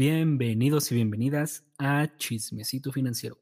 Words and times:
Bienvenidos 0.00 0.90
y 0.90 0.94
bienvenidas 0.94 1.62
a 1.78 2.16
Chismecito 2.16 2.90
Financiero, 2.90 3.38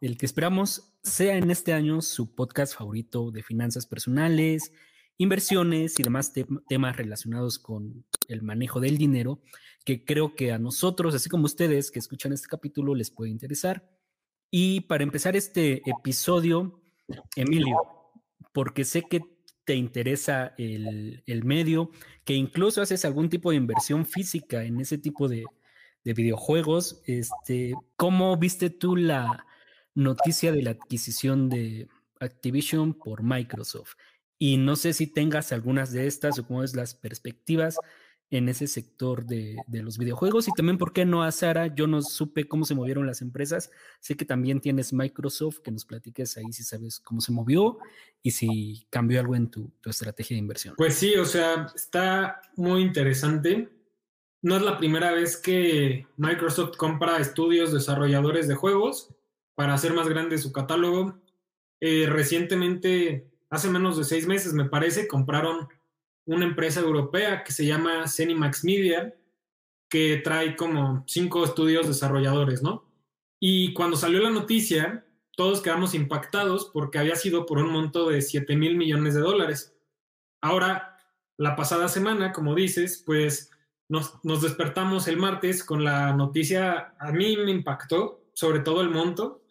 el 0.00 0.16
que 0.16 0.24
esperamos 0.24 0.94
sea 1.02 1.36
en 1.36 1.50
este 1.50 1.74
año 1.74 2.00
su 2.00 2.34
podcast 2.34 2.74
favorito 2.74 3.30
de 3.30 3.42
finanzas 3.42 3.84
personales, 3.84 4.72
inversiones 5.18 6.00
y 6.00 6.02
demás 6.02 6.32
temas 6.66 6.96
relacionados 6.96 7.58
con 7.58 8.06
el 8.28 8.40
manejo 8.40 8.80
del 8.80 8.96
dinero, 8.96 9.42
que 9.84 10.02
creo 10.06 10.34
que 10.34 10.50
a 10.52 10.58
nosotros, 10.58 11.14
así 11.14 11.28
como 11.28 11.44
ustedes 11.44 11.90
que 11.90 11.98
escuchan 11.98 12.32
este 12.32 12.48
capítulo, 12.48 12.94
les 12.94 13.10
puede 13.10 13.30
interesar. 13.30 13.86
Y 14.50 14.80
para 14.80 15.04
empezar 15.04 15.36
este 15.36 15.82
episodio, 15.84 16.80
Emilio, 17.36 17.76
porque 18.54 18.86
sé 18.86 19.02
que 19.02 19.20
te 19.66 19.74
interesa 19.74 20.54
el, 20.56 21.22
el 21.26 21.44
medio, 21.44 21.90
que 22.24 22.32
incluso 22.32 22.80
haces 22.80 23.04
algún 23.04 23.28
tipo 23.28 23.50
de 23.50 23.58
inversión 23.58 24.06
física 24.06 24.64
en 24.64 24.80
ese 24.80 24.96
tipo 24.96 25.28
de, 25.28 25.44
de 26.04 26.14
videojuegos. 26.14 27.02
Este, 27.06 27.74
¿Cómo 27.96 28.36
viste 28.36 28.70
tú 28.70 28.96
la 28.96 29.46
noticia 29.94 30.52
de 30.52 30.62
la 30.62 30.70
adquisición 30.70 31.48
de 31.48 31.88
Activision 32.20 32.94
por 32.94 33.22
Microsoft? 33.22 33.94
Y 34.38 34.56
no 34.56 34.76
sé 34.76 34.92
si 34.92 35.06
tengas 35.06 35.52
algunas 35.52 35.92
de 35.92 36.06
estas 36.06 36.38
o 36.38 36.46
cómo 36.46 36.64
es 36.64 36.74
las 36.74 36.94
perspectivas 36.94 37.76
en 38.32 38.48
ese 38.48 38.66
sector 38.66 39.26
de, 39.26 39.56
de, 39.66 39.82
los 39.82 39.98
videojuegos 39.98 40.48
y 40.48 40.52
también 40.52 40.78
por 40.78 40.94
qué 40.94 41.04
no 41.04 41.22
a 41.22 41.30
Sara, 41.30 41.66
yo 41.74 41.86
no 41.86 42.00
supe 42.00 42.48
cómo 42.48 42.64
se 42.64 42.74
movieron 42.74 43.06
las 43.06 43.20
empresas, 43.20 43.70
sé 44.00 44.16
que 44.16 44.24
también 44.24 44.62
tienes 44.62 44.94
Microsoft, 44.94 45.58
que 45.58 45.70
nos 45.70 45.84
platiques 45.84 46.38
ahí 46.38 46.50
si 46.50 46.64
sabes 46.64 46.98
cómo 46.98 47.20
se 47.20 47.30
movió 47.30 47.76
y 48.22 48.30
si 48.30 48.86
cambió 48.88 49.20
algo 49.20 49.36
en 49.36 49.50
tu, 49.50 49.70
tu 49.82 49.90
estrategia 49.90 50.34
de 50.34 50.38
inversión. 50.38 50.74
Pues 50.78 50.94
sí, 50.94 51.14
o 51.16 51.26
sea, 51.26 51.70
está 51.76 52.40
muy 52.56 52.80
interesante 52.80 53.68
no 54.42 54.56
es 54.56 54.62
la 54.62 54.76
primera 54.76 55.12
vez 55.12 55.36
que 55.36 56.06
Microsoft 56.16 56.76
compra 56.76 57.18
estudios 57.18 57.72
desarrolladores 57.72 58.48
de 58.48 58.56
juegos 58.56 59.14
para 59.54 59.74
hacer 59.74 59.94
más 59.94 60.08
grande 60.08 60.36
su 60.36 60.52
catálogo. 60.52 61.20
Eh, 61.80 62.06
recientemente, 62.08 63.30
hace 63.50 63.70
menos 63.70 63.96
de 63.96 64.04
seis 64.04 64.26
meses, 64.26 64.52
me 64.52 64.64
parece, 64.64 65.06
compraron 65.06 65.68
una 66.26 66.44
empresa 66.44 66.80
europea 66.80 67.44
que 67.44 67.52
se 67.52 67.66
llama 67.66 68.08
Cenimax 68.08 68.64
Media, 68.64 69.14
que 69.88 70.20
trae 70.24 70.56
como 70.56 71.04
cinco 71.06 71.44
estudios 71.44 71.86
desarrolladores, 71.86 72.62
¿no? 72.62 72.84
Y 73.38 73.72
cuando 73.74 73.96
salió 73.96 74.20
la 74.20 74.30
noticia, 74.30 75.06
todos 75.36 75.62
quedamos 75.62 75.94
impactados 75.94 76.70
porque 76.72 76.98
había 76.98 77.16
sido 77.16 77.46
por 77.46 77.58
un 77.58 77.70
monto 77.70 78.08
de 78.08 78.22
7 78.22 78.56
mil 78.56 78.76
millones 78.76 79.14
de 79.14 79.20
dólares. 79.20 79.76
Ahora, 80.40 80.98
la 81.36 81.54
pasada 81.56 81.88
semana, 81.88 82.32
como 82.32 82.54
dices, 82.54 83.02
pues 83.04 83.51
nos, 83.92 84.42
despertamos 84.42 85.06
el 85.06 85.18
martes 85.18 85.62
con 85.62 85.84
la 85.84 86.14
noticia, 86.14 86.94
a 86.98 87.12
mí 87.12 87.36
me 87.36 87.50
impactó, 87.50 88.24
sobre 88.32 88.60
todo 88.60 88.80
el 88.80 88.88
monto, 88.88 89.42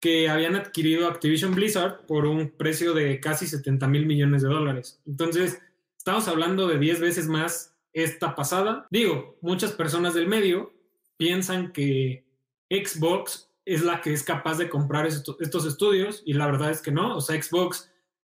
que 0.00 0.30
habían 0.30 0.54
adquirido 0.54 1.08
Activision 1.08 1.54
Blizzard 1.54 2.06
por 2.06 2.24
un 2.24 2.50
precio 2.50 2.94
de 2.94 3.20
casi 3.20 3.46
70 3.46 3.86
mil 3.88 4.06
millones 4.06 4.42
de 4.42 4.48
dólares. 4.48 5.02
Entonces, 5.06 5.60
estamos 5.98 6.26
hablando 6.26 6.66
de 6.66 6.78
10 6.78 7.00
veces 7.00 7.28
más 7.28 7.76
esta 7.92 8.34
pasada. 8.34 8.86
Digo, 8.90 9.36
muchas 9.42 9.72
personas 9.72 10.14
del 10.14 10.26
medio 10.26 10.72
piensan 11.18 11.72
que 11.72 12.24
Xbox 12.70 13.50
es 13.66 13.82
la 13.82 14.00
que 14.00 14.12
es 14.12 14.22
capaz 14.22 14.56
de 14.56 14.70
comprar 14.70 15.06
estos 15.06 15.66
estudios 15.66 16.22
y 16.24 16.32
la 16.32 16.46
verdad 16.46 16.70
es 16.70 16.80
que 16.80 16.92
no. 16.92 17.16
O 17.16 17.20
sea, 17.20 17.40
Xbox 17.40 17.90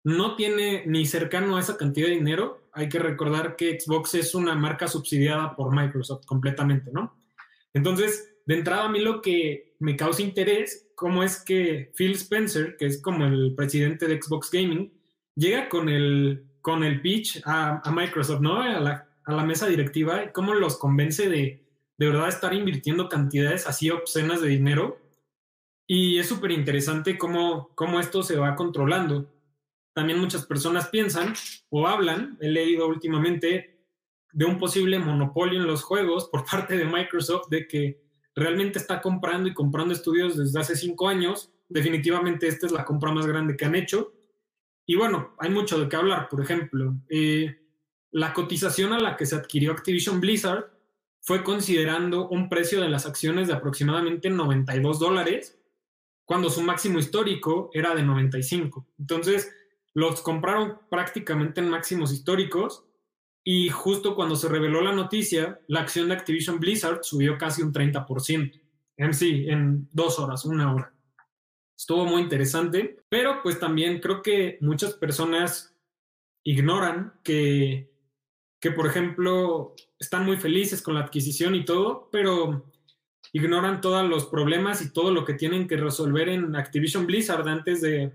no 0.04 0.36
tiene 0.36 0.84
ni 0.86 1.06
cercano 1.06 1.56
a 1.56 1.60
esa 1.60 1.76
cantidad 1.76 2.08
de 2.08 2.14
dinero. 2.14 2.68
Hay 2.72 2.88
que 2.88 2.98
recordar 2.98 3.56
que 3.56 3.78
Xbox 3.78 4.14
es 4.14 4.34
una 4.34 4.54
marca 4.54 4.88
subsidiada 4.88 5.54
por 5.54 5.74
Microsoft 5.74 6.24
completamente, 6.26 6.90
¿no? 6.92 7.16
Entonces, 7.74 8.34
de 8.46 8.54
entrada 8.56 8.84
a 8.84 8.88
mí 8.88 9.00
lo 9.00 9.20
que 9.20 9.74
me 9.78 9.96
causa 9.96 10.22
interés, 10.22 10.88
cómo 10.94 11.22
es 11.22 11.42
que 11.42 11.92
Phil 11.96 12.12
Spencer, 12.12 12.76
que 12.76 12.86
es 12.86 13.00
como 13.00 13.26
el 13.26 13.54
presidente 13.54 14.06
de 14.06 14.20
Xbox 14.20 14.50
Gaming, 14.50 14.92
llega 15.34 15.68
con 15.68 15.88
el, 15.88 16.44
con 16.60 16.82
el 16.84 17.00
pitch 17.00 17.42
a, 17.44 17.82
Microsoft, 17.90 18.40
¿no? 18.40 18.60
A 18.60 18.80
la, 18.80 19.08
a 19.24 19.32
la, 19.32 19.44
mesa 19.44 19.66
directiva, 19.66 20.24
y 20.24 20.32
cómo 20.32 20.54
los 20.54 20.78
convence 20.78 21.28
de 21.28 21.60
de 22.00 22.06
verdad 22.06 22.28
estar 22.30 22.54
invirtiendo 22.54 23.10
cantidades 23.10 23.66
así 23.66 23.90
obscenas 23.90 24.40
de 24.40 24.48
dinero. 24.48 24.98
Y 25.86 26.18
es 26.18 26.28
súper 26.28 26.50
interesante 26.50 27.18
cómo, 27.18 27.68
cómo 27.74 28.00
esto 28.00 28.22
se 28.22 28.36
va 28.36 28.56
controlando 28.56 29.30
también 30.00 30.18
muchas 30.18 30.46
personas 30.46 30.88
piensan 30.88 31.34
o 31.68 31.86
hablan, 31.86 32.38
he 32.40 32.48
leído 32.48 32.88
últimamente, 32.88 33.84
de 34.32 34.46
un 34.46 34.56
posible 34.56 34.98
monopolio 34.98 35.60
en 35.60 35.66
los 35.66 35.82
juegos 35.82 36.30
por 36.32 36.42
parte 36.50 36.78
de 36.78 36.86
Microsoft, 36.86 37.48
de 37.50 37.68
que 37.68 38.00
realmente 38.34 38.78
está 38.78 39.02
comprando 39.02 39.46
y 39.50 39.52
comprando 39.52 39.92
estudios 39.92 40.38
desde 40.38 40.58
hace 40.58 40.74
cinco 40.74 41.06
años. 41.06 41.52
Definitivamente 41.68 42.48
esta 42.48 42.64
es 42.64 42.72
la 42.72 42.86
compra 42.86 43.12
más 43.12 43.26
grande 43.26 43.58
que 43.58 43.66
han 43.66 43.74
hecho. 43.74 44.14
Y 44.86 44.96
bueno, 44.96 45.34
hay 45.38 45.50
mucho 45.50 45.78
de 45.78 45.86
qué 45.86 45.96
hablar. 45.96 46.30
Por 46.30 46.40
ejemplo, 46.40 46.94
eh, 47.10 47.60
la 48.10 48.32
cotización 48.32 48.94
a 48.94 49.00
la 49.00 49.18
que 49.18 49.26
se 49.26 49.36
adquirió 49.36 49.72
Activision 49.72 50.18
Blizzard 50.18 50.64
fue 51.20 51.44
considerando 51.44 52.26
un 52.30 52.48
precio 52.48 52.80
de 52.80 52.88
las 52.88 53.04
acciones 53.04 53.48
de 53.48 53.52
aproximadamente 53.52 54.30
92 54.30 54.98
dólares, 54.98 55.60
cuando 56.24 56.48
su 56.48 56.62
máximo 56.62 56.98
histórico 56.98 57.68
era 57.74 57.94
de 57.94 58.02
95. 58.02 58.86
Entonces, 58.98 59.52
los 59.94 60.22
compraron 60.22 60.78
prácticamente 60.88 61.60
en 61.60 61.70
máximos 61.70 62.12
históricos 62.12 62.84
y 63.42 63.68
justo 63.70 64.14
cuando 64.14 64.36
se 64.36 64.48
reveló 64.48 64.80
la 64.82 64.92
noticia, 64.92 65.60
la 65.66 65.80
acción 65.80 66.08
de 66.08 66.14
Activision 66.14 66.60
Blizzard 66.60 67.00
subió 67.02 67.38
casi 67.38 67.62
un 67.62 67.72
30%. 67.72 68.60
En 68.96 69.14
sí, 69.14 69.46
en 69.48 69.88
dos 69.92 70.18
horas, 70.18 70.44
una 70.44 70.74
hora. 70.74 70.92
Estuvo 71.76 72.04
muy 72.04 72.20
interesante, 72.20 72.98
pero 73.08 73.42
pues 73.42 73.58
también 73.58 74.00
creo 74.00 74.20
que 74.20 74.58
muchas 74.60 74.92
personas 74.92 75.74
ignoran 76.44 77.14
que, 77.24 77.90
que, 78.60 78.70
por 78.70 78.86
ejemplo, 78.86 79.74
están 79.98 80.26
muy 80.26 80.36
felices 80.36 80.82
con 80.82 80.94
la 80.94 81.00
adquisición 81.00 81.54
y 81.54 81.64
todo, 81.64 82.10
pero 82.12 82.70
ignoran 83.32 83.80
todos 83.80 84.06
los 84.06 84.26
problemas 84.26 84.82
y 84.82 84.92
todo 84.92 85.10
lo 85.12 85.24
que 85.24 85.34
tienen 85.34 85.66
que 85.66 85.78
resolver 85.78 86.28
en 86.28 86.54
Activision 86.54 87.06
Blizzard 87.06 87.48
antes 87.48 87.80
de, 87.80 88.12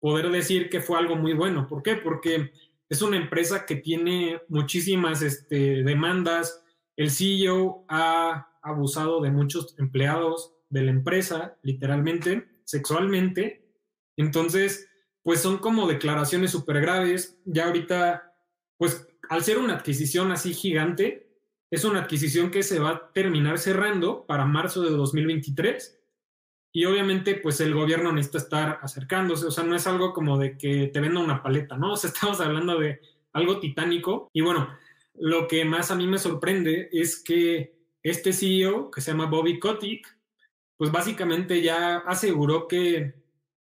poder 0.00 0.30
decir 0.30 0.68
que 0.70 0.80
fue 0.80 0.98
algo 0.98 1.16
muy 1.16 1.34
bueno. 1.34 1.68
¿Por 1.68 1.82
qué? 1.82 1.96
Porque 1.96 2.52
es 2.88 3.02
una 3.02 3.16
empresa 3.16 3.66
que 3.66 3.76
tiene 3.76 4.40
muchísimas 4.48 5.22
este, 5.22 5.82
demandas. 5.84 6.64
El 6.96 7.10
CEO 7.10 7.84
ha 7.88 8.48
abusado 8.62 9.20
de 9.20 9.30
muchos 9.30 9.74
empleados 9.78 10.54
de 10.68 10.82
la 10.82 10.90
empresa, 10.90 11.56
literalmente, 11.62 12.48
sexualmente. 12.64 13.68
Entonces, 14.16 14.88
pues 15.22 15.40
son 15.40 15.58
como 15.58 15.86
declaraciones 15.86 16.50
súper 16.50 16.80
graves. 16.80 17.38
Ya 17.44 17.66
ahorita, 17.66 18.34
pues 18.76 19.06
al 19.28 19.44
ser 19.44 19.58
una 19.58 19.74
adquisición 19.74 20.32
así 20.32 20.54
gigante, 20.54 21.30
es 21.70 21.84
una 21.84 22.00
adquisición 22.00 22.50
que 22.50 22.62
se 22.62 22.80
va 22.80 22.90
a 22.90 23.12
terminar 23.12 23.58
cerrando 23.58 24.26
para 24.26 24.44
marzo 24.44 24.82
de 24.82 24.90
2023 24.90 25.99
y 26.72 26.84
obviamente 26.84 27.34
pues 27.34 27.60
el 27.60 27.74
gobierno 27.74 28.12
necesita 28.12 28.38
estar 28.38 28.78
acercándose, 28.82 29.46
o 29.46 29.50
sea, 29.50 29.64
no 29.64 29.74
es 29.74 29.86
algo 29.86 30.12
como 30.12 30.38
de 30.38 30.56
que 30.56 30.88
te 30.88 31.00
venda 31.00 31.20
una 31.20 31.42
paleta, 31.42 31.76
¿no? 31.76 31.92
O 31.92 31.96
sea, 31.96 32.10
estamos 32.10 32.40
hablando 32.40 32.78
de 32.78 33.00
algo 33.32 33.60
titánico. 33.60 34.28
Y 34.32 34.40
bueno, 34.40 34.68
lo 35.14 35.48
que 35.48 35.64
más 35.64 35.90
a 35.90 35.96
mí 35.96 36.06
me 36.06 36.18
sorprende 36.18 36.88
es 36.92 37.22
que 37.22 37.76
este 38.02 38.32
CEO, 38.32 38.90
que 38.90 39.00
se 39.00 39.10
llama 39.10 39.26
Bobby 39.26 39.58
Kotick, 39.58 40.06
pues 40.76 40.90
básicamente 40.90 41.60
ya 41.60 41.98
aseguró 41.98 42.66
que 42.66 43.14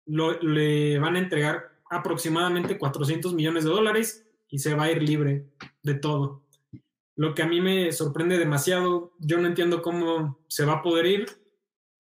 le 0.06 0.98
van 0.98 1.16
a 1.16 1.20
entregar 1.20 1.70
aproximadamente 1.88 2.76
400 2.76 3.34
millones 3.34 3.64
de 3.64 3.70
dólares 3.70 4.26
y 4.48 4.58
se 4.58 4.74
va 4.74 4.84
a 4.84 4.90
ir 4.90 5.02
libre 5.02 5.46
de 5.82 5.94
todo. 5.94 6.42
Lo 7.16 7.34
que 7.34 7.42
a 7.42 7.46
mí 7.46 7.60
me 7.60 7.92
sorprende 7.92 8.38
demasiado, 8.38 9.12
yo 9.20 9.38
no 9.38 9.46
entiendo 9.46 9.82
cómo 9.82 10.40
se 10.48 10.64
va 10.64 10.74
a 10.74 10.82
poder 10.82 11.06
ir, 11.06 11.26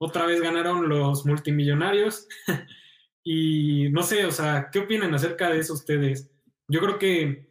otra 0.04 0.26
vez 0.26 0.40
ganaron 0.40 0.88
los 0.88 1.26
multimillonarios. 1.26 2.28
y 3.24 3.88
no 3.90 4.02
sé, 4.02 4.26
o 4.26 4.32
sea, 4.32 4.68
¿qué 4.72 4.80
opinan 4.80 5.14
acerca 5.14 5.50
de 5.50 5.58
eso 5.58 5.74
ustedes? 5.74 6.30
Yo 6.68 6.80
creo 6.80 6.98
que, 6.98 7.48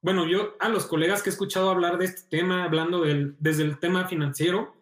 bueno, 0.00 0.28
yo 0.28 0.56
a 0.60 0.68
los 0.68 0.86
colegas 0.86 1.22
que 1.22 1.30
he 1.30 1.32
escuchado 1.32 1.70
hablar 1.70 1.98
de 1.98 2.06
este 2.06 2.22
tema, 2.28 2.64
hablando 2.64 3.02
del, 3.02 3.36
desde 3.38 3.62
el 3.64 3.78
tema 3.78 4.06
financiero, 4.06 4.74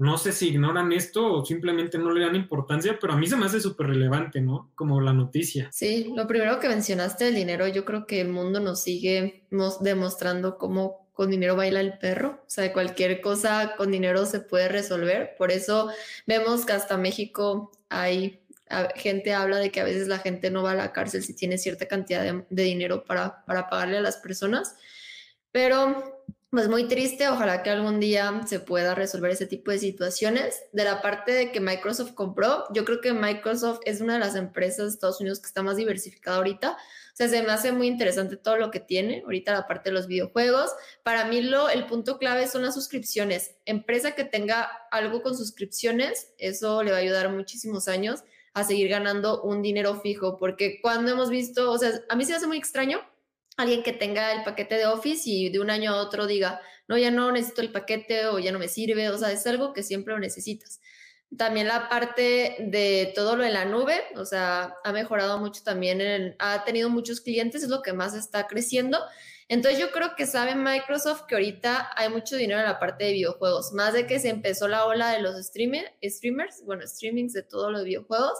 no 0.00 0.16
sé 0.16 0.32
si 0.32 0.48
ignoran 0.48 0.92
esto 0.92 1.30
o 1.30 1.44
simplemente 1.44 1.98
no 1.98 2.10
le 2.10 2.24
dan 2.24 2.34
importancia, 2.34 2.96
pero 2.98 3.12
a 3.12 3.16
mí 3.16 3.26
se 3.26 3.36
me 3.36 3.44
hace 3.44 3.60
súper 3.60 3.88
relevante, 3.88 4.40
¿no? 4.40 4.72
Como 4.74 4.98
la 5.02 5.12
noticia. 5.12 5.68
Sí, 5.72 6.14
lo 6.16 6.26
primero 6.26 6.58
que 6.58 6.70
mencionaste, 6.70 7.28
el 7.28 7.34
dinero, 7.34 7.68
yo 7.68 7.84
creo 7.84 8.06
que 8.06 8.22
el 8.22 8.30
mundo 8.30 8.60
nos 8.60 8.82
sigue 8.82 9.44
demostrando 9.82 10.56
cómo 10.56 11.09
con 11.20 11.30
dinero 11.30 11.54
baila 11.54 11.80
el 11.80 11.98
perro, 11.98 12.40
o 12.46 12.48
sea, 12.48 12.72
cualquier 12.72 13.20
cosa 13.20 13.74
con 13.76 13.90
dinero 13.90 14.24
se 14.24 14.40
puede 14.40 14.70
resolver. 14.70 15.34
Por 15.36 15.52
eso 15.52 15.90
vemos 16.26 16.64
que 16.64 16.72
hasta 16.72 16.96
México 16.96 17.72
hay 17.90 18.40
gente 18.94 19.34
habla 19.34 19.58
de 19.58 19.70
que 19.70 19.82
a 19.82 19.84
veces 19.84 20.08
la 20.08 20.16
gente 20.16 20.50
no 20.50 20.62
va 20.62 20.70
a 20.70 20.76
la 20.76 20.94
cárcel 20.94 21.22
si 21.22 21.34
tiene 21.34 21.58
cierta 21.58 21.86
cantidad 21.86 22.22
de, 22.48 22.62
dinero 22.62 23.04
para, 23.04 23.44
para 23.44 23.68
pagarle 23.68 23.98
a 23.98 24.00
las 24.00 24.16
personas. 24.16 24.76
Pero 25.52 26.24
pues 26.48 26.68
muy 26.68 26.88
triste, 26.88 27.28
ojalá 27.28 27.62
que 27.62 27.68
algún 27.68 28.00
día 28.00 28.40
se 28.46 28.58
pueda 28.58 28.94
resolver 28.94 29.30
ese 29.30 29.44
tipo 29.44 29.72
de 29.72 29.78
situaciones. 29.78 30.62
De 30.72 30.84
la 30.84 31.02
parte 31.02 31.32
de 31.32 31.52
que 31.52 31.60
Microsoft 31.60 32.14
compró, 32.14 32.64
yo 32.72 32.86
creo 32.86 33.02
que 33.02 33.12
Microsoft 33.12 33.80
es 33.84 34.00
una 34.00 34.14
de 34.14 34.20
las 34.20 34.36
empresas 34.36 34.86
de 34.86 34.94
Estados 34.94 35.20
Unidos 35.20 35.38
que 35.38 35.48
está 35.48 35.62
más 35.62 35.76
diversificada 35.76 36.38
ahorita. 36.38 36.78
O 37.12 37.16
sea, 37.16 37.28
se 37.28 37.42
me 37.42 37.50
hace 37.50 37.72
muy 37.72 37.86
interesante 37.86 38.36
todo 38.36 38.56
lo 38.56 38.70
que 38.70 38.80
tiene 38.80 39.22
ahorita 39.24 39.52
la 39.52 39.66
parte 39.66 39.90
de 39.90 39.94
los 39.94 40.06
videojuegos. 40.06 40.70
Para 41.02 41.24
mí 41.26 41.40
lo, 41.40 41.68
el 41.68 41.86
punto 41.86 42.18
clave 42.18 42.46
son 42.46 42.62
las 42.62 42.74
suscripciones. 42.74 43.56
Empresa 43.66 44.12
que 44.12 44.24
tenga 44.24 44.70
algo 44.90 45.22
con 45.22 45.36
suscripciones, 45.36 46.32
eso 46.38 46.82
le 46.82 46.92
va 46.92 46.98
a 46.98 47.00
ayudar 47.00 47.30
muchísimos 47.30 47.88
años 47.88 48.22
a 48.52 48.64
seguir 48.64 48.88
ganando 48.88 49.42
un 49.42 49.62
dinero 49.62 50.00
fijo, 50.00 50.38
porque 50.38 50.80
cuando 50.80 51.12
hemos 51.12 51.30
visto, 51.30 51.70
o 51.70 51.78
sea, 51.78 51.92
a 52.08 52.16
mí 52.16 52.24
se 52.24 52.32
me 52.32 52.36
hace 52.36 52.46
muy 52.46 52.58
extraño 52.58 53.00
alguien 53.56 53.82
que 53.82 53.92
tenga 53.92 54.32
el 54.32 54.42
paquete 54.42 54.76
de 54.76 54.86
Office 54.86 55.22
y 55.26 55.50
de 55.50 55.60
un 55.60 55.70
año 55.70 55.92
a 55.92 55.96
otro 55.96 56.26
diga, 56.26 56.60
no, 56.88 56.98
ya 56.98 57.10
no 57.10 57.30
necesito 57.30 57.60
el 57.60 57.70
paquete 57.70 58.26
o 58.26 58.38
ya 58.38 58.50
no 58.52 58.58
me 58.58 58.68
sirve, 58.68 59.08
o 59.10 59.18
sea, 59.18 59.30
es 59.30 59.46
algo 59.46 59.72
que 59.72 59.82
siempre 59.82 60.14
lo 60.14 60.18
necesitas. 60.18 60.80
También 61.36 61.68
la 61.68 61.88
parte 61.88 62.56
de 62.58 63.12
todo 63.14 63.36
lo 63.36 63.44
de 63.44 63.50
la 63.50 63.64
nube, 63.64 64.02
o 64.16 64.24
sea, 64.24 64.74
ha 64.82 64.92
mejorado 64.92 65.38
mucho 65.38 65.62
también, 65.62 66.34
ha 66.38 66.64
tenido 66.64 66.90
muchos 66.90 67.20
clientes, 67.20 67.62
es 67.62 67.68
lo 67.68 67.82
que 67.82 67.92
más 67.92 68.14
está 68.14 68.48
creciendo. 68.48 68.98
Entonces 69.50 69.80
yo 69.80 69.90
creo 69.90 70.14
que 70.16 70.26
sabe 70.26 70.54
Microsoft 70.54 71.22
que 71.26 71.34
ahorita 71.34 71.90
hay 71.96 72.08
mucho 72.08 72.36
dinero 72.36 72.60
en 72.60 72.66
la 72.66 72.78
parte 72.78 73.04
de 73.04 73.12
videojuegos, 73.12 73.72
más 73.72 73.92
de 73.92 74.06
que 74.06 74.20
se 74.20 74.28
empezó 74.28 74.68
la 74.68 74.86
ola 74.86 75.10
de 75.10 75.20
los 75.20 75.34
streamer, 75.44 75.92
streamers, 76.04 76.64
bueno, 76.64 76.86
streamings 76.86 77.32
de 77.32 77.42
todos 77.42 77.72
los 77.72 77.82
videojuegos, 77.82 78.38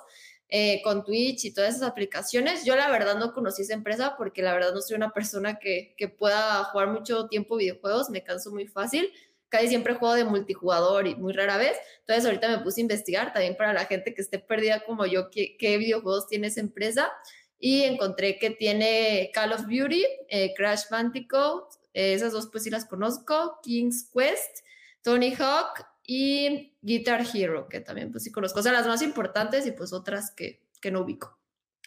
eh, 0.48 0.80
con 0.82 1.04
Twitch 1.04 1.44
y 1.44 1.52
todas 1.52 1.76
esas 1.76 1.88
aplicaciones. 1.88 2.64
Yo 2.64 2.76
la 2.76 2.88
verdad 2.90 3.16
no 3.16 3.32
conocí 3.32 3.62
esa 3.62 3.74
empresa 3.74 4.14
porque 4.16 4.42
la 4.42 4.52
verdad 4.52 4.72
no 4.72 4.80
soy 4.82 4.96
una 4.96 5.12
persona 5.12 5.58
que, 5.58 5.94
que 5.96 6.08
pueda 6.08 6.62
jugar 6.64 6.88
mucho 6.88 7.26
tiempo 7.26 7.56
videojuegos, 7.56 8.10
me 8.10 8.22
canso 8.22 8.52
muy 8.52 8.66
fácil. 8.68 9.12
Casi 9.50 9.68
siempre 9.68 9.94
juego 9.94 10.14
de 10.14 10.24
multijugador 10.24 11.06
y 11.06 11.14
muy 11.16 11.34
rara 11.34 11.58
vez. 11.58 11.76
Entonces 12.00 12.24
ahorita 12.24 12.48
me 12.48 12.64
puse 12.64 12.80
a 12.80 12.82
investigar 12.82 13.32
también 13.32 13.56
para 13.56 13.74
la 13.74 13.84
gente 13.84 14.14
que 14.14 14.22
esté 14.22 14.38
perdida 14.38 14.84
como 14.84 15.04
yo, 15.04 15.28
qué, 15.30 15.76
videojuegos 15.78 16.28
tiene 16.28 16.46
esa 16.46 16.60
empresa. 16.60 17.12
Y 17.58 17.82
encontré 17.82 18.38
que 18.38 18.50
tiene 18.50 19.30
Call 19.34 19.52
of 19.52 19.66
Duty, 19.66 20.06
eh, 20.28 20.54
Crash 20.56 20.84
Bandicoot, 20.90 21.64
eh, 21.92 22.14
esas 22.14 22.32
dos 22.32 22.48
pues 22.50 22.64
sí 22.64 22.70
las 22.70 22.86
conozco, 22.86 23.58
King's 23.62 24.08
Quest, 24.14 24.64
Tony 25.02 25.34
Hawk 25.38 25.84
y 26.06 26.74
Guitar 26.80 27.22
Hero, 27.34 27.68
que 27.68 27.80
también 27.80 28.10
pues 28.10 28.24
sí 28.24 28.32
conozco, 28.32 28.60
o 28.60 28.62
sea, 28.62 28.72
las 28.72 28.86
más 28.86 29.02
importantes 29.02 29.66
y 29.66 29.72
pues 29.72 29.92
otras 29.92 30.30
que, 30.30 30.62
que 30.80 30.90
no 30.90 31.02
ubico. 31.02 31.39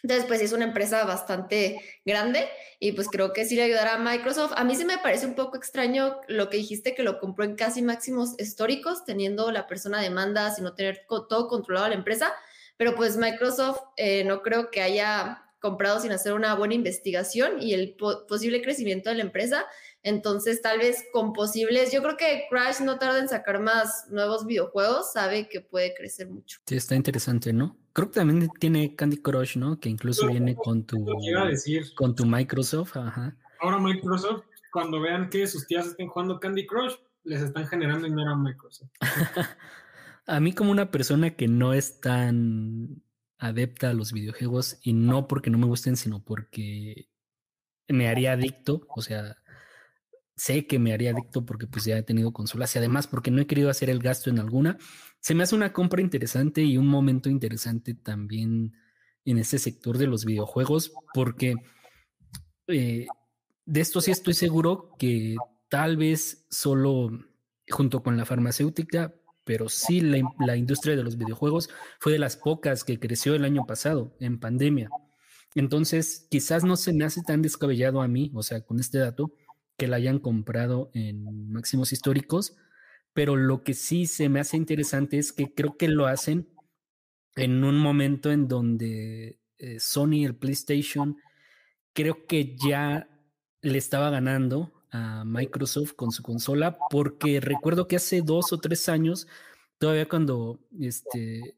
Entonces, 0.04 0.26
pues 0.28 0.40
es 0.40 0.52
una 0.52 0.66
empresa 0.66 1.04
bastante 1.04 1.80
grande 2.04 2.46
y 2.78 2.92
pues 2.92 3.08
creo 3.08 3.32
que 3.32 3.44
sí 3.44 3.56
le 3.56 3.62
ayudará 3.64 3.94
a 3.94 3.98
Microsoft. 3.98 4.52
A 4.54 4.62
mí 4.62 4.76
sí 4.76 4.84
me 4.84 4.98
parece 4.98 5.26
un 5.26 5.34
poco 5.34 5.56
extraño 5.56 6.20
lo 6.28 6.48
que 6.48 6.58
dijiste 6.58 6.94
que 6.94 7.02
lo 7.02 7.18
compró 7.18 7.44
en 7.44 7.56
casi 7.56 7.82
máximos 7.82 8.38
históricos, 8.38 9.04
teniendo 9.04 9.50
la 9.50 9.66
persona 9.66 10.00
demanda, 10.00 10.54
sin 10.54 10.64
no 10.64 10.74
tener 10.74 11.06
todo 11.08 11.48
controlado 11.48 11.88
la 11.88 11.94
empresa, 11.94 12.32
pero 12.76 12.94
pues 12.94 13.16
Microsoft 13.16 13.80
eh, 13.96 14.22
no 14.24 14.42
creo 14.42 14.70
que 14.70 14.82
haya 14.82 15.42
comprado 15.58 15.98
sin 15.98 16.12
hacer 16.12 16.34
una 16.34 16.54
buena 16.54 16.74
investigación 16.74 17.60
y 17.62 17.72
el 17.72 17.96
posible 17.96 18.60
crecimiento 18.62 19.08
de 19.08 19.16
la 19.16 19.22
empresa 19.22 19.64
entonces, 20.04 20.60
tal 20.60 20.78
vez 20.78 21.02
con 21.14 21.32
posibles, 21.32 21.90
yo 21.90 22.02
creo 22.02 22.18
que 22.18 22.44
Crash 22.50 22.80
no 22.80 22.98
tarda 22.98 23.20
en 23.20 23.28
sacar 23.28 23.58
más 23.58 24.06
nuevos 24.10 24.44
videojuegos, 24.44 25.14
sabe 25.14 25.48
que 25.48 25.62
puede 25.62 25.94
crecer 25.94 26.28
mucho. 26.28 26.60
Sí, 26.66 26.76
está 26.76 26.94
interesante, 26.94 27.54
¿no? 27.54 27.78
Creo 27.94 28.08
que 28.10 28.14
también 28.14 28.50
tiene 28.58 28.96
Candy 28.96 29.18
Crush, 29.18 29.56
¿no? 29.56 29.78
Que 29.78 29.88
incluso 29.88 30.26
viene 30.26 30.56
con 30.56 30.84
tu, 30.84 31.06
con 31.94 32.16
tu 32.16 32.26
Microsoft, 32.26 32.96
ajá. 32.96 33.36
Ahora 33.60 33.78
Microsoft, 33.78 34.46
cuando 34.72 35.00
vean 35.00 35.30
que 35.30 35.46
sus 35.46 35.64
tías 35.68 35.86
estén 35.86 36.08
jugando 36.08 36.40
Candy 36.40 36.66
Crush, 36.66 36.94
les 37.22 37.40
están 37.40 37.68
generando 37.68 38.08
dinero 38.08 38.32
a 38.32 38.36
Microsoft. 38.36 38.90
a 40.26 40.40
mí 40.40 40.52
como 40.52 40.72
una 40.72 40.90
persona 40.90 41.36
que 41.36 41.46
no 41.46 41.72
es 41.72 42.00
tan 42.00 43.00
adepta 43.38 43.90
a 43.90 43.94
los 43.94 44.12
videojuegos 44.12 44.78
y 44.82 44.92
no 44.92 45.28
porque 45.28 45.50
no 45.50 45.58
me 45.58 45.66
gusten, 45.66 45.96
sino 45.96 46.24
porque 46.24 47.08
me 47.86 48.08
haría 48.08 48.32
adicto, 48.32 48.86
o 48.88 49.02
sea, 49.02 49.36
sé 50.36 50.66
que 50.66 50.78
me 50.78 50.92
haría 50.92 51.10
adicto 51.10 51.44
porque 51.44 51.66
pues 51.66 51.84
ya 51.84 51.96
he 51.96 52.02
tenido 52.02 52.32
consolas 52.32 52.74
y 52.74 52.78
además 52.78 53.06
porque 53.06 53.30
no 53.30 53.40
he 53.40 53.46
querido 53.46 53.70
hacer 53.70 53.90
el 53.90 54.00
gasto 54.00 54.30
en 54.30 54.38
alguna. 54.38 54.78
Se 55.20 55.34
me 55.34 55.44
hace 55.44 55.54
una 55.54 55.72
compra 55.72 56.00
interesante 56.00 56.62
y 56.62 56.76
un 56.76 56.88
momento 56.88 57.28
interesante 57.28 57.94
también 57.94 58.72
en 59.24 59.38
ese 59.38 59.58
sector 59.58 59.98
de 59.98 60.06
los 60.06 60.24
videojuegos 60.24 60.92
porque 61.14 61.54
eh, 62.66 63.06
de 63.64 63.80
esto 63.80 64.00
sí 64.00 64.10
estoy 64.10 64.34
seguro 64.34 64.90
que 64.98 65.36
tal 65.68 65.96
vez 65.96 66.46
solo 66.50 67.10
junto 67.68 68.02
con 68.02 68.16
la 68.16 68.26
farmacéutica, 68.26 69.14
pero 69.44 69.68
sí 69.68 70.00
la, 70.00 70.20
la 70.40 70.56
industria 70.56 70.96
de 70.96 71.02
los 71.02 71.16
videojuegos 71.16 71.70
fue 71.98 72.12
de 72.12 72.18
las 72.18 72.36
pocas 72.36 72.84
que 72.84 72.98
creció 72.98 73.34
el 73.34 73.44
año 73.44 73.66
pasado 73.66 74.16
en 74.20 74.38
pandemia. 74.38 74.90
Entonces, 75.54 76.26
quizás 76.30 76.64
no 76.64 76.76
se 76.76 76.92
me 76.92 77.04
hace 77.04 77.22
tan 77.22 77.40
descabellado 77.40 78.02
a 78.02 78.08
mí, 78.08 78.32
o 78.34 78.42
sea, 78.42 78.62
con 78.62 78.80
este 78.80 78.98
dato, 78.98 79.32
que 79.76 79.88
la 79.88 79.96
hayan 79.96 80.18
comprado 80.18 80.90
en 80.94 81.52
máximos 81.52 81.92
históricos, 81.92 82.56
pero 83.12 83.36
lo 83.36 83.62
que 83.62 83.74
sí 83.74 84.06
se 84.06 84.28
me 84.28 84.40
hace 84.40 84.56
interesante 84.56 85.18
es 85.18 85.32
que 85.32 85.52
creo 85.54 85.76
que 85.76 85.88
lo 85.88 86.06
hacen 86.06 86.48
en 87.36 87.64
un 87.64 87.78
momento 87.78 88.30
en 88.30 88.48
donde 88.48 89.40
eh, 89.58 89.80
Sony, 89.80 90.24
el 90.24 90.36
PlayStation, 90.36 91.16
creo 91.92 92.26
que 92.26 92.56
ya 92.56 93.08
le 93.62 93.78
estaba 93.78 94.10
ganando 94.10 94.72
a 94.90 95.24
Microsoft 95.24 95.94
con 95.94 96.12
su 96.12 96.22
consola, 96.22 96.78
porque 96.90 97.40
recuerdo 97.40 97.88
que 97.88 97.96
hace 97.96 98.22
dos 98.22 98.52
o 98.52 98.58
tres 98.58 98.88
años, 98.88 99.26
todavía 99.78 100.08
cuando 100.08 100.60
este, 100.78 101.56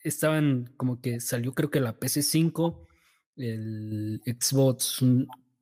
estaban 0.00 0.72
como 0.76 1.00
que 1.00 1.20
salió 1.20 1.52
creo 1.52 1.70
que 1.70 1.80
la 1.80 1.98
PC5, 1.98 2.86
el 3.36 4.22
Xbox 4.24 5.02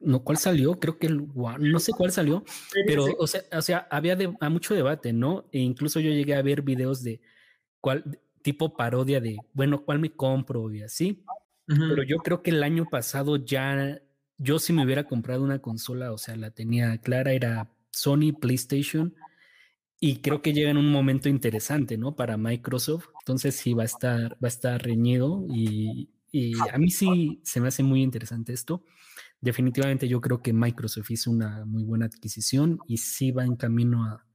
no, 0.00 0.22
¿cuál 0.22 0.38
salió? 0.38 0.78
Creo 0.78 0.98
que 0.98 1.06
el 1.06 1.26
no 1.34 1.78
sé 1.78 1.92
cuál 1.92 2.12
salió, 2.12 2.44
pero 2.86 3.06
o 3.18 3.26
sea, 3.26 3.42
o 3.52 3.62
sea 3.62 3.86
había 3.90 4.16
mucho 4.50 4.74
debate, 4.74 5.12
¿no? 5.12 5.48
E 5.52 5.60
incluso 5.60 6.00
yo 6.00 6.10
llegué 6.10 6.34
a 6.34 6.42
ver 6.42 6.62
videos 6.62 7.02
de 7.02 7.20
cuál 7.80 8.20
tipo 8.42 8.76
parodia 8.76 9.20
de, 9.20 9.38
bueno, 9.54 9.84
¿cuál 9.84 9.98
me 10.00 10.14
compro? 10.14 10.70
y 10.72 10.82
así. 10.82 11.24
Pero 11.66 12.02
yo 12.02 12.18
creo 12.18 12.42
que 12.42 12.50
el 12.50 12.62
año 12.62 12.86
pasado 12.90 13.36
ya, 13.36 14.02
yo 14.36 14.58
si 14.58 14.74
me 14.74 14.84
hubiera 14.84 15.04
comprado 15.04 15.42
una 15.42 15.62
consola, 15.62 16.12
o 16.12 16.18
sea, 16.18 16.36
la 16.36 16.50
tenía 16.50 16.98
clara, 16.98 17.32
era 17.32 17.70
Sony, 17.90 18.34
PlayStation, 18.38 19.14
y 19.98 20.16
creo 20.16 20.42
que 20.42 20.52
llega 20.52 20.70
en 20.70 20.76
un 20.76 20.92
momento 20.92 21.30
interesante, 21.30 21.96
¿no? 21.96 22.16
Para 22.16 22.36
Microsoft. 22.36 23.06
Entonces 23.20 23.56
sí 23.56 23.72
va 23.72 23.84
a 23.84 23.86
estar, 23.86 24.34
va 24.34 24.38
a 24.42 24.48
estar 24.48 24.82
reñido 24.82 25.46
y, 25.48 26.10
y 26.30 26.52
a 26.70 26.76
mí 26.76 26.90
sí 26.90 27.40
se 27.44 27.62
me 27.62 27.68
hace 27.68 27.82
muy 27.82 28.02
interesante 28.02 28.52
esto 28.52 28.84
definitivamente 29.44 30.08
yo 30.08 30.20
creo 30.20 30.42
que 30.42 30.52
Microsoft 30.52 31.10
hizo 31.10 31.30
una 31.30 31.64
muy 31.66 31.84
buena 31.84 32.06
adquisición 32.06 32.78
y 32.88 32.96
sí 32.96 33.30
va 33.30 33.44
en 33.44 33.56
camino 33.56 34.04
a, 34.04 34.26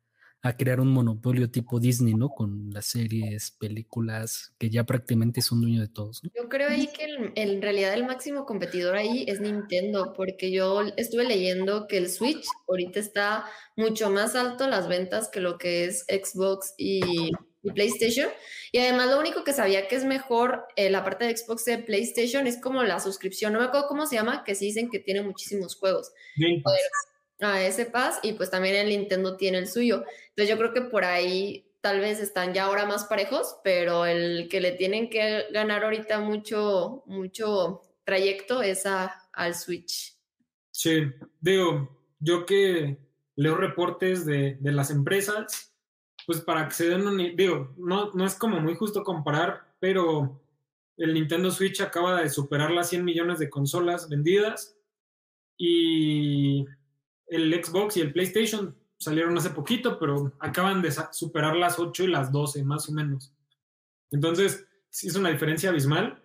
crear 0.58 0.80
un 0.80 0.94
monopolio 0.94 1.52
tipo 1.52 1.82
Disney, 1.82 2.14
¿no? 2.14 2.30
Con 2.30 2.70
las 2.72 2.86
series, 2.86 3.52
películas, 3.60 4.54
que 4.58 4.70
ya 4.70 4.86
prácticamente 4.86 5.42
son 5.42 5.60
dueño 5.60 5.82
de 5.82 5.90
todos. 5.90 6.22
Yo 6.34 6.48
creo 6.48 6.70
ahí 6.70 6.88
que 6.88 7.34
en 7.36 7.62
realidad 7.62 7.94
el 7.94 8.06
máximo 8.06 8.46
competidor 8.46 8.96
ahí 8.96 9.26
es 9.28 9.42
Nintendo, 9.42 10.14
porque 10.16 10.50
yo 10.50 10.84
estuve 10.96 11.26
leyendo 11.26 11.88
que 11.88 11.98
el 11.98 12.10
Switch 12.10 12.46
ahorita 12.70 13.02
está 13.02 13.46
mucho 13.76 14.10
más 14.12 14.34
alto 14.36 14.70
las 14.70 14.88
ventas 14.88 15.28
que 15.28 15.42
lo 15.42 15.58
que 15.58 15.84
es 15.84 16.06
Xbox 16.08 16.74
y 16.78 17.32
y 17.62 17.72
PlayStation. 17.72 18.30
Y 18.72 18.80
además 18.80 19.10
lo 19.10 19.20
único 19.20 19.44
que 19.44 19.54
sabía 19.54 19.88
que 19.88 19.96
es 19.96 20.06
mejor 20.06 20.66
eh, 20.76 20.90
la 20.90 21.04
parte 21.04 21.26
de 21.26 21.36
Xbox 21.36 21.66
de 21.66 21.80
PlayStation 21.80 22.48
es 22.48 22.60
como 22.62 22.84
la 22.84 23.00
suscripción, 23.00 23.54
no 23.54 23.60
me 23.60 23.66
acuerdo 23.66 23.88
cómo 23.88 24.06
se 24.06 24.16
llama, 24.16 24.44
que 24.44 24.56
sí 24.56 24.66
dicen 24.66 24.90
que 24.90 25.00
tiene 25.00 25.22
muchísimos 25.22 25.76
juegos. 25.76 26.12
a 27.42 27.64
ese 27.64 27.86
Pass 27.86 28.20
y 28.22 28.34
pues 28.34 28.52
también 28.52 28.76
el 28.76 28.90
Nintendo 28.90 29.38
tiene 29.38 29.60
el 29.60 29.68
suyo. 29.68 30.04
Entonces 30.30 30.50
yo 30.50 30.58
creo 30.58 30.74
que 30.74 30.82
por 30.82 31.06
ahí 31.06 31.66
tal 31.82 32.00
vez 32.00 32.20
están 32.20 32.54
ya 32.54 32.66
ahora 32.66 32.86
más 32.86 33.06
parejos, 33.06 33.58
pero 33.64 34.06
el 34.06 34.50
que 34.50 34.60
le 34.60 34.74
tienen 34.74 35.10
que 35.10 35.46
ganar 35.52 35.84
ahorita 35.84 36.20
mucho, 36.20 37.04
mucho 37.06 37.82
trayecto 38.04 38.62
es 38.62 38.86
a, 38.86 39.30
al 39.32 39.56
Switch. 39.56 40.16
Sí, 40.72 41.04
digo, 41.40 41.98
yo 42.20 42.46
que 42.46 42.98
leo 43.36 43.56
reportes 43.56 44.26
de, 44.26 44.58
de 44.60 44.72
las 44.72 44.92
empresas, 44.92 45.69
pues 46.30 46.42
para 46.42 46.68
que 46.68 46.76
se 46.76 46.88
den 46.88 47.08
un... 47.08 47.18
Digo, 47.36 47.74
no, 47.76 48.12
no 48.14 48.24
es 48.24 48.36
como 48.36 48.60
muy 48.60 48.76
justo 48.76 49.04
comparar, 49.04 49.74
pero 49.80 50.40
el 50.96 51.16
Nintendo 51.16 51.50
Switch 51.50 51.82
acaba 51.82 52.22
de 52.22 52.30
superar 52.30 52.70
las 52.70 52.90
100 52.90 53.04
millones 53.04 53.40
de 53.40 53.50
consolas 53.50 54.08
vendidas 54.10 54.78
y 55.58 56.68
el 57.26 57.52
Xbox 57.52 57.98
y 57.98 58.02
el 58.02 58.14
PlayStation 58.14 58.76
salieron 59.00 59.36
hace 59.40 59.50
poquito, 59.50 59.98
pero 59.98 60.32
acaban 60.38 60.84
de 60.84 60.94
superar 61.12 61.56
las 61.56 61.80
8 61.80 62.04
y 62.04 62.08
las 62.10 62.32
12, 62.32 62.64
más 62.64 62.88
o 62.90 62.92
menos. 62.92 63.34
Entonces, 64.12 64.68
sí 64.92 65.08
es 65.08 65.16
una 65.16 65.32
diferencia 65.32 65.72
abismal. 65.72 66.22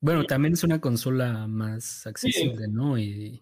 Bueno, 0.00 0.24
también 0.24 0.54
es 0.54 0.64
una 0.64 0.80
consola 0.80 1.46
más 1.46 2.08
accesible, 2.08 2.66
¿no? 2.66 2.98
Y 2.98 3.40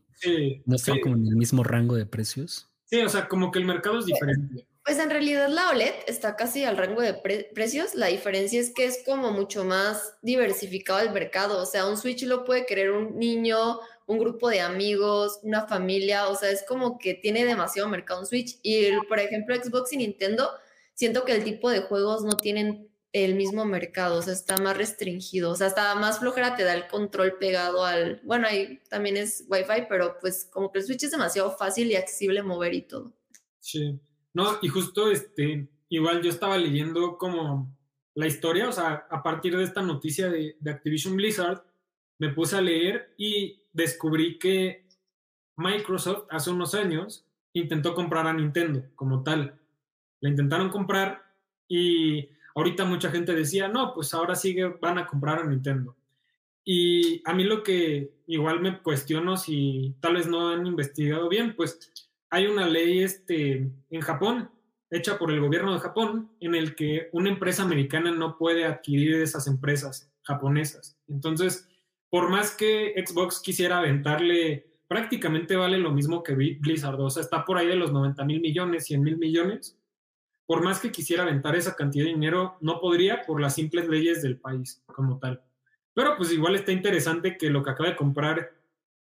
no 0.67 0.77
está 0.77 0.93
como 1.01 1.17
en 1.17 1.27
el 1.27 1.37
mismo 1.37 1.65
rango 1.65 1.97
de 1.97 2.05
precios. 2.05 2.69
Sí, 2.85 3.01
o 3.01 3.09
sea, 3.09 3.29
como 3.29 3.51
que 3.51 3.61
el 3.61 3.65
mercado 3.65 3.99
es 4.01 4.05
diferente. 4.05 4.67
Pues 4.87 5.01
en 5.01 5.11
realidad 5.11 5.49
la 5.49 5.71
OLED 5.71 5.95
está 6.07 6.37
casi 6.37 6.63
al 6.63 6.77
rango 6.77 7.03
de 7.03 7.13
precios. 7.13 7.97
La 7.97 8.07
diferencia 8.07 8.61
es 8.61 8.73
que 8.73 8.85
es 8.85 9.03
como 9.05 9.33
mucho 9.33 9.65
más 9.65 10.15
diversificado 10.23 11.01
el 11.01 11.11
mercado. 11.11 11.61
O 11.61 11.67
sea, 11.67 11.89
un 11.89 11.97
Switch 11.97 12.23
lo 12.23 12.45
puede 12.45 12.67
querer 12.67 12.93
un 12.93 13.19
niño, 13.19 13.81
un 14.07 14.19
grupo 14.21 14.49
de 14.49 14.61
amigos, 14.61 15.41
una 15.43 15.67
familia. 15.67 16.29
O 16.29 16.37
sea, 16.37 16.53
es 16.53 16.65
como 16.69 17.01
que 17.01 17.15
tiene 17.15 17.45
demasiado 17.45 17.89
mercado 17.89 18.21
un 18.21 18.27
Switch. 18.27 18.61
Y 18.63 18.93
por 19.09 19.19
ejemplo, 19.19 19.57
Xbox 19.57 19.93
y 19.93 19.97
Nintendo, 19.97 20.53
siento 20.95 21.25
que 21.25 21.33
el 21.33 21.43
tipo 21.43 21.69
de 21.69 21.81
juegos 21.81 22.23
no 22.23 22.37
tienen 22.37 22.89
el 23.13 23.35
mismo 23.35 23.65
mercado, 23.65 24.19
o 24.19 24.23
sea, 24.23 24.35
está 24.35 24.59
más 24.59 24.77
restringido, 24.77 25.51
o 25.51 25.57
sea, 25.57 25.69
está 25.69 25.95
más 25.95 26.19
flojera, 26.19 26.55
te 26.55 26.65
da 26.65 26.75
el 26.75 26.87
control 26.87 27.39
pegado 27.39 27.83
al, 27.83 28.21
bueno, 28.25 28.47
ahí 28.47 28.79
también 28.91 29.17
es 29.17 29.47
Wi-Fi, 29.49 29.87
pero 29.89 30.19
pues 30.21 30.45
como 30.45 30.71
que 30.71 30.81
el 30.81 30.85
Switch 30.85 31.05
es 31.05 31.13
demasiado 31.13 31.57
fácil 31.57 31.91
y 31.91 31.97
accesible 31.97 32.43
mover 32.43 32.75
y 32.75 32.83
todo. 32.83 33.15
Sí, 33.59 33.99
no, 34.37 34.59
y 34.61 34.69
justo 34.69 35.11
este, 35.11 35.67
igual 35.89 36.21
yo 36.21 36.29
estaba 36.29 36.59
leyendo 36.59 37.17
como 37.17 37.75
la 38.15 38.27
historia, 38.27 38.69
o 38.69 38.73
sea, 38.73 39.07
a 39.11 39.23
partir 39.23 39.57
de 39.57 39.65
esta 39.65 39.81
noticia 39.81 40.29
de, 40.29 40.59
Activision 40.67 41.17
Blizzard, 41.17 41.65
me 42.19 42.29
puse 42.29 42.55
a 42.55 42.61
leer 42.61 43.15
y 43.17 43.63
descubrí 43.73 44.39
que 44.39 44.85
Microsoft 45.57 46.27
hace 46.29 46.51
unos 46.51 46.75
años 46.75 47.25
intentó 47.55 47.95
comprar 47.95 48.27
a 48.27 48.35
Nintendo 48.35 48.85
como 48.95 49.23
tal. 49.23 49.59
La 50.21 50.29
intentaron 50.29 50.69
comprar 50.69 51.23
y 51.67 52.29
ahorita 52.55 52.85
mucha 52.85 53.11
gente 53.11 53.35
decía, 53.35 53.69
no, 53.69 53.95
pues 53.95 54.13
ahora 54.13 54.35
sí 54.35 54.55
van 54.83 54.99
a 54.99 55.07
comprar 55.07 55.39
a 55.39 55.47
Nintendo. 55.47 55.97
Y 56.63 57.23
a 57.25 57.33
mí 57.33 57.43
lo 57.45 57.63
que 57.63 58.13
igual 58.27 58.61
me 58.61 58.83
cuestiono 58.83 59.39
si 59.39 59.97
tal 59.99 60.17
vez 60.17 60.27
no 60.27 60.51
han 60.51 60.67
investigado 60.67 61.27
bien, 61.31 61.57
pues 61.57 62.06
hay 62.37 62.49
una 62.49 62.67
ley 62.67 63.03
este, 63.03 63.67
en 63.89 64.01
Japón, 64.03 64.51
hecha 64.91 65.19
por 65.19 65.31
el 65.31 65.41
gobierno 65.41 65.73
de 65.73 65.81
Japón, 65.81 66.31
en 66.39 66.55
el 66.55 66.75
que 66.75 67.09
una 67.13 67.31
empresa 67.31 67.63
americana 67.63 68.11
no 68.11 68.37
puede 68.37 68.67
adquirir 68.67 69.15
esas 69.23 69.47
empresas 69.47 70.13
japonesas. 70.23 70.99
Entonces, 71.09 71.67
por 72.11 72.29
más 72.29 72.55
que 72.55 72.93
Xbox 73.07 73.41
quisiera 73.41 73.79
aventarle, 73.79 74.67
prácticamente 74.87 75.57
vale 75.57 75.79
lo 75.79 75.93
mismo 75.93 76.23
que 76.23 76.35
Blizzard, 76.35 77.01
o 77.01 77.09
sea, 77.09 77.23
está 77.23 77.43
por 77.43 77.57
ahí 77.57 77.69
de 77.69 77.77
los 77.77 77.91
90 77.91 78.23
mil 78.27 78.43
millones, 78.43 78.85
100 78.85 79.03
mil 79.03 79.17
millones, 79.17 79.79
por 80.45 80.63
más 80.63 80.79
que 80.79 80.93
quisiera 80.93 81.23
aventar 81.23 81.57
esa 81.57 81.75
cantidad 81.75 82.05
de 82.05 82.13
dinero, 82.13 82.59
no 82.61 82.81
podría 82.81 83.23
por 83.23 83.41
las 83.41 83.55
simples 83.55 83.89
leyes 83.89 84.21
del 84.21 84.39
país 84.39 84.85
como 84.85 85.19
tal. 85.19 85.43
Pero 85.95 86.19
pues 86.19 86.31
igual 86.33 86.55
está 86.55 86.71
interesante 86.71 87.39
que 87.39 87.49
lo 87.49 87.63
que 87.63 87.71
acaba 87.71 87.89
de 87.89 87.97
comprar 87.97 88.53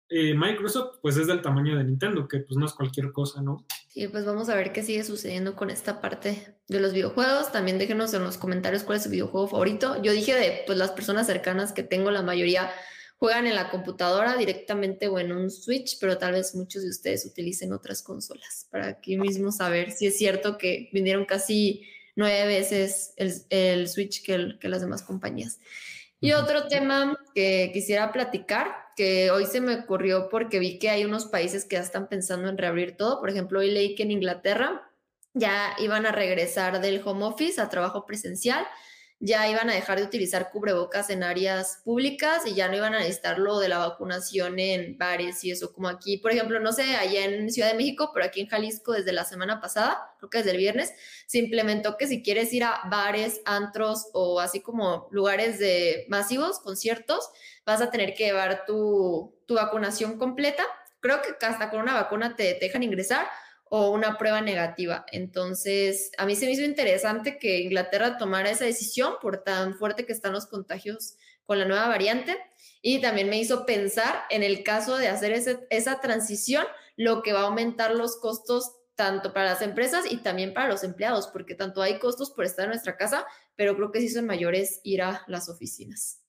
eh, 0.08 0.34
Microsoft 0.34 0.98
pues 1.00 1.16
es 1.16 1.26
del 1.26 1.42
tamaño 1.42 1.76
de 1.76 1.84
Nintendo, 1.84 2.28
que 2.28 2.40
pues 2.40 2.56
no 2.56 2.66
es 2.66 2.72
cualquier 2.72 3.12
cosa, 3.12 3.40
¿no? 3.42 3.64
Sí, 3.88 4.06
pues 4.08 4.24
vamos 4.24 4.48
a 4.48 4.54
ver 4.54 4.72
qué 4.72 4.82
sigue 4.82 5.04
sucediendo 5.04 5.56
con 5.56 5.70
esta 5.70 6.00
parte 6.00 6.56
de 6.68 6.80
los 6.80 6.92
videojuegos. 6.92 7.52
También 7.52 7.78
déjenos 7.78 8.12
en 8.14 8.24
los 8.24 8.36
comentarios 8.36 8.82
cuál 8.82 8.98
es 8.98 9.04
su 9.04 9.10
videojuego 9.10 9.48
favorito. 9.48 10.02
Yo 10.02 10.12
dije 10.12 10.34
de 10.34 10.62
pues 10.66 10.78
las 10.78 10.90
personas 10.90 11.26
cercanas 11.26 11.72
que 11.72 11.82
tengo, 11.82 12.10
la 12.10 12.22
mayoría 12.22 12.70
juegan 13.18 13.46
en 13.46 13.54
la 13.54 13.70
computadora 13.70 14.36
directamente 14.36 15.08
o 15.08 15.18
en 15.18 15.32
un 15.32 15.50
Switch, 15.50 15.98
pero 16.00 16.18
tal 16.18 16.32
vez 16.32 16.54
muchos 16.54 16.82
de 16.82 16.90
ustedes 16.90 17.24
utilicen 17.24 17.72
otras 17.72 18.02
consolas 18.02 18.68
para 18.70 18.88
aquí 18.88 19.16
mismo 19.16 19.52
saber 19.52 19.92
si 19.92 20.06
es 20.06 20.18
cierto 20.18 20.58
que 20.58 20.90
vinieron 20.92 21.24
casi 21.24 21.84
nueve 22.16 22.46
veces 22.46 23.14
el, 23.16 23.88
Switch 23.88 24.22
que, 24.22 24.58
que 24.60 24.68
las 24.68 24.80
demás 24.80 25.02
compañías. 25.02 25.58
Y 26.20 26.32
otro 26.32 26.68
tema 26.68 27.18
que 27.34 27.70
quisiera 27.72 28.12
platicar, 28.12 28.74
que 28.96 29.30
hoy 29.30 29.46
se 29.46 29.60
me 29.60 29.74
ocurrió 29.74 30.28
porque 30.30 30.58
vi 30.58 30.78
que 30.78 30.90
hay 30.90 31.04
unos 31.04 31.26
países 31.26 31.64
que 31.64 31.76
ya 31.76 31.82
están 31.82 32.08
pensando 32.08 32.48
en 32.48 32.58
reabrir 32.58 32.96
todo. 32.96 33.20
Por 33.20 33.30
ejemplo, 33.30 33.60
hoy 33.60 33.70
leí 33.70 33.94
que 33.94 34.04
en 34.04 34.12
Inglaterra 34.12 34.90
ya 35.34 35.74
iban 35.78 36.06
a 36.06 36.12
regresar 36.12 36.80
del 36.80 37.02
home 37.04 37.24
office 37.24 37.60
a 37.60 37.68
trabajo 37.68 38.06
presencial 38.06 38.64
ya 39.20 39.48
iban 39.48 39.70
a 39.70 39.74
dejar 39.74 39.98
de 39.98 40.04
utilizar 40.04 40.50
cubrebocas 40.50 41.08
en 41.08 41.22
áreas 41.22 41.80
públicas 41.84 42.42
y 42.46 42.54
ya 42.54 42.68
no 42.68 42.76
iban 42.76 42.94
a 42.94 42.98
necesitar 42.98 43.38
lo 43.38 43.58
de 43.58 43.68
la 43.68 43.78
vacunación 43.78 44.58
en 44.58 44.98
bares 44.98 45.42
y 45.44 45.50
eso, 45.50 45.72
como 45.72 45.88
aquí, 45.88 46.18
por 46.18 46.32
ejemplo, 46.32 46.60
no 46.60 46.72
sé, 46.72 46.96
allá 46.96 47.24
en 47.24 47.50
Ciudad 47.50 47.70
de 47.70 47.76
México, 47.76 48.10
pero 48.12 48.26
aquí 48.26 48.40
en 48.40 48.48
Jalisco 48.48 48.92
desde 48.92 49.12
la 49.12 49.24
semana 49.24 49.60
pasada, 49.60 50.14
creo 50.18 50.30
que 50.30 50.38
desde 50.38 50.50
el 50.50 50.58
viernes, 50.58 50.92
se 51.26 51.38
implementó 51.38 51.96
que 51.96 52.06
si 52.06 52.22
quieres 52.22 52.52
ir 52.52 52.64
a 52.64 52.82
bares, 52.90 53.40
antros 53.46 54.08
o 54.12 54.40
así 54.40 54.60
como 54.60 55.08
lugares 55.10 55.58
de 55.58 56.04
masivos, 56.08 56.58
conciertos, 56.60 57.30
vas 57.64 57.80
a 57.80 57.90
tener 57.90 58.14
que 58.14 58.24
llevar 58.24 58.64
tu, 58.66 59.34
tu 59.46 59.54
vacunación 59.54 60.18
completa. 60.18 60.64
Creo 61.00 61.20
que 61.22 61.46
hasta 61.46 61.70
con 61.70 61.80
una 61.80 61.94
vacuna 61.94 62.36
te 62.36 62.58
dejan 62.60 62.82
ingresar 62.82 63.26
o 63.64 63.90
una 63.90 64.18
prueba 64.18 64.40
negativa. 64.40 65.04
Entonces, 65.10 66.10
a 66.18 66.26
mí 66.26 66.36
se 66.36 66.46
me 66.46 66.52
hizo 66.52 66.62
interesante 66.62 67.38
que 67.38 67.60
Inglaterra 67.60 68.18
tomara 68.18 68.50
esa 68.50 68.64
decisión 68.64 69.14
por 69.20 69.42
tan 69.42 69.74
fuerte 69.76 70.06
que 70.06 70.12
están 70.12 70.32
los 70.32 70.46
contagios 70.46 71.16
con 71.44 71.58
la 71.58 71.64
nueva 71.64 71.88
variante. 71.88 72.38
Y 72.82 73.00
también 73.00 73.30
me 73.30 73.38
hizo 73.38 73.64
pensar 73.64 74.24
en 74.30 74.42
el 74.42 74.62
caso 74.62 74.96
de 74.98 75.08
hacer 75.08 75.32
esa 75.70 76.00
transición, 76.00 76.66
lo 76.96 77.22
que 77.22 77.32
va 77.32 77.40
a 77.40 77.44
aumentar 77.44 77.94
los 77.94 78.16
costos 78.18 78.76
tanto 78.94 79.32
para 79.32 79.46
las 79.46 79.62
empresas 79.62 80.04
y 80.08 80.18
también 80.18 80.54
para 80.54 80.68
los 80.68 80.84
empleados, 80.84 81.28
porque 81.28 81.54
tanto 81.54 81.82
hay 81.82 81.98
costos 81.98 82.30
por 82.30 82.44
estar 82.44 82.64
en 82.64 82.70
nuestra 82.70 82.96
casa, 82.96 83.26
pero 83.56 83.74
creo 83.74 83.90
que 83.90 84.00
sí 84.00 84.08
son 84.08 84.26
mayores 84.26 84.80
ir 84.84 85.02
a 85.02 85.24
las 85.26 85.48
oficinas. 85.48 86.23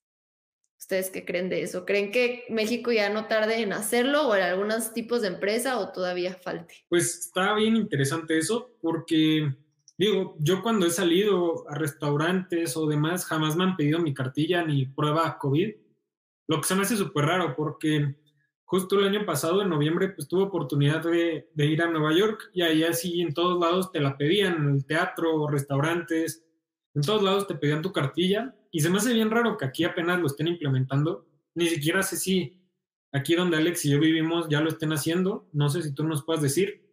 ¿Ustedes 0.80 1.10
qué 1.10 1.26
creen 1.26 1.50
de 1.50 1.64
eso? 1.64 1.86
¿Creen 1.86 2.12
que 2.12 2.44
México 2.50 2.92
ya 2.92 3.10
no 3.10 3.26
tarde 3.26 3.62
en 3.62 3.74
hacerlo 3.74 4.28
o 4.28 4.36
en 4.36 4.44
algunos 4.44 4.94
tipos 4.94 5.22
de 5.22 5.30
empresa 5.30 5.80
o 5.80 5.92
todavía 5.92 6.36
falte? 6.36 6.86
Pues 6.90 7.20
está 7.20 7.56
bien 7.56 7.76
interesante 7.76 8.38
eso 8.38 8.76
porque, 8.82 9.52
digo, 9.98 10.36
yo 10.40 10.62
cuando 10.62 10.86
he 10.86 10.92
salido 10.92 11.68
a 11.70 11.76
restaurantes 11.76 12.78
o 12.78 12.88
demás, 12.88 13.26
jamás 13.26 13.56
me 13.56 13.64
han 13.64 13.76
pedido 13.76 14.00
mi 14.00 14.14
cartilla 14.14 14.64
ni 14.64 14.86
prueba 14.86 15.40
COVID, 15.40 15.74
lo 16.48 16.62
que 16.62 16.68
se 16.68 16.76
me 16.76 16.84
hace 16.84 16.98
súper 16.98 17.26
raro 17.26 17.56
porque 17.56 18.16
justo 18.66 19.00
el 19.00 19.08
año 19.08 19.26
pasado, 19.26 19.62
en 19.62 19.70
noviembre, 19.70 20.10
pues 20.10 20.28
tuve 20.28 20.44
oportunidad 20.44 21.04
de, 21.04 21.48
ir 21.56 21.82
a 21.82 21.90
Nueva 21.90 22.14
York 22.14 22.50
y 22.54 22.62
ahí 22.62 22.84
así 22.84 23.22
en 23.22 23.34
todos 23.34 23.60
lados 23.60 23.92
te 23.92 24.00
la 24.00 24.18
pedían, 24.18 24.76
el 24.76 24.86
teatro, 24.86 25.48
restaurantes, 25.48 26.44
en 26.94 27.02
todos 27.02 27.24
lados 27.24 27.48
te 27.48 27.56
pedían 27.56 27.82
tu 27.82 27.92
cartilla 27.92 28.54
y 28.76 28.82
se 28.82 28.90
me 28.90 28.98
hace 28.98 29.14
bien 29.14 29.32
raro 29.32 29.56
que 29.56 29.64
aquí 29.64 29.86
apenas 29.86 30.20
lo 30.20 30.28
estén 30.28 30.50
implementando. 30.50 31.26
Ni 31.54 31.68
siquiera 31.68 32.04
sé 32.04 32.18
si 32.18 32.60
aquí 33.14 33.34
donde 33.34 33.56
Alex 33.56 33.86
y 33.86 33.92
yo 33.92 34.02
vivimos 34.02 34.50
ya 34.50 34.60
lo 34.60 34.68
estén 34.68 34.92
haciendo. 34.92 35.48
No 35.54 35.70
sé 35.70 35.82
si 35.82 35.96
tú 35.96 36.04
nos 36.04 36.26
puedas 36.26 36.42
decir, 36.42 36.86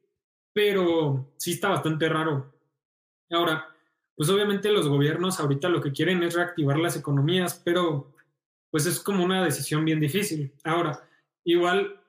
pero 0.52 1.34
sí 1.38 1.54
está 1.54 1.70
bastante 1.70 2.08
raro. 2.08 2.54
Ahora, 3.30 3.66
pues 4.14 4.30
obviamente 4.30 4.70
los 4.70 4.86
gobiernos 4.86 5.40
ahorita 5.40 5.68
lo 5.68 5.80
que 5.80 5.90
quieren 5.90 6.22
es 6.22 6.34
reactivar 6.34 6.78
las 6.78 6.96
economías, 6.96 7.60
pero 7.64 8.14
pues 8.70 8.86
es 8.86 9.00
como 9.00 9.24
una 9.24 9.44
decisión 9.44 9.84
bien 9.84 9.98
difícil. 9.98 10.52
Ahora, 10.62 11.10
igual, 11.42 12.00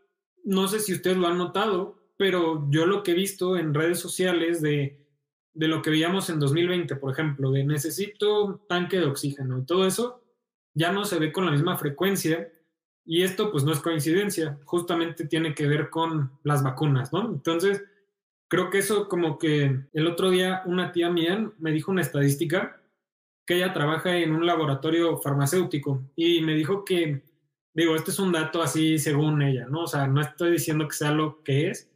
no 0.44 0.68
sé 0.68 0.82
si 0.82 0.94
ustedes 0.94 1.18
lo 1.18 1.25
han 1.25 1.39
notado, 1.39 1.98
pero 2.15 2.68
yo 2.70 2.86
lo 2.86 3.01
que 3.01 3.13
he 3.13 3.15
visto 3.15 3.58
en 3.58 3.74
redes 3.74 4.00
sociales 4.00 4.62
de 4.62 5.03
de 5.54 5.68
lo 5.68 5.82
que 5.82 5.90
veíamos 5.90 6.30
en 6.30 6.40
2020, 6.40 6.96
por 6.96 7.12
ejemplo, 7.12 7.52
de 7.52 7.64
necesito 7.64 8.66
tanque 8.68 9.00
de 9.00 9.06
oxígeno 9.06 9.60
y 9.60 9.66
todo 9.66 9.86
eso, 9.86 10.24
ya 10.74 10.92
no 10.92 11.06
se 11.06 11.20
ve 11.20 11.32
con 11.32 11.46
la 11.46 11.52
misma 11.52 11.78
frecuencia 11.78 12.52
y 13.06 13.22
esto 13.22 13.52
pues 13.52 13.64
no 13.64 13.72
es 13.72 13.80
coincidencia, 13.80 14.58
justamente 14.66 15.28
tiene 15.28 15.54
que 15.54 15.68
ver 15.68 15.90
con 15.90 16.32
las 16.44 16.64
vacunas, 16.64 17.12
¿no? 17.12 17.30
Entonces, 17.30 17.84
creo 18.48 18.70
que 18.70 18.80
eso 18.80 19.08
como 19.08 19.38
que 19.38 19.88
el 19.94 20.08
otro 20.08 20.30
día 20.30 20.64
una 20.66 20.92
tía 20.92 21.10
mía 21.10 21.52
me 21.60 21.72
dijo 21.72 21.92
una 21.92 22.02
estadística 22.02 22.82
que 23.46 23.56
ella 23.56 23.74
trabaja 23.74 24.18
en 24.18 24.32
un 24.32 24.46
laboratorio 24.46 25.18
farmacéutico 25.18 26.02
y 26.16 26.42
me 26.42 26.56
dijo 26.56 26.86
que, 26.86 27.24
digo, 27.74 27.96
este 27.96 28.12
es 28.12 28.20
un 28.20 28.32
dato 28.32 28.62
así 28.62 28.98
según 28.98 29.42
ella, 29.42 29.68
¿no? 29.68 29.82
O 29.82 29.88
sea, 29.88 30.08
no 30.08 30.22
estoy 30.22 30.52
diciendo 30.52 30.88
que 30.88 30.96
sea 30.96 31.12
lo 31.12 31.44
que 31.44 31.70
es, 31.70 31.92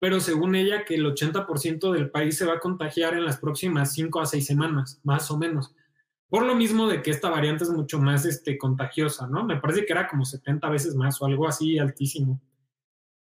pero 0.00 0.20
según 0.20 0.54
ella 0.54 0.84
que 0.84 0.94
el 0.94 1.06
80% 1.06 1.92
del 1.92 2.10
país 2.10 2.36
se 2.36 2.46
va 2.46 2.54
a 2.54 2.60
contagiar 2.60 3.14
en 3.14 3.24
las 3.24 3.38
próximas 3.38 3.92
5 3.92 4.20
a 4.20 4.26
6 4.26 4.46
semanas, 4.46 5.00
más 5.02 5.30
o 5.30 5.38
menos. 5.38 5.74
Por 6.28 6.44
lo 6.44 6.54
mismo 6.54 6.86
de 6.86 7.02
que 7.02 7.10
esta 7.10 7.30
variante 7.30 7.64
es 7.64 7.70
mucho 7.70 7.98
más 7.98 8.24
este, 8.24 8.58
contagiosa, 8.58 9.26
¿no? 9.26 9.44
Me 9.44 9.56
parece 9.56 9.86
que 9.86 9.92
era 9.92 10.06
como 10.06 10.24
70 10.24 10.68
veces 10.68 10.94
más 10.94 11.20
o 11.20 11.26
algo 11.26 11.48
así 11.48 11.78
altísimo. 11.78 12.40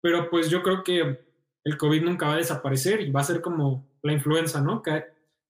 Pero 0.01 0.29
pues 0.29 0.49
yo 0.49 0.61
creo 0.61 0.83
que 0.83 1.25
el 1.63 1.77
COVID 1.77 2.03
nunca 2.03 2.27
va 2.27 2.33
a 2.33 2.37
desaparecer 2.37 3.01
y 3.01 3.11
va 3.11 3.21
a 3.21 3.25
ser 3.25 3.41
como 3.41 3.87
la 4.03 4.13
influenza, 4.13 4.61
¿no? 4.61 4.81
Que, 4.81 5.03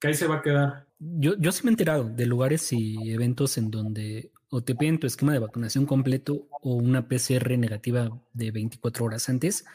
ahí 0.03 0.13
se 0.13 0.27
va 0.27 0.36
a 0.36 0.41
quedar. 0.41 0.88
Yo, 1.00 1.36
yo 1.38 1.51
sí 1.51 1.62
me 1.63 1.72
he 1.72 1.74
enterado 1.74 2.05
de 2.05 2.25
lugares 2.25 2.72
y 2.72 3.12
eventos 3.12 3.57
en 3.57 3.72
donde 3.72 4.31
o 4.50 4.63
te 4.63 4.75
piden 4.75 5.00
tu 5.00 5.07
esquema 5.07 5.34
de 5.34 5.39
vacunación 5.39 5.86
completo 5.86 6.48
o 6.62 6.75
una 6.75 7.07
PCR 7.07 7.57
negativa 7.57 8.10
de 8.34 8.51
24 8.51 9.05
horas 9.05 9.27
antes 9.27 9.65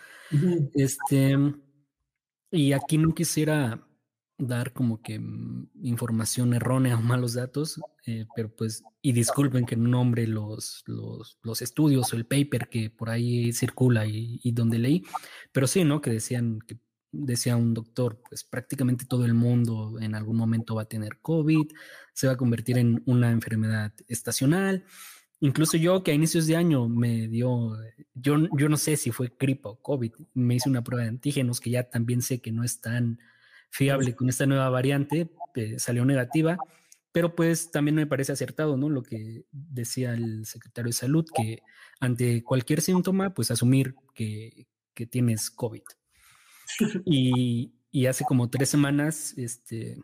este, 0.75 1.37
y 2.51 2.73
aquí 2.73 2.99
no 2.99 3.15
quisiera 3.15 3.87
dar 4.39 4.73
como 4.73 5.03
que 5.03 5.19
mm, 5.19 5.71
información 5.83 6.55
errónea 6.55 6.97
o 6.97 7.03
malos 7.03 7.35
datos, 7.35 7.81
eh, 8.07 8.27
pero 8.35 8.55
pues, 8.55 8.83
y 9.01 9.13
disculpen 9.13 9.67
que 9.67 9.77
no 9.77 9.89
nombre 9.89 10.27
los, 10.27 10.83
los, 10.87 11.39
los, 11.43 11.63
estudios 11.63 12.13
o 12.13 12.17
el 12.17 12.27
paper 12.27 12.69
que 12.69 12.91
por 12.91 13.11
ahí 13.11 13.53
circula 13.53 14.07
y, 14.07 14.41
donde 14.53 14.79
leí, 14.79 15.05
pero 15.53 15.67
sí, 15.67 15.85
¿no? 15.85 16.01
Que 16.01 16.11
decían 16.11 16.59
decía 17.13 17.57
un 17.57 17.75
doctor, 17.75 18.23
pues 18.29 18.43
prácticamente 18.43 19.05
todo 19.05 19.27
el 19.27 19.35
mundo 19.35 19.99
en 20.01 20.15
algún 20.15 20.37
momento 20.37 20.75
va 20.75 20.83
a 20.83 20.89
tener 20.89 21.19
COVID, 21.21 21.71
se 22.15 22.27
va 22.27 22.33
a 22.33 22.37
convertir 22.39 22.79
en 22.79 23.03
una 23.07 23.31
enfermedad 23.31 23.93
estacional. 24.09 24.85
Incluso 25.43 25.77
yo 25.77 26.05
que 26.05 26.13
a 26.13 26.15
inicios 26.15 26.47
de 26.47 26.55
año 26.55 26.89
me 26.89 27.27
dio, 27.27 27.77
yo, 28.15 28.37
yo 28.57 28.69
no 28.69 28.77
sé 28.77 28.97
si 28.97 29.11
fue 29.11 29.33
gripa 29.37 29.71
o 29.71 29.83
COVID, 29.83 30.13
me 30.35 30.55
hice 30.55 30.69
una 30.69 30.85
prueba 30.85 31.03
de 31.03 31.09
antígenos 31.09 31.61
que 31.61 31.71
ya 31.71 31.83
también 31.83 32.23
sé 32.23 32.41
que 32.41 32.53
no 32.53 32.63
es 32.63 32.81
tan 32.81 33.19
fiable 33.69 34.15
con 34.15 34.29
esta 34.29 34.47
nueva 34.47 34.71
variante, 34.71 35.33
eh, 35.57 35.81
salió 35.81 36.05
negativa, 36.05 36.59
pero 37.11 37.35
pues 37.35 37.73
también 37.73 37.97
me 37.97 38.07
parece 38.07 38.31
acertado, 38.31 38.77
¿no? 38.77 38.89
Lo 38.89 39.03
que 39.03 39.45
decía 39.51 40.15
el 40.15 40.47
secretario 40.47 40.91
de 40.91 40.93
salud, 40.93 41.27
que 41.35 41.65
ante 41.99 42.45
cualquier 42.45 42.81
síntoma, 42.81 43.35
pues 43.35 43.51
asumir 43.51 43.97
que, 44.15 44.69
que 44.95 45.07
tienes 45.07 45.51
COVID. 45.51 45.83
Y, 47.05 47.73
y, 47.91 48.07
hace 48.07 48.25
como 48.25 48.49
tres 48.49 48.69
semanas, 48.69 49.35
este, 49.37 49.99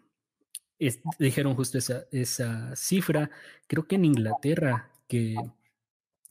dijeron 1.20 1.54
justo 1.54 1.78
esa, 1.78 2.06
esa 2.10 2.74
cifra, 2.74 3.30
creo 3.68 3.86
que 3.86 3.94
en 3.94 4.04
Inglaterra, 4.04 4.90
que 5.08 5.36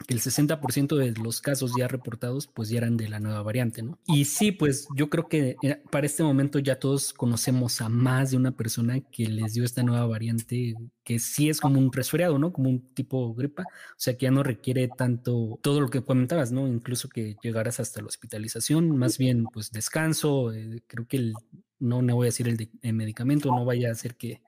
que 0.06 0.14
el 0.14 0.22
60% 0.22 0.96
de 0.96 1.12
los 1.22 1.42
casos 1.42 1.74
ya 1.78 1.88
reportados 1.88 2.48
pues 2.48 2.70
ya 2.70 2.78
eran 2.78 2.98
de 2.98 3.10
la 3.10 3.20
nueva 3.20 3.42
variante, 3.42 3.82
¿no? 3.82 3.98
Y 4.06 4.26
sí, 4.26 4.52
pues 4.52 4.88
yo 4.96 5.10
creo 5.10 5.28
que 5.28 5.58
eh, 5.64 5.82
para 5.90 6.06
este 6.06 6.24
momento 6.24 6.60
ya 6.60 6.80
todos 6.80 7.14
conocemos 7.14 7.82
a 7.82 7.90
más 7.90 8.32
de 8.32 8.38
una 8.38 8.56
persona 8.56 9.00
que 9.00 9.28
les 9.28 9.54
dio 9.54 9.64
esta 9.64 9.84
nueva 9.84 10.06
variante 10.06 10.76
que 11.04 11.20
sí 11.20 11.50
es 11.50 11.60
como 11.60 11.80
un 11.80 11.92
resfriado, 11.92 12.38
¿no? 12.38 12.54
Como 12.54 12.70
un 12.70 12.94
tipo 12.94 13.34
gripa, 13.34 13.64
o 13.64 13.96
sea 13.98 14.16
que 14.18 14.26
ya 14.26 14.32
no 14.32 14.44
requiere 14.44 14.88
tanto 14.88 15.60
todo 15.62 15.82
lo 15.82 15.90
que 15.90 16.04
comentabas, 16.04 16.52
¿no? 16.52 16.68
Incluso 16.68 17.10
que 17.10 17.36
llegaras 17.42 17.80
hasta 17.80 18.02
la 18.02 18.08
hospitalización, 18.08 18.96
más 18.98 19.18
bien 19.18 19.46
pues 19.46 19.72
descanso, 19.72 20.54
eh, 20.54 20.84
creo 20.86 21.08
que 21.08 21.18
el, 21.18 21.34
no, 21.80 22.02
no 22.04 22.16
voy 22.16 22.26
a 22.26 22.30
decir 22.30 22.48
el, 22.48 22.58
de, 22.58 22.70
el 22.82 22.94
medicamento, 22.94 23.50
no 23.50 23.66
vaya 23.66 23.90
a 23.90 23.94
hacer 23.94 24.16
que, 24.16 24.42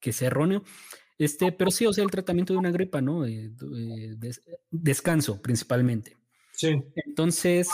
que 0.00 0.12
sea 0.12 0.28
erróneo. 0.28 0.62
Este, 1.18 1.50
pero 1.52 1.70
sí, 1.70 1.86
o 1.86 1.92
sea, 1.92 2.04
el 2.04 2.10
tratamiento 2.10 2.52
de 2.52 2.58
una 2.58 2.70
gripa, 2.70 3.00
¿no? 3.00 3.24
Eh, 3.24 3.50
eh, 3.74 4.16
descanso 4.70 5.40
principalmente. 5.40 6.16
Sí. 6.52 6.82
Entonces, 7.06 7.68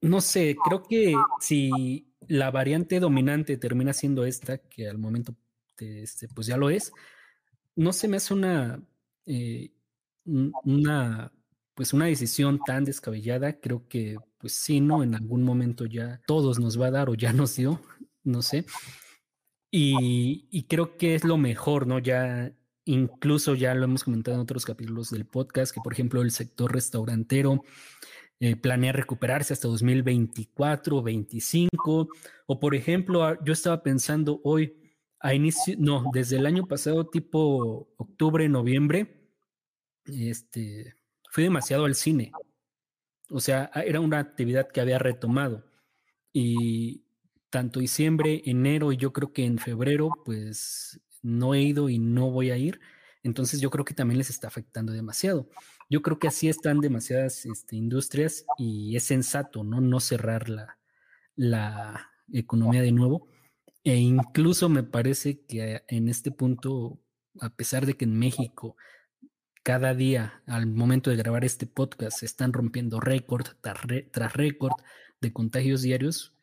no 0.00 0.20
sé, 0.20 0.56
creo 0.64 0.82
que 0.82 1.14
si 1.40 2.12
la 2.28 2.50
variante 2.50 3.00
dominante 3.00 3.56
termina 3.56 3.92
siendo 3.92 4.24
esta, 4.24 4.58
que 4.58 4.88
al 4.88 4.98
momento 4.98 5.34
este, 5.78 6.28
pues 6.28 6.46
ya 6.46 6.56
lo 6.56 6.70
es, 6.70 6.92
no 7.76 7.92
se 7.92 8.08
me 8.08 8.18
hace 8.18 8.34
una, 8.34 8.82
eh, 9.26 9.72
una, 10.24 11.32
pues 11.74 11.92
una 11.92 12.06
decisión 12.06 12.60
tan 12.64 12.84
descabellada. 12.84 13.58
Creo 13.60 13.88
que, 13.88 14.16
pues 14.38 14.54
sí, 14.54 14.80
¿no? 14.80 15.02
En 15.02 15.14
algún 15.14 15.42
momento 15.42 15.86
ya 15.86 16.20
todos 16.26 16.58
nos 16.60 16.80
va 16.80 16.86
a 16.86 16.92
dar 16.92 17.08
o 17.08 17.14
ya 17.14 17.32
nos 17.32 17.56
dio, 17.56 17.80
no 18.22 18.42
sé. 18.42 18.64
Y, 19.70 20.46
y 20.50 20.64
creo 20.64 20.96
que 20.96 21.14
es 21.14 21.24
lo 21.24 21.36
mejor, 21.36 21.86
¿no? 21.86 21.98
Ya 21.98 22.54
Incluso 22.86 23.54
ya 23.54 23.74
lo 23.74 23.84
hemos 23.84 24.04
comentado 24.04 24.36
en 24.36 24.42
otros 24.42 24.64
capítulos 24.64 25.10
del 25.10 25.26
podcast, 25.26 25.72
que 25.72 25.80
por 25.80 25.92
ejemplo 25.92 26.20
el 26.20 26.30
sector 26.30 26.72
restaurantero 26.72 27.62
eh, 28.40 28.56
planea 28.56 28.92
recuperarse 28.92 29.52
hasta 29.52 29.68
2024, 29.68 31.02
25, 31.02 32.08
o 32.46 32.60
por 32.60 32.74
ejemplo, 32.74 33.42
yo 33.44 33.52
estaba 33.52 33.82
pensando 33.82 34.40
hoy, 34.44 34.76
a 35.20 35.32
inicio, 35.34 35.76
no, 35.78 36.10
desde 36.12 36.36
el 36.36 36.46
año 36.46 36.66
pasado, 36.66 37.06
tipo 37.08 37.88
octubre, 37.96 38.46
noviembre, 38.48 39.30
este, 40.04 40.94
fui 41.30 41.44
demasiado 41.44 41.86
al 41.86 41.94
cine. 41.94 42.32
O 43.30 43.40
sea, 43.40 43.70
era 43.74 44.00
una 44.00 44.18
actividad 44.18 44.68
que 44.70 44.80
había 44.80 44.98
retomado. 44.98 45.64
Y 46.32 47.04
tanto 47.50 47.80
diciembre, 47.80 48.42
enero 48.44 48.92
y 48.92 48.96
yo 48.96 49.12
creo 49.12 49.32
que 49.32 49.44
en 49.46 49.58
febrero, 49.58 50.10
pues 50.24 51.00
no 51.24 51.54
he 51.54 51.62
ido 51.62 51.88
y 51.88 51.98
no 51.98 52.30
voy 52.30 52.50
a 52.50 52.56
ir. 52.56 52.80
Entonces 53.22 53.60
yo 53.60 53.70
creo 53.70 53.84
que 53.84 53.94
también 53.94 54.18
les 54.18 54.30
está 54.30 54.48
afectando 54.48 54.92
demasiado. 54.92 55.48
Yo 55.90 56.02
creo 56.02 56.18
que 56.18 56.28
así 56.28 56.48
están 56.48 56.80
demasiadas 56.80 57.46
este, 57.46 57.76
industrias 57.76 58.44
y 58.58 58.96
es 58.96 59.04
sensato, 59.04 59.64
¿no? 59.64 59.80
No 59.80 59.98
cerrar 60.00 60.48
la, 60.48 60.78
la 61.34 62.10
economía 62.32 62.82
de 62.82 62.92
nuevo. 62.92 63.28
E 63.82 63.96
incluso 63.96 64.68
me 64.68 64.82
parece 64.82 65.40
que 65.46 65.82
en 65.88 66.08
este 66.08 66.30
punto, 66.30 67.00
a 67.40 67.50
pesar 67.50 67.86
de 67.86 67.94
que 67.94 68.04
en 68.04 68.18
México 68.18 68.76
cada 69.62 69.94
día, 69.94 70.42
al 70.46 70.66
momento 70.66 71.10
de 71.10 71.16
grabar 71.16 71.44
este 71.44 71.66
podcast, 71.66 72.18
se 72.18 72.26
están 72.26 72.52
rompiendo 72.52 73.00
récord 73.00 73.46
tras 73.62 74.32
récord 74.34 74.74
de 75.22 75.32
contagios 75.32 75.80
diarios, 75.80 76.36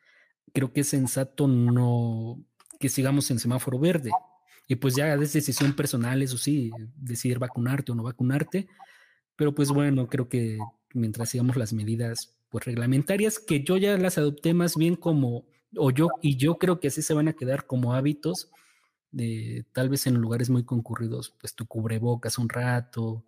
creo 0.54 0.74
que 0.74 0.82
es 0.82 0.88
sensato 0.88 1.48
no 1.48 2.44
que 2.80 2.90
sigamos 2.90 3.30
en 3.30 3.38
semáforo 3.38 3.80
verde. 3.80 4.10
Y 4.72 4.76
pues 4.78 4.96
ya 4.96 5.16
es 5.16 5.34
decisión 5.34 5.74
personal, 5.74 6.22
eso 6.22 6.38
sí, 6.38 6.72
decidir 6.96 7.40
vacunarte 7.40 7.92
o 7.92 7.96
no 7.96 8.04
vacunarte. 8.04 8.70
Pero 9.36 9.54
pues 9.54 9.68
bueno, 9.68 10.08
creo 10.08 10.30
que 10.30 10.60
mientras 10.94 11.28
sigamos 11.28 11.58
las 11.58 11.74
medidas 11.74 12.38
pues 12.48 12.64
reglamentarias, 12.64 13.38
que 13.38 13.66
yo 13.66 13.76
ya 13.76 13.98
las 13.98 14.18
adopté 14.18 14.54
más 14.54 14.78
bien 14.78 14.96
como, 14.96 15.44
o 15.76 15.92
yo, 15.92 16.08
y 16.22 16.38
yo 16.38 16.58
creo 16.58 16.80
que 16.80 16.88
así 16.88 17.02
se 17.02 17.14
van 17.14 17.28
a 17.28 17.34
quedar 17.34 17.68
como 17.68 17.94
hábitos, 17.94 18.50
de 19.12 19.66
tal 19.74 19.90
vez 19.90 20.08
en 20.08 20.14
lugares 20.14 20.50
muy 20.50 20.64
concurridos, 20.64 21.36
pues 21.38 21.54
tu 21.54 21.66
cubrebocas 21.66 22.38
un 22.38 22.48
rato, 22.48 23.26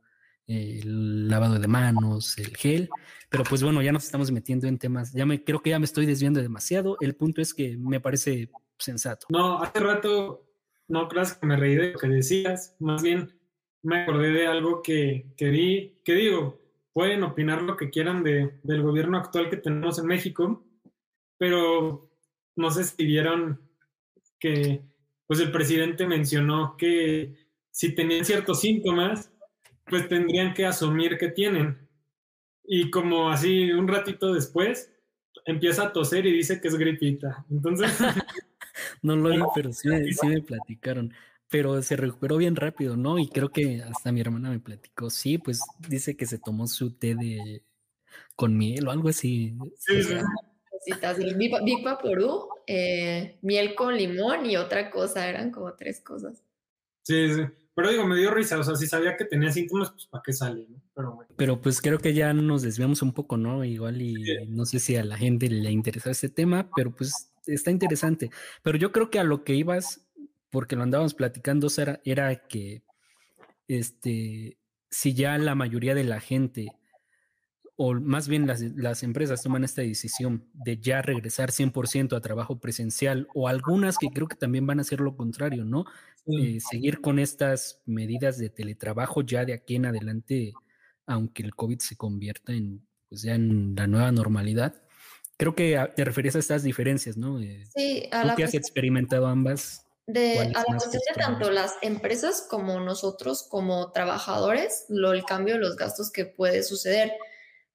el 0.47 1.27
lavado 1.27 1.59
de 1.59 1.67
manos, 1.67 2.37
el 2.37 2.55
gel, 2.55 2.89
pero 3.27 3.43
pues 3.43 3.61
bueno, 3.61 3.81
ya 3.81 3.91
nos 3.91 4.05
estamos 4.05 4.31
metiendo 4.31 4.65
en 4.67 4.77
temas, 4.77 5.11
ya 5.11 5.25
me 5.25 5.43
creo 5.43 5.61
que 5.61 5.71
ya 5.71 5.79
me 5.79 5.85
estoy 5.85 6.05
desviando 6.05 6.41
demasiado, 6.41 6.95
el 7.01 7.17
punto 7.17 7.41
es 7.41 7.53
que 7.53 7.75
me 7.75 7.99
parece 7.99 8.49
sensato. 8.77 9.27
No, 9.29 9.61
hace 9.61 9.81
rato 9.81 10.52
no 10.87 11.07
creas 11.07 11.35
que 11.35 11.45
me 11.45 11.55
reí 11.55 11.75
de 11.75 11.91
lo 11.91 11.99
que 11.99 12.07
decías, 12.07 12.75
más 12.79 13.01
bien 13.01 13.33
me 13.81 14.03
acordé 14.03 14.31
de 14.31 14.47
algo 14.47 14.81
que, 14.81 15.33
que 15.35 15.49
vi, 15.49 15.99
que 16.03 16.13
digo, 16.13 16.59
pueden 16.93 17.23
opinar 17.23 17.61
lo 17.61 17.75
que 17.75 17.89
quieran 17.89 18.23
de, 18.23 18.59
del 18.63 18.81
gobierno 18.81 19.17
actual 19.17 19.49
que 19.49 19.57
tenemos 19.57 19.99
en 19.99 20.05
México, 20.05 20.63
pero 21.37 22.09
no 22.55 22.71
sé 22.71 22.83
si 22.83 23.05
vieron 23.05 23.59
que 24.39 24.81
pues 25.27 25.39
el 25.39 25.51
presidente 25.51 26.05
mencionó 26.05 26.75
que 26.77 27.33
si 27.71 27.95
tenían 27.95 28.23
ciertos 28.23 28.61
síntomas, 28.61 29.31
pues 29.85 30.07
tendrían 30.07 30.53
que 30.53 30.65
asumir 30.65 31.17
que 31.17 31.29
tienen. 31.29 31.89
Y 32.63 32.91
como 32.91 33.29
así 33.29 33.71
un 33.71 33.87
ratito 33.87 34.33
después, 34.33 34.93
empieza 35.45 35.83
a 35.83 35.93
toser 35.93 36.25
y 36.25 36.31
dice 36.31 36.61
que 36.61 36.67
es 36.67 36.75
gripita. 36.75 37.45
Entonces, 37.49 37.91
no 39.03 39.15
lo 39.15 39.29
vi, 39.29 39.41
pero 39.53 39.71
sí, 39.71 39.87
me 39.89 40.41
platicaron. 40.41 41.13
Pero 41.49 41.81
se 41.83 41.95
recuperó 41.95 42.37
bien 42.37 42.55
rápido, 42.55 42.97
¿no? 42.97 43.19
Y 43.19 43.27
creo 43.27 43.49
que 43.49 43.83
hasta 43.83 44.11
mi 44.11 44.21
hermana 44.21 44.49
me 44.49 44.59
platicó. 44.59 45.11
Sí, 45.11 45.37
pues 45.37 45.61
dice 45.87 46.17
que 46.17 46.25
se 46.25 46.39
tomó 46.39 46.65
su 46.67 46.91
té 46.91 47.13
de 47.13 47.63
con 48.35 48.57
miel 48.57 48.87
o 48.87 48.91
algo 48.91 49.09
así. 49.09 49.55
Sí, 49.77 50.03
sí. 50.03 50.15
Eh, 52.65 53.37
miel 53.41 53.75
con 53.75 53.95
limón 53.95 54.45
y 54.45 54.57
otra 54.57 54.89
cosa, 54.89 55.29
eran 55.29 55.51
como 55.51 55.73
tres 55.73 56.01
cosas. 56.01 56.41
Sí, 57.03 57.33
sí. 57.33 57.41
Pero 57.75 57.89
digo, 57.89 58.05
me 58.05 58.15
dio 58.17 58.31
risa, 58.31 58.59
o 58.59 58.63
sea, 58.63 58.75
si 58.75 58.85
sabía 58.85 59.17
que 59.17 59.25
tenía 59.25 59.51
síntomas, 59.51 59.91
pues 59.91 60.05
¿para 60.05 60.21
qué 60.23 60.31
sale? 60.31 60.67
Pero, 60.95 61.19
Pero 61.35 61.59
pues 61.59 61.81
creo 61.81 61.97
que 61.97 62.13
ya 62.13 62.31
nos 62.33 62.61
desviamos 62.61 63.01
un 63.01 63.13
poco, 63.13 63.35
¿no? 63.35 63.63
Igual 63.63 64.01
y 64.01 64.47
no 64.47 64.65
sé 64.65 64.79
si 64.79 64.95
a 64.95 65.03
la 65.03 65.17
gente 65.17 65.49
le 65.49 65.71
interesa 65.71 66.11
este 66.11 66.29
tema, 66.29 66.69
pero 66.75 66.91
pues 66.91 67.32
está 67.45 67.71
interesante. 67.71 68.29
Pero 68.61 68.77
yo 68.77 68.91
creo 68.91 69.09
que 69.09 69.19
a 69.19 69.23
lo 69.23 69.43
que 69.43 69.55
ibas, 69.55 70.07
porque 70.49 70.75
lo 70.75 70.83
andábamos 70.83 71.13
platicando, 71.13 71.69
Sara, 71.69 72.01
era 72.05 72.47
que 72.47 72.83
este, 73.67 74.57
si 74.89 75.13
ya 75.13 75.37
la 75.37 75.55
mayoría 75.55 75.95
de 75.95 76.03
la 76.03 76.19
gente, 76.19 76.67
o 77.75 77.93
más 77.95 78.27
bien 78.27 78.45
las, 78.45 78.61
las 78.61 79.03
empresas 79.03 79.41
toman 79.41 79.63
esta 79.63 79.81
decisión 79.81 80.47
de 80.53 80.77
ya 80.77 81.01
regresar 81.01 81.51
100% 81.51 82.15
a 82.15 82.21
trabajo 82.21 82.59
presencial, 82.59 83.27
o 83.33 83.47
algunas 83.47 83.97
que 83.97 84.09
creo 84.09 84.27
que 84.27 84.35
también 84.35 84.67
van 84.67 84.79
a 84.79 84.83
hacer 84.83 84.99
lo 84.99 85.15
contrario, 85.15 85.65
¿no? 85.65 85.85
Eh, 86.25 86.59
seguir 86.59 87.01
con 87.01 87.19
estas 87.19 87.81
medidas 87.85 88.37
de 88.37 88.49
teletrabajo 88.49 89.23
ya 89.23 89.43
de 89.45 89.53
aquí 89.53 89.75
en 89.75 89.87
adelante, 89.87 90.53
aunque 91.05 91.43
el 91.43 91.55
COVID 91.55 91.79
se 91.79 91.97
convierta 91.97 92.53
en, 92.53 92.87
pues 93.09 93.23
ya 93.23 93.35
en 93.35 93.75
la 93.75 93.87
nueva 93.87 94.11
normalidad 94.11 94.82
Creo 95.43 95.55
que 95.55 95.77
te 95.93 96.05
referías 96.05 96.37
a 96.37 96.39
estas 96.39 96.63
diferencias, 96.63 97.17
¿no? 97.17 97.37
sí, 97.75 98.07
a 98.13 98.23
la 98.23 98.33
que 98.33 98.45
has 98.45 98.53
experimentado 98.53 99.27
ambas. 99.27 99.85
De, 100.07 100.39
a 100.39 100.45
la 100.45 100.63
cuestión 100.63 101.01
de 101.05 101.21
tanto 101.21 101.51
las 101.51 101.75
empresas 101.81 102.47
como 102.49 102.79
nosotros, 102.79 103.43
como 103.49 103.91
trabajadores, 103.91 104.85
lo, 104.87 105.11
el 105.11 105.25
cambio 105.25 105.55
de 105.55 105.59
los 105.59 105.75
gastos 105.75 106.13
que 106.13 106.23
puede 106.23 106.63
suceder. 106.63 107.11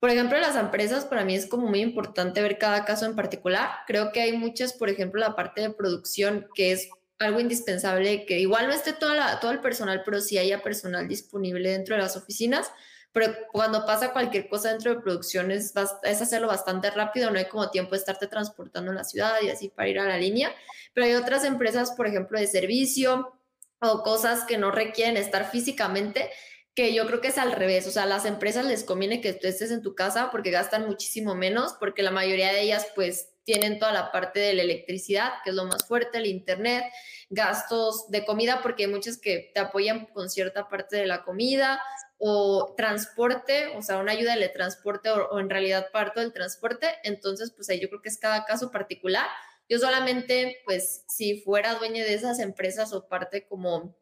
Por 0.01 0.09
ejemplo, 0.09 0.39
las 0.39 0.57
empresas 0.57 1.05
para 1.05 1.27
mí 1.27 1.35
es 1.35 1.45
como 1.45 1.69
muy 1.69 1.81
importante 1.81 2.41
ver 2.41 2.57
cada 2.57 2.87
caso 2.87 3.05
en 3.05 3.15
particular. 3.15 3.69
Creo 3.87 4.13
que 4.13 4.23
hay 4.23 4.35
muchas, 4.35 4.73
por 4.73 4.89
ejemplo, 4.89 5.21
la 5.21 5.37
parte 5.37 5.61
de 5.61 5.69
producción 5.69 6.47
que 6.55 6.73
es 6.73 6.89
algo 7.19 7.39
indispensable, 7.39 8.25
que 8.25 8.39
igual 8.39 8.69
no 8.69 8.73
esté 8.73 8.95
toda 8.95 9.15
la, 9.15 9.41
todo 9.41 9.51
el 9.51 9.61
personal, 9.61 10.01
pero 10.07 10.23
sí 10.23 10.39
haya 10.39 10.63
personal 10.63 11.07
disponible 11.07 11.73
dentro 11.73 11.97
de 11.97 12.01
las 12.01 12.17
oficinas 12.17 12.73
pero 13.13 13.35
cuando 13.53 13.87
pasa 13.87 14.13
cualquier 14.13 14.49
cosa 14.49 14.71
dentro 14.71 14.95
de 14.95 15.01
producción 15.01 15.51
es, 15.51 15.73
es 16.03 16.23
hacerlo 16.23 16.49
bastante 16.49 16.91
rápido, 16.91 17.31
no 17.31 17.39
hay 17.39 17.47
como 17.47 17.71
tiempo 17.71 17.93
de 17.93 17.99
estarte 17.99 18.27
transportando 18.27 18.91
en 18.91 18.97
la 18.97 19.05
ciudad 19.05 19.35
y 19.43 19.51
así 19.51 19.69
para 19.69 19.89
ir 19.89 19.99
a 19.99 20.05
la 20.05 20.19
línea, 20.19 20.55
pero 20.93 21.07
hay 21.07 21.15
otras 21.15 21.45
empresas, 21.45 21.93
por 21.93 22.07
ejemplo, 22.07 22.39
de 22.39 22.47
servicio 22.47 23.33
o 23.81 24.03
cosas 24.03 24.45
que 24.45 24.59
no 24.59 24.71
requieren 24.71 25.17
estar 25.17 25.51
físicamente, 25.51 26.31
que 26.75 26.95
yo 26.95 27.07
creo 27.07 27.21
que 27.21 27.29
es 27.29 27.39
al 27.39 27.53
revés, 27.53 27.87
o 27.87 27.91
sea, 27.91 28.05
a 28.05 28.07
las 28.07 28.25
empresas 28.25 28.65
les 28.65 28.85
conviene 28.85 29.21
que 29.21 29.33
tú 29.33 29.49
estés 29.49 29.71
en 29.71 29.83
tu 29.83 29.95
casa 29.95 30.31
porque 30.31 30.51
gastan 30.51 30.87
muchísimo 30.87 31.35
menos, 31.35 31.75
porque 31.81 32.03
la 32.03 32.11
mayoría 32.11 32.53
de 32.53 32.61
ellas 32.61 32.87
pues 32.95 33.31
tienen 33.43 33.79
toda 33.79 33.93
la 33.93 34.13
parte 34.13 34.41
de 34.41 34.53
la 34.53 34.63
electricidad, 34.63 35.33
que 35.43 35.51
es 35.51 35.57
lo 35.57 35.65
más 35.65 35.87
fuerte, 35.87 36.19
el 36.19 36.27
internet, 36.27 36.85
gastos 37.31 38.11
de 38.11 38.25
comida, 38.25 38.61
porque 38.63 38.85
hay 38.85 38.91
muchas 38.91 39.17
que 39.17 39.51
te 39.55 39.61
apoyan 39.61 40.07
con 40.07 40.29
cierta 40.29 40.69
parte 40.69 40.97
de 40.97 41.07
la 41.07 41.25
comida, 41.25 41.83
o 42.19 42.75
transporte, 42.77 43.69
o 43.77 43.83
sea, 43.83 43.99
una 43.99 44.13
ayuda 44.13 44.37
de 44.37 44.49
transporte 44.49 45.09
o, 45.11 45.39
en 45.39 45.49
realidad 45.49 45.91
parte 45.93 46.21
del 46.21 46.33
transporte. 46.33 46.87
Entonces, 47.05 47.53
pues 47.53 47.69
ahí 47.71 47.81
yo 47.81 47.89
creo 47.89 48.03
que 48.03 48.09
es 48.09 48.19
cada 48.19 48.45
caso 48.45 48.71
particular. 48.71 49.27
Yo 49.69 49.79
solamente, 49.79 50.61
pues, 50.65 51.05
si 51.09 51.41
fuera 51.41 51.75
dueña 51.75 52.05
de 52.05 52.15
esas 52.15 52.41
empresas 52.41 52.93
o 52.93 53.09
parte 53.09 53.47
como 53.47 53.97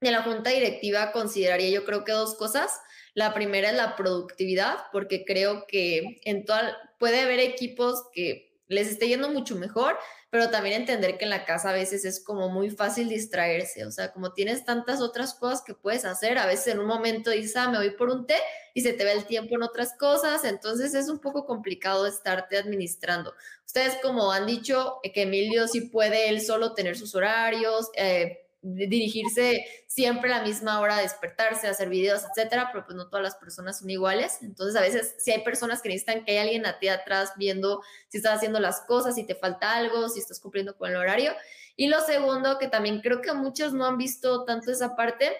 de 0.00 0.10
la 0.10 0.22
junta 0.22 0.50
directiva, 0.50 1.12
consideraría 1.12 1.70
yo 1.70 1.84
creo 1.84 2.04
que 2.04 2.12
dos 2.12 2.36
cosas. 2.36 2.80
La 3.14 3.34
primera 3.34 3.70
es 3.70 3.76
la 3.76 3.96
productividad, 3.96 4.84
porque 4.92 5.24
creo 5.24 5.66
que 5.66 6.20
en 6.24 6.44
toda, 6.44 6.76
puede 6.98 7.20
haber 7.20 7.40
equipos 7.40 8.04
que 8.12 8.48
les 8.68 8.88
esté 8.88 9.08
yendo 9.08 9.28
mucho 9.30 9.56
mejor, 9.56 9.98
pero 10.30 10.50
también 10.50 10.82
entender 10.82 11.16
que 11.16 11.24
en 11.24 11.30
la 11.30 11.44
casa 11.44 11.70
a 11.70 11.72
veces 11.72 12.04
es 12.04 12.22
como 12.22 12.50
muy 12.50 12.70
fácil 12.70 13.08
distraerse, 13.08 13.86
o 13.86 13.90
sea, 13.90 14.12
como 14.12 14.32
tienes 14.32 14.64
tantas 14.64 15.00
otras 15.00 15.34
cosas 15.34 15.62
que 15.62 15.74
puedes 15.74 16.04
hacer, 16.04 16.38
a 16.38 16.46
veces 16.46 16.68
en 16.68 16.80
un 16.80 16.86
momento 16.86 17.30
dices, 17.30 17.56
ah, 17.56 17.70
me 17.70 17.78
voy 17.78 17.90
por 17.90 18.10
un 18.10 18.26
té 18.26 18.36
y 18.74 18.82
se 18.82 18.92
te 18.92 19.04
ve 19.04 19.12
el 19.12 19.24
tiempo 19.24 19.54
en 19.54 19.62
otras 19.62 19.94
cosas, 19.98 20.44
entonces 20.44 20.94
es 20.94 21.08
un 21.08 21.18
poco 21.18 21.46
complicado 21.46 22.06
estarte 22.06 22.58
administrando. 22.58 23.32
Ustedes 23.64 23.96
como 24.02 24.30
han 24.30 24.46
dicho 24.46 25.00
que 25.02 25.22
Emilio 25.22 25.66
sí 25.66 25.82
puede 25.82 26.28
él 26.28 26.42
solo 26.42 26.74
tener 26.74 26.96
sus 26.96 27.14
horarios, 27.14 27.88
eh, 27.96 28.47
dirigirse 28.60 29.64
siempre 29.86 30.32
a 30.32 30.38
la 30.38 30.44
misma 30.44 30.80
hora, 30.80 30.96
despertarse, 30.98 31.68
hacer 31.68 31.88
videos, 31.88 32.22
etcétera, 32.24 32.70
pero 32.72 32.84
pues 32.84 32.96
no 32.96 33.08
todas 33.08 33.22
las 33.22 33.36
personas 33.36 33.78
son 33.78 33.90
iguales. 33.90 34.38
Entonces, 34.42 34.76
a 34.76 34.80
veces 34.80 35.14
si 35.18 35.30
hay 35.30 35.42
personas 35.42 35.80
que 35.80 35.88
necesitan 35.88 36.24
que 36.24 36.32
haya 36.32 36.42
alguien 36.42 36.66
a 36.66 36.78
ti 36.78 36.88
atrás 36.88 37.32
viendo 37.36 37.82
si 38.08 38.18
estás 38.18 38.36
haciendo 38.36 38.58
las 38.60 38.80
cosas, 38.82 39.14
si 39.14 39.24
te 39.24 39.34
falta 39.34 39.74
algo, 39.74 40.08
si 40.08 40.20
estás 40.20 40.40
cumpliendo 40.40 40.76
con 40.76 40.90
el 40.90 40.96
horario. 40.96 41.32
Y 41.76 41.86
lo 41.86 42.00
segundo, 42.00 42.58
que 42.58 42.68
también 42.68 43.00
creo 43.00 43.20
que 43.20 43.32
muchos 43.32 43.72
no 43.72 43.86
han 43.86 43.98
visto 43.98 44.44
tanto 44.44 44.72
esa 44.72 44.96
parte, 44.96 45.36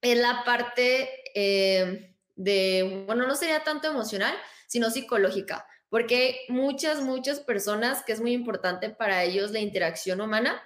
es 0.00 0.18
la 0.18 0.42
parte 0.44 1.10
eh, 1.34 2.14
de, 2.36 3.04
bueno, 3.06 3.26
no 3.26 3.36
sería 3.36 3.64
tanto 3.64 3.88
emocional, 3.88 4.34
sino 4.66 4.90
psicológica, 4.90 5.66
porque 5.90 6.40
muchas, 6.48 7.02
muchas 7.02 7.40
personas, 7.40 8.02
que 8.02 8.12
es 8.12 8.20
muy 8.20 8.32
importante 8.32 8.90
para 8.90 9.22
ellos 9.24 9.50
la 9.50 9.60
interacción 9.60 10.20
humana, 10.20 10.62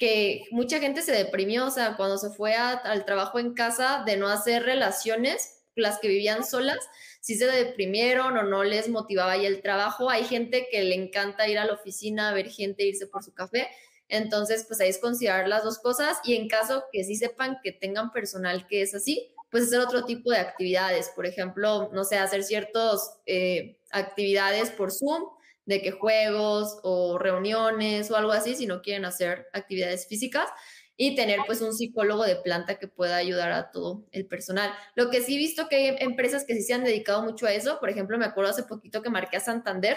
que 0.00 0.46
mucha 0.50 0.80
gente 0.80 1.02
se 1.02 1.12
deprimió, 1.12 1.66
o 1.66 1.70
sea, 1.70 1.94
cuando 1.98 2.16
se 2.16 2.30
fue 2.30 2.54
al 2.54 3.04
trabajo 3.04 3.38
en 3.38 3.52
casa 3.52 4.02
de 4.06 4.16
no 4.16 4.28
hacer 4.28 4.62
relaciones, 4.62 5.58
las 5.76 5.98
que 5.98 6.08
vivían 6.08 6.44
solas, 6.44 6.78
si 7.20 7.36
se 7.36 7.44
deprimieron 7.44 8.36
o 8.38 8.42
no 8.42 8.64
les 8.64 8.88
motivaba 8.88 9.36
ya 9.36 9.46
el 9.46 9.60
trabajo. 9.60 10.08
Hay 10.08 10.24
gente 10.24 10.68
que 10.70 10.82
le 10.82 10.94
encanta 10.94 11.48
ir 11.48 11.58
a 11.58 11.66
la 11.66 11.74
oficina, 11.74 12.32
ver 12.32 12.48
gente, 12.48 12.84
irse 12.84 13.06
por 13.06 13.22
su 13.22 13.34
café. 13.34 13.68
Entonces, 14.08 14.64
pues 14.66 14.80
ahí 14.80 14.88
es 14.88 14.98
considerar 14.98 15.46
las 15.46 15.64
dos 15.64 15.78
cosas 15.78 16.18
y 16.24 16.34
en 16.34 16.48
caso 16.48 16.84
que 16.90 17.04
sí 17.04 17.14
sepan 17.14 17.58
que 17.62 17.70
tengan 17.70 18.10
personal 18.10 18.66
que 18.66 18.80
es 18.80 18.94
así, 18.94 19.34
pues 19.50 19.64
hacer 19.64 19.80
otro 19.80 20.06
tipo 20.06 20.30
de 20.30 20.38
actividades. 20.38 21.10
Por 21.14 21.26
ejemplo, 21.26 21.90
no 21.92 22.04
sé, 22.04 22.16
hacer 22.16 22.42
ciertas 22.42 23.18
eh, 23.26 23.78
actividades 23.90 24.70
por 24.70 24.90
Zoom 24.92 25.24
de 25.70 25.80
que 25.80 25.92
juegos 25.92 26.78
o 26.82 27.16
reuniones 27.16 28.10
o 28.10 28.16
algo 28.16 28.32
así, 28.32 28.56
si 28.56 28.66
no 28.66 28.82
quieren 28.82 29.04
hacer 29.04 29.46
actividades 29.52 30.06
físicas 30.06 30.50
y 30.96 31.14
tener 31.14 31.38
pues 31.46 31.62
un 31.62 31.72
psicólogo 31.72 32.24
de 32.24 32.36
planta 32.36 32.74
que 32.74 32.88
pueda 32.88 33.16
ayudar 33.16 33.52
a 33.52 33.70
todo 33.70 34.04
el 34.12 34.26
personal. 34.26 34.70
Lo 34.96 35.08
que 35.08 35.22
sí 35.22 35.36
he 35.36 35.38
visto 35.38 35.68
que 35.68 35.76
hay 35.76 35.96
empresas 36.00 36.44
que 36.44 36.54
sí 36.54 36.62
se 36.62 36.74
han 36.74 36.84
dedicado 36.84 37.22
mucho 37.22 37.46
a 37.46 37.52
eso, 37.52 37.78
por 37.80 37.88
ejemplo, 37.88 38.18
me 38.18 38.26
acuerdo 38.26 38.50
hace 38.50 38.64
poquito 38.64 39.00
que 39.00 39.08
marqué 39.08 39.38
a 39.38 39.40
Santander 39.40 39.96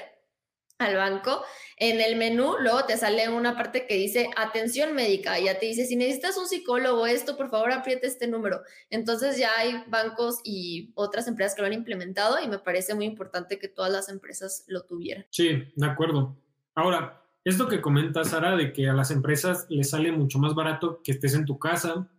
al 0.79 0.95
banco, 0.95 1.43
en 1.77 2.01
el 2.01 2.17
menú 2.17 2.55
luego 2.59 2.85
te 2.85 2.97
sale 2.97 3.29
una 3.29 3.55
parte 3.55 3.87
que 3.87 3.95
dice 3.95 4.29
atención 4.35 4.93
médica, 4.93 5.39
ya 5.39 5.59
te 5.59 5.67
dice, 5.67 5.85
si 5.85 5.95
necesitas 5.95 6.37
un 6.37 6.47
psicólogo, 6.47 7.05
esto, 7.05 7.37
por 7.37 7.49
favor 7.49 7.71
apriete 7.71 8.07
este 8.07 8.27
número. 8.27 8.61
Entonces 8.89 9.37
ya 9.37 9.49
hay 9.57 9.83
bancos 9.87 10.39
y 10.43 10.91
otras 10.95 11.27
empresas 11.27 11.55
que 11.55 11.61
lo 11.61 11.67
han 11.67 11.73
implementado 11.73 12.37
y 12.43 12.47
me 12.47 12.59
parece 12.59 12.95
muy 12.95 13.05
importante 13.05 13.59
que 13.59 13.67
todas 13.67 13.91
las 13.91 14.09
empresas 14.09 14.65
lo 14.67 14.83
tuvieran. 14.85 15.25
Sí, 15.29 15.63
de 15.75 15.85
acuerdo. 15.85 16.37
Ahora, 16.75 17.21
esto 17.43 17.67
que 17.67 17.81
comentas, 17.81 18.29
Sara, 18.29 18.55
de 18.55 18.71
que 18.73 18.87
a 18.87 18.93
las 18.93 19.11
empresas 19.11 19.65
les 19.69 19.89
sale 19.89 20.11
mucho 20.11 20.39
más 20.39 20.55
barato 20.55 21.01
que 21.03 21.11
estés 21.11 21.33
en 21.35 21.45
tu 21.45 21.59
casa, 21.59 22.09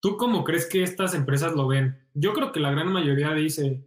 ¿tú 0.00 0.16
cómo 0.16 0.44
crees 0.44 0.66
que 0.66 0.82
estas 0.82 1.14
empresas 1.14 1.52
lo 1.54 1.66
ven? 1.66 2.06
Yo 2.14 2.32
creo 2.32 2.52
que 2.52 2.60
la 2.60 2.70
gran 2.70 2.88
mayoría 2.88 3.32
dice, 3.32 3.82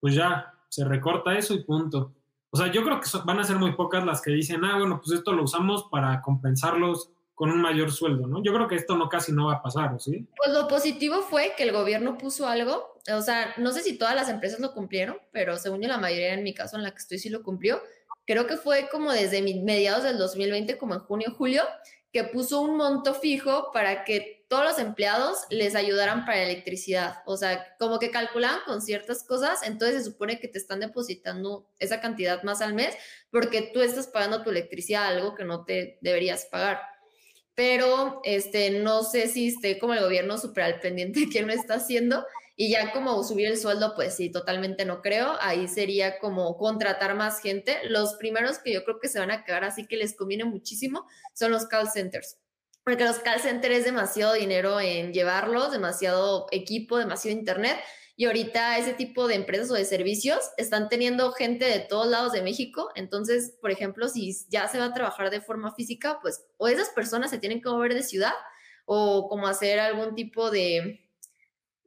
pues 0.00 0.14
ya, 0.14 0.54
se 0.68 0.84
recorta 0.84 1.36
eso 1.36 1.52
y 1.54 1.62
punto 1.62 2.14
o 2.54 2.58
sea, 2.58 2.70
yo 2.70 2.84
creo 2.84 3.00
que 3.00 3.08
van 3.24 3.40
a 3.40 3.44
ser 3.44 3.56
muy 3.56 3.72
pocas 3.72 4.04
las 4.04 4.20
que 4.20 4.30
dicen, 4.30 4.62
ah, 4.62 4.76
bueno, 4.78 5.00
pues 5.02 5.18
esto 5.18 5.32
lo 5.32 5.44
usamos 5.44 5.88
para 5.90 6.20
compensarlos 6.20 7.10
con 7.34 7.50
un 7.50 7.62
mayor 7.62 7.90
sueldo, 7.90 8.26
¿no? 8.26 8.42
Yo 8.42 8.52
creo 8.52 8.68
que 8.68 8.74
esto 8.74 8.94
no 8.94 9.08
casi 9.08 9.32
no 9.32 9.46
va 9.46 9.54
a 9.54 9.62
pasar, 9.62 9.98
¿sí? 9.98 10.28
Pues 10.36 10.52
lo 10.52 10.68
positivo 10.68 11.22
fue 11.22 11.54
que 11.56 11.62
el 11.62 11.72
gobierno 11.72 12.18
puso 12.18 12.46
algo, 12.46 13.00
o 13.10 13.22
sea, 13.22 13.54
no 13.56 13.72
sé 13.72 13.80
si 13.80 13.96
todas 13.96 14.14
las 14.14 14.28
empresas 14.28 14.60
lo 14.60 14.74
cumplieron, 14.74 15.16
pero 15.32 15.56
según 15.56 15.80
yo 15.80 15.88
la 15.88 15.96
mayoría 15.96 16.34
en 16.34 16.44
mi 16.44 16.52
caso 16.52 16.76
en 16.76 16.82
la 16.82 16.90
que 16.90 16.98
estoy 16.98 17.18
sí 17.18 17.30
lo 17.30 17.42
cumplió. 17.42 17.80
Creo 18.26 18.46
que 18.46 18.58
fue 18.58 18.86
como 18.92 19.10
desde 19.12 19.40
mediados 19.62 20.04
del 20.04 20.18
2020, 20.18 20.76
como 20.76 20.92
en 20.92 21.00
junio, 21.00 21.34
julio, 21.34 21.62
que 22.12 22.24
puso 22.24 22.60
un 22.60 22.76
monto 22.76 23.14
fijo 23.14 23.72
para 23.72 24.04
que 24.04 24.41
todos 24.52 24.64
los 24.64 24.78
empleados 24.78 25.46
les 25.48 25.74
ayudaran 25.74 26.26
para 26.26 26.42
electricidad. 26.42 27.22
O 27.24 27.38
sea, 27.38 27.74
como 27.78 27.98
que 27.98 28.10
calculaban 28.10 28.60
con 28.66 28.82
ciertas 28.82 29.24
cosas, 29.24 29.62
entonces 29.62 30.04
se 30.04 30.10
supone 30.10 30.40
que 30.40 30.46
te 30.46 30.58
están 30.58 30.80
depositando 30.80 31.70
esa 31.78 32.02
cantidad 32.02 32.42
más 32.42 32.60
al 32.60 32.74
mes 32.74 32.94
porque 33.30 33.70
tú 33.72 33.80
estás 33.80 34.08
pagando 34.08 34.42
tu 34.42 34.50
electricidad, 34.50 35.06
algo 35.06 35.34
que 35.34 35.44
no 35.44 35.64
te 35.64 35.96
deberías 36.02 36.44
pagar. 36.50 36.82
Pero 37.54 38.20
este, 38.24 38.68
no 38.72 39.04
sé 39.04 39.28
si 39.28 39.48
esté 39.48 39.78
como 39.78 39.94
el 39.94 40.00
gobierno 40.00 40.36
súper 40.36 40.64
al 40.64 40.80
pendiente 40.80 41.20
de 41.20 41.30
qué 41.30 41.40
no 41.40 41.50
está 41.50 41.76
haciendo 41.76 42.26
y 42.54 42.68
ya 42.68 42.92
como 42.92 43.24
subir 43.24 43.46
el 43.46 43.56
sueldo, 43.56 43.94
pues 43.94 44.14
sí, 44.14 44.30
totalmente 44.30 44.84
no 44.84 45.00
creo. 45.00 45.34
Ahí 45.40 45.66
sería 45.66 46.18
como 46.18 46.58
contratar 46.58 47.14
más 47.14 47.40
gente. 47.40 47.78
Los 47.84 48.16
primeros 48.16 48.58
que 48.58 48.74
yo 48.74 48.84
creo 48.84 49.00
que 49.00 49.08
se 49.08 49.18
van 49.18 49.30
a 49.30 49.44
quedar 49.44 49.64
así 49.64 49.86
que 49.86 49.96
les 49.96 50.14
conviene 50.14 50.44
muchísimo 50.44 51.06
son 51.32 51.52
los 51.52 51.64
call 51.64 51.88
centers. 51.90 52.36
Porque 52.84 53.04
los 53.04 53.18
call 53.18 53.40
centers 53.40 53.76
es 53.76 53.84
demasiado 53.84 54.34
dinero 54.34 54.80
en 54.80 55.12
llevarlos, 55.12 55.70
demasiado 55.70 56.46
equipo, 56.50 56.98
demasiado 56.98 57.36
internet. 57.36 57.78
Y 58.16 58.26
ahorita 58.26 58.78
ese 58.78 58.92
tipo 58.92 59.26
de 59.26 59.36
empresas 59.36 59.70
o 59.70 59.74
de 59.74 59.84
servicios 59.84 60.50
están 60.56 60.88
teniendo 60.88 61.32
gente 61.32 61.64
de 61.64 61.80
todos 61.80 62.06
lados 62.06 62.32
de 62.32 62.42
México. 62.42 62.90
Entonces, 62.94 63.56
por 63.60 63.70
ejemplo, 63.70 64.08
si 64.08 64.34
ya 64.48 64.68
se 64.68 64.78
va 64.78 64.86
a 64.86 64.94
trabajar 64.94 65.30
de 65.30 65.40
forma 65.40 65.74
física, 65.74 66.18
pues 66.20 66.44
o 66.58 66.68
esas 66.68 66.90
personas 66.90 67.30
se 67.30 67.38
tienen 67.38 67.62
que 67.62 67.68
mover 67.68 67.94
de 67.94 68.02
ciudad 68.02 68.32
o 68.84 69.28
como 69.28 69.46
hacer 69.46 69.78
algún 69.80 70.14
tipo 70.14 70.50
de, 70.50 71.08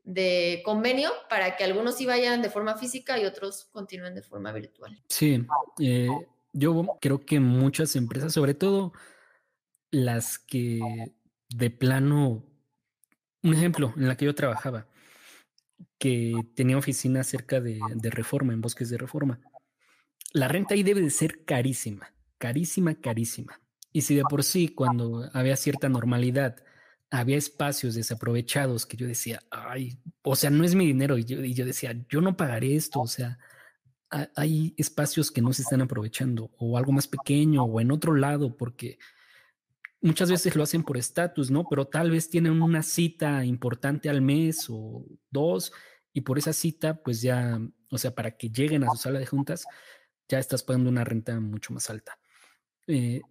de 0.03 0.62
convenio 0.63 1.12
para 1.29 1.58
que 1.58 1.63
algunos 1.63 1.95
sí 1.95 2.05
vayan 2.05 2.41
de 2.41 2.49
forma 2.49 2.77
física 2.77 3.19
y 3.19 3.25
otros 3.25 3.65
continúen 3.65 4.15
de 4.15 4.21
forma 4.21 4.51
virtual. 4.51 4.97
Sí, 5.10 5.45
eh, 5.79 6.08
yo 6.53 6.97
creo 7.01 7.25
que 7.25 7.39
muchas 7.39 7.95
empresas, 7.95 8.34
sobre 8.34 8.53
todo 8.53 8.93
las 9.95 10.39
que 10.39 10.81
de 11.49 11.69
plano, 11.69 12.45
un 13.43 13.53
ejemplo, 13.53 13.93
en 13.95 14.08
la 14.08 14.17
que 14.17 14.25
yo 14.25 14.36
trabajaba, 14.36 14.88
que 15.97 16.34
tenía 16.53 16.77
oficina 16.77 17.23
cerca 17.23 17.62
de, 17.62 17.79
de 17.95 18.10
Reforma, 18.10 18.53
en 18.53 18.62
Bosques 18.62 18.89
de 18.89 18.97
Reforma. 18.97 19.39
La 20.34 20.49
renta 20.49 20.73
ahí 20.73 20.84
debe 20.84 20.99
de 20.99 21.10
ser 21.10 21.45
carísima, 21.45 22.13
carísima, 22.38 22.95
carísima. 22.95 23.62
Y 23.93 24.01
si 24.01 24.15
de 24.15 24.23
por 24.23 24.43
sí, 24.43 24.67
cuando 24.67 25.29
había 25.34 25.55
cierta 25.55 25.88
normalidad, 25.88 26.58
había 27.10 27.38
espacios 27.38 27.95
desaprovechados 27.95 28.86
que 28.86 28.97
yo 28.97 29.08
decía, 29.08 29.41
ay, 29.49 29.97
o 30.23 30.36
sea, 30.36 30.49
no 30.49 30.65
es 30.65 30.75
mi 30.75 30.86
dinero. 30.86 31.17
Y 31.17 31.23
yo, 31.23 31.65
decía, 31.65 31.95
yo 32.10 32.19
no 32.19 32.36
pagaré 32.36 32.75
esto. 32.75 32.99
O 32.99 33.08
sea, 33.08 33.39
hay 34.36 34.73
espacios 34.75 35.31
que 35.31 35.41
no 35.41 35.53
se 35.53 35.62
están 35.62 35.81
aprovechando 35.81 36.51
o 36.58 36.77
algo 36.77 36.91
más 36.91 37.08
pequeño 37.08 37.63
o 37.63 37.79
en 37.79 37.91
otro 37.91 38.13
lado, 38.13 38.58
porque 38.58 38.99
muchas 40.06 40.30
veces 40.30 40.56
lo 40.56 40.63
hacen 40.63 40.84
por 40.84 40.98
estatus, 40.98 41.50
¿no? 41.50 41.68
Pero 41.68 41.88
tal 41.88 42.12
vez 42.12 42.30
tienen 42.30 42.62
una 42.62 42.84
cita 42.84 43.44
importante 43.44 44.08
al 44.08 44.22
mes 44.22 44.68
o 44.70 45.04
dos 45.32 45.74
y 46.13 46.22
por 46.22 46.38
esa 46.38 46.54
cita, 46.54 47.02
pues 47.02 47.22
ya, 47.22 47.60
o 47.89 47.98
sea, 47.98 48.13
para 48.13 48.38
que 48.38 48.50
lleguen 48.50 48.84
a 48.84 48.91
su 48.91 48.98
sala 48.98 49.18
de 49.18 49.26
juntas, 49.26 49.65
ya 50.30 50.38
estás 50.38 50.62
pagando 50.62 50.91
una 50.91 51.04
renta 51.04 51.39
mucho 51.39 51.74
más 51.74 51.89
alta. 51.89 52.20
Eh, 52.88 53.22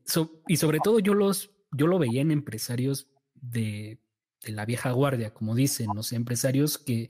y 0.48 0.56
sobre 0.56 0.80
todo 0.82 0.98
yo 0.98 1.14
los, 1.14 1.52
yo 1.70 1.86
lo 1.86 2.00
veía 2.00 2.22
en 2.22 2.32
empresarios 2.32 3.08
de, 3.34 4.00
la 4.42 4.66
vieja 4.66 4.90
guardia, 4.90 5.32
como 5.32 5.54
dicen 5.54 5.88
los 5.94 6.12
empresarios 6.12 6.76
que 6.76 7.08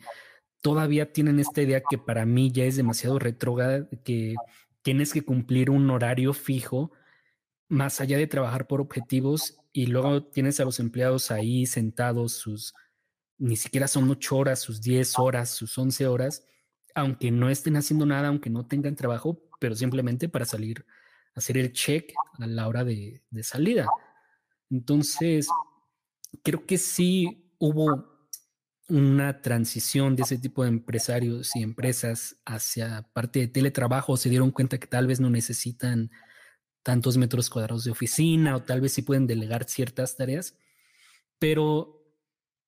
todavía 0.61 1.13
tienen 1.13 1.41
esta 1.41 1.63
idea 1.63 1.83
que 1.89 1.99
para 1.99 2.27
mí 2.27 2.53
ya 2.53 2.65
es 2.65 2.77
demasiado 2.77 3.19
retrógrada, 3.19 3.89
que 4.05 4.35
tienes 4.83 5.13
que 5.13 5.23
cumplir 5.23 5.71
un 5.71 5.91
horario 5.91 6.33
fijo 6.35 6.93
más 7.69 8.01
allá 8.01 8.19
de 8.19 8.27
trabajar 8.27 8.67
por 8.67 8.81
objetivos 8.81 9.59
y 9.73 9.87
luego 9.87 10.25
tienes 10.25 10.61
a 10.61 10.65
los 10.65 10.81
empleados 10.81 11.31
ahí 11.31 11.67
sentados 11.67 12.33
sus, 12.33 12.75
ni 13.39 13.57
siquiera 13.57 13.89
son 13.89 14.09
ocho 14.11 14.37
horas, 14.37 14.61
sus 14.61 14.81
diez 14.81 15.19
horas, 15.19 15.51
sus 15.51 15.77
once 15.77 16.07
horas, 16.07 16.45
aunque 16.95 17.31
no 17.31 17.51
estén 17.51 17.77
haciendo 17.77 18.07
nada, 18.07 18.29
aunque 18.29 18.51
no 18.51 18.67
tengan 18.67 18.95
trabajo, 18.95 19.43
pero 19.59 19.75
simplemente 19.75 20.29
para 20.29 20.45
salir, 20.45 20.87
hacer 21.35 21.59
el 21.59 21.73
check 21.73 22.13
a 22.39 22.47
la 22.47 22.69
hora 22.69 22.85
de, 22.85 23.23
de 23.31 23.43
salida. 23.43 23.89
Entonces, 24.71 25.49
creo 26.43 26.65
que 26.67 26.79
sí 26.79 27.53
hubo 27.59 28.15
una 28.89 29.41
transición 29.41 30.15
de 30.15 30.23
ese 30.23 30.39
tipo 30.39 30.63
de 30.63 30.69
empresarios 30.69 31.57
y 31.57 31.63
empresas 31.63 32.37
hacia 32.45 33.09
parte 33.13 33.41
de 33.41 33.49
teletrabajo, 33.49 34.17
se 34.17 34.29
dieron 34.29 34.51
cuenta 34.51 34.79
que 34.79 34.87
tal 34.87 35.07
vez 35.07 35.21
no 35.21 35.31
necesitan 35.31 36.11
tantos 36.85 37.17
metros 37.17 37.51
cuadrados 37.51 37.83
de 37.83 37.91
oficina 37.91 38.55
o 38.55 38.63
tal 38.63 38.81
vez 38.81 38.93
sí 38.93 39.03
pueden 39.03 39.27
delegar 39.27 39.65
ciertas 39.65 40.17
tareas, 40.17 40.57
pero 41.41 42.05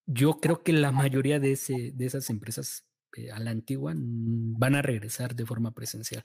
yo 0.07 0.41
creo 0.41 0.63
que 0.63 0.73
la 0.73 0.91
mayoría 0.91 1.39
de, 1.39 1.53
ese, 1.53 1.93
de 1.95 2.07
esas 2.07 2.31
empresas 2.31 2.85
eh, 3.17 3.31
a 3.31 3.39
la 3.39 3.51
antigua 3.51 3.93
van 3.95 4.75
a 4.75 4.83
regresar 4.83 5.37
de 5.37 5.47
forma 5.47 5.73
presencial. 5.73 6.25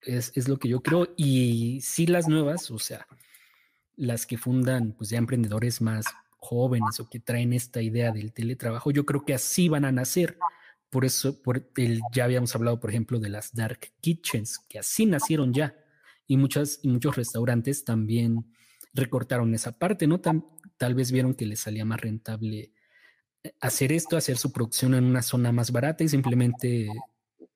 Es, 0.00 0.32
es, 0.34 0.48
lo 0.48 0.58
que 0.58 0.68
yo 0.68 0.80
creo. 0.80 1.14
Y 1.16 1.80
sí 1.80 2.06
las 2.06 2.28
nuevas, 2.28 2.70
o 2.70 2.78
sea, 2.78 3.06
las 3.96 4.26
que 4.26 4.36
fundan 4.36 4.92
pues 4.92 5.10
ya 5.10 5.18
emprendedores 5.18 5.80
más 5.80 6.06
jóvenes 6.38 6.98
o 7.00 7.08
que 7.08 7.20
traen 7.20 7.52
esta 7.52 7.82
idea 7.82 8.12
del 8.12 8.32
teletrabajo, 8.32 8.90
yo 8.90 9.06
creo 9.06 9.24
que 9.24 9.34
así 9.34 9.68
van 9.68 9.84
a 9.84 9.92
nacer. 9.92 10.38
Por 10.90 11.04
eso, 11.04 11.40
por 11.42 11.70
el, 11.76 12.00
ya 12.12 12.24
habíamos 12.24 12.54
hablado, 12.54 12.80
por 12.80 12.90
ejemplo, 12.90 13.20
de 13.20 13.28
las 13.28 13.54
dark 13.54 13.92
kitchens, 14.00 14.58
que 14.68 14.78
así 14.78 15.06
nacieron 15.06 15.52
ya. 15.52 15.76
Y, 16.28 16.36
muchas, 16.36 16.78
y 16.82 16.88
muchos 16.88 17.16
restaurantes 17.16 17.84
también 17.84 18.44
recortaron 18.94 19.52
esa 19.54 19.76
parte, 19.78 20.06
¿no? 20.06 20.20
tal 20.20 20.94
vez 20.94 21.10
vieron 21.10 21.34
que 21.34 21.46
les 21.46 21.60
salía 21.60 21.84
más 21.84 22.00
rentable 22.00 22.72
eh, 23.42 23.54
hacer 23.60 23.92
esto, 23.92 24.16
hacer 24.16 24.36
su 24.36 24.52
producción 24.52 24.94
en 24.94 25.04
una 25.04 25.22
zona 25.22 25.50
más 25.50 25.72
barata 25.72 26.04
y 26.04 26.08
simplemente 26.08 26.88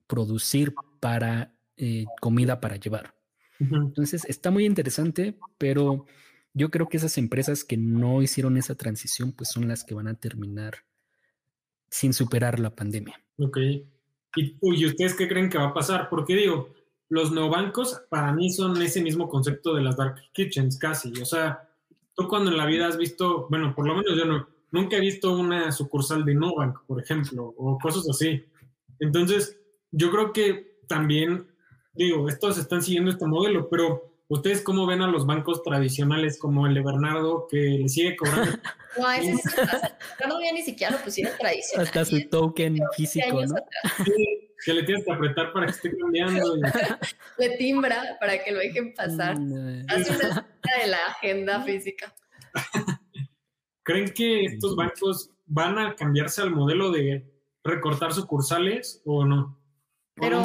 producir 0.07 0.75
para 1.01 1.55
eh, 1.77 2.05
comida 2.21 2.61
para 2.61 2.77
llevar. 2.77 3.15
Entonces, 3.59 4.25
está 4.25 4.51
muy 4.51 4.67
interesante, 4.67 5.39
pero 5.57 6.07
yo 6.53 6.71
creo 6.71 6.89
que 6.89 6.97
esas 6.97 7.17
empresas 7.17 7.63
que 7.63 7.77
no 7.77 8.21
hicieron 8.21 8.57
esa 8.57 8.75
transición, 8.75 9.33
pues 9.33 9.51
son 9.51 9.69
las 9.69 9.85
que 9.85 9.95
van 9.95 10.09
a 10.09 10.15
terminar 10.15 10.79
sin 11.89 12.13
superar 12.13 12.59
la 12.59 12.75
pandemia. 12.75 13.23
Ok. 13.39 13.59
¿Y, 14.35 14.87
ustedes 14.87 15.15
qué 15.15 15.29
creen 15.29 15.49
que 15.49 15.59
va 15.59 15.69
a 15.69 15.75
pasar? 15.75 16.09
Porque 16.09 16.35
digo, 16.35 16.75
los 17.13 17.31
neobancos 17.31 18.01
para 18.09 18.33
mí 18.33 18.51
son 18.51 18.81
ese 18.81 19.03
mismo 19.03 19.29
concepto 19.29 19.75
de 19.75 19.83
las 19.83 19.99
dark 19.99 20.15
kitchens 20.33 20.79
casi. 20.79 21.13
O 21.21 21.27
sea, 21.27 21.69
tú 22.15 22.27
cuando 22.27 22.51
en 22.51 22.57
la 22.57 22.65
vida 22.65 22.87
has 22.87 22.97
visto, 22.97 23.47
bueno, 23.51 23.75
por 23.75 23.87
lo 23.87 23.95
menos 23.97 24.17
yo 24.17 24.25
no, 24.25 24.49
nunca 24.71 24.97
he 24.97 25.01
visto 25.01 25.37
una 25.37 25.71
sucursal 25.73 26.25
de 26.25 26.35
Nobank, 26.35 26.87
por 26.87 27.03
ejemplo, 27.03 27.53
o 27.59 27.79
cosas 27.79 28.09
así. 28.09 28.43
Entonces, 28.99 29.61
yo 29.91 30.11
creo 30.11 30.33
que 30.33 30.79
también, 30.89 31.47
digo, 31.93 32.31
estos 32.31 32.57
están 32.57 32.81
siguiendo 32.81 33.11
este 33.11 33.27
modelo, 33.27 33.69
pero 33.69 34.11
¿Ustedes 34.33 34.63
cómo 34.63 34.87
ven 34.87 35.03
a 35.03 35.09
los 35.09 35.27
bancos 35.27 35.63
tradicionales 35.63 36.39
como 36.39 36.67
el 36.67 36.73
de 36.73 36.81
Bernardo 36.81 37.47
que 37.51 37.59
le 37.59 37.89
sigue 37.91 38.17
cobrando? 38.17 38.57
No, 38.99 39.11
ese 39.11 39.33
es 39.33 39.43
Bernardo 40.19 40.43
ya 40.43 40.53
ni 40.53 40.63
siquiera 40.63 40.97
lo 40.97 41.03
pusieron 41.03 41.33
tradicional. 41.39 41.87
Hasta 41.87 42.05
su 42.05 42.29
token 42.29 42.79
físico, 42.95 43.43
¿no? 43.47 43.55
Sí, 44.05 44.52
que 44.65 44.73
le 44.73 44.83
tienes 44.85 45.05
que 45.05 45.13
apretar 45.13 45.53
para 45.53 45.67
que 45.67 45.73
esté 45.73 45.97
cambiando. 45.97 46.57
Le 47.39 47.57
timbra 47.57 48.17
para 48.21 48.43
que 48.43 48.53
lo 48.53 48.59
dejen 48.59 48.95
pasar. 48.95 49.39
Mm, 49.39 49.87
Hace 49.89 50.17
una 50.17 50.47
de 50.83 50.87
la 50.87 51.07
agenda 51.09 51.61
física. 51.63 52.15
¿Creen 53.83 54.13
que 54.15 54.45
estos 54.45 54.77
bancos 54.77 55.31
van 55.47 55.79
a 55.79 55.97
cambiarse 55.97 56.41
al 56.43 56.51
modelo 56.51 56.91
de 56.91 57.29
recortar 57.65 58.13
sucursales 58.13 59.03
o 59.05 59.25
no? 59.25 59.59
Pero, 60.15 60.45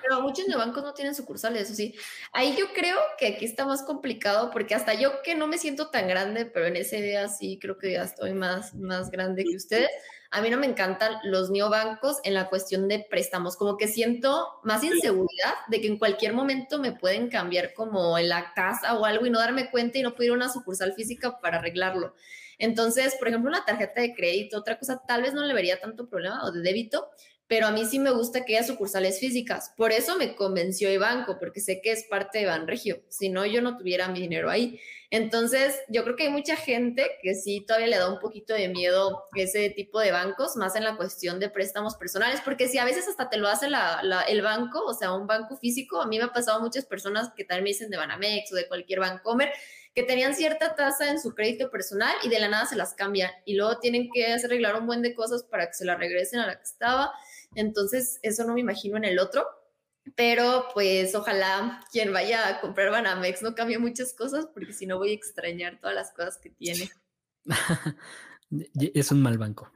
pero 0.00 0.22
muchos 0.22 0.46
neobancos 0.46 0.84
no 0.84 0.94
tienen 0.94 1.14
sucursales, 1.14 1.62
eso 1.62 1.74
sí. 1.74 1.94
Ahí 2.32 2.54
yo 2.56 2.66
creo 2.72 2.96
que 3.18 3.34
aquí 3.34 3.44
está 3.44 3.66
más 3.66 3.82
complicado 3.82 4.50
porque 4.52 4.76
hasta 4.76 4.94
yo 4.94 5.22
que 5.24 5.34
no 5.34 5.48
me 5.48 5.58
siento 5.58 5.90
tan 5.90 6.06
grande, 6.06 6.46
pero 6.46 6.66
en 6.66 6.76
ese 6.76 7.02
día 7.02 7.28
sí 7.28 7.58
creo 7.60 7.78
que 7.78 7.92
ya 7.92 8.04
estoy 8.04 8.32
más, 8.32 8.74
más 8.74 9.10
grande 9.10 9.44
que 9.44 9.56
ustedes. 9.56 9.90
A 10.34 10.40
mí 10.40 10.48
no 10.48 10.56
me 10.56 10.66
encantan 10.66 11.18
los 11.24 11.50
neobancos 11.50 12.16
en 12.24 12.32
la 12.32 12.48
cuestión 12.48 12.88
de 12.88 13.06
préstamos, 13.08 13.54
como 13.54 13.76
que 13.76 13.86
siento 13.86 14.48
más 14.62 14.82
inseguridad 14.82 15.52
de 15.68 15.82
que 15.82 15.88
en 15.88 15.98
cualquier 15.98 16.32
momento 16.32 16.78
me 16.78 16.92
pueden 16.92 17.28
cambiar 17.28 17.74
como 17.74 18.16
en 18.16 18.30
la 18.30 18.54
casa 18.54 18.94
o 18.94 19.04
algo 19.04 19.26
y 19.26 19.30
no 19.30 19.38
darme 19.38 19.70
cuenta 19.70 19.98
y 19.98 20.02
no 20.02 20.14
puedo 20.14 20.28
ir 20.28 20.30
a 20.32 20.36
una 20.36 20.48
sucursal 20.48 20.94
física 20.94 21.38
para 21.40 21.58
arreglarlo. 21.58 22.14
Entonces, 22.58 23.14
por 23.16 23.28
ejemplo, 23.28 23.50
una 23.50 23.64
tarjeta 23.64 24.00
de 24.00 24.14
crédito, 24.14 24.56
otra 24.56 24.78
cosa, 24.78 25.02
tal 25.06 25.20
vez 25.20 25.34
no 25.34 25.44
le 25.44 25.52
vería 25.52 25.80
tanto 25.80 26.08
problema 26.08 26.44
o 26.44 26.50
de 26.50 26.62
débito, 26.62 27.10
pero 27.52 27.66
a 27.66 27.70
mí 27.70 27.84
sí 27.84 27.98
me 27.98 28.10
gusta 28.10 28.46
que 28.46 28.56
haya 28.56 28.66
sucursales 28.66 29.20
físicas. 29.20 29.74
Por 29.76 29.92
eso 29.92 30.16
me 30.16 30.34
convenció 30.36 30.88
el 30.88 30.98
banco, 30.98 31.36
porque 31.38 31.60
sé 31.60 31.82
que 31.82 31.92
es 31.92 32.04
parte 32.04 32.38
de 32.38 32.46
Banregio. 32.46 33.02
Si 33.10 33.28
no, 33.28 33.44
yo 33.44 33.60
no 33.60 33.76
tuviera 33.76 34.08
mi 34.08 34.20
dinero 34.20 34.48
ahí. 34.48 34.80
Entonces, 35.10 35.78
yo 35.88 36.02
creo 36.02 36.16
que 36.16 36.22
hay 36.22 36.28
mucha 36.30 36.56
gente 36.56 37.10
que 37.22 37.34
sí 37.34 37.62
todavía 37.66 37.88
le 37.88 37.98
da 37.98 38.10
un 38.10 38.20
poquito 38.20 38.54
de 38.54 38.70
miedo 38.70 39.24
ese 39.36 39.68
tipo 39.68 40.00
de 40.00 40.12
bancos, 40.12 40.56
más 40.56 40.76
en 40.76 40.84
la 40.84 40.96
cuestión 40.96 41.40
de 41.40 41.50
préstamos 41.50 41.96
personales, 41.96 42.40
porque 42.42 42.68
si 42.68 42.78
a 42.78 42.86
veces 42.86 43.06
hasta 43.06 43.28
te 43.28 43.36
lo 43.36 43.48
hace 43.48 43.66
el 43.66 44.40
banco, 44.40 44.82
o 44.86 44.94
sea, 44.94 45.12
un 45.12 45.26
banco 45.26 45.58
físico, 45.58 46.00
a 46.00 46.06
mí 46.06 46.16
me 46.16 46.24
ha 46.24 46.32
pasado 46.32 46.58
muchas 46.58 46.86
personas 46.86 47.32
que 47.36 47.44
también 47.44 47.64
me 47.64 47.70
dicen 47.72 47.90
de 47.90 47.98
Banamex 47.98 48.50
o 48.50 48.56
de 48.56 48.66
cualquier 48.66 49.00
Bancomer, 49.00 49.52
que 49.94 50.04
tenían 50.04 50.34
cierta 50.34 50.74
tasa 50.74 51.10
en 51.10 51.20
su 51.20 51.34
crédito 51.34 51.70
personal 51.70 52.14
y 52.22 52.30
de 52.30 52.40
la 52.40 52.48
nada 52.48 52.64
se 52.64 52.76
las 52.76 52.94
cambian 52.94 53.30
y 53.44 53.56
luego 53.56 53.78
tienen 53.78 54.08
que 54.10 54.32
arreglar 54.32 54.74
un 54.76 54.86
buen 54.86 55.02
de 55.02 55.14
cosas 55.14 55.42
para 55.42 55.66
que 55.66 55.74
se 55.74 55.84
la 55.84 55.96
regresen 55.96 56.40
a 56.40 56.46
la 56.46 56.56
que 56.56 56.62
estaba. 56.62 57.12
Entonces, 57.54 58.18
eso 58.22 58.44
no 58.44 58.54
me 58.54 58.60
imagino 58.60 58.96
en 58.96 59.04
el 59.04 59.18
otro. 59.18 59.46
Pero 60.16 60.66
pues 60.74 61.14
ojalá 61.14 61.80
quien 61.92 62.12
vaya 62.12 62.48
a 62.48 62.60
comprar 62.60 62.90
Banamex 62.90 63.40
no 63.42 63.54
cambie 63.54 63.78
muchas 63.78 64.12
cosas 64.12 64.48
porque 64.52 64.72
si 64.72 64.84
no 64.84 64.98
voy 64.98 65.10
a 65.10 65.14
extrañar 65.14 65.78
todas 65.80 65.94
las 65.94 66.10
cosas 66.12 66.38
que 66.38 66.50
tiene. 66.50 66.90
es 68.94 69.12
un 69.12 69.22
mal 69.22 69.38
banco. 69.38 69.70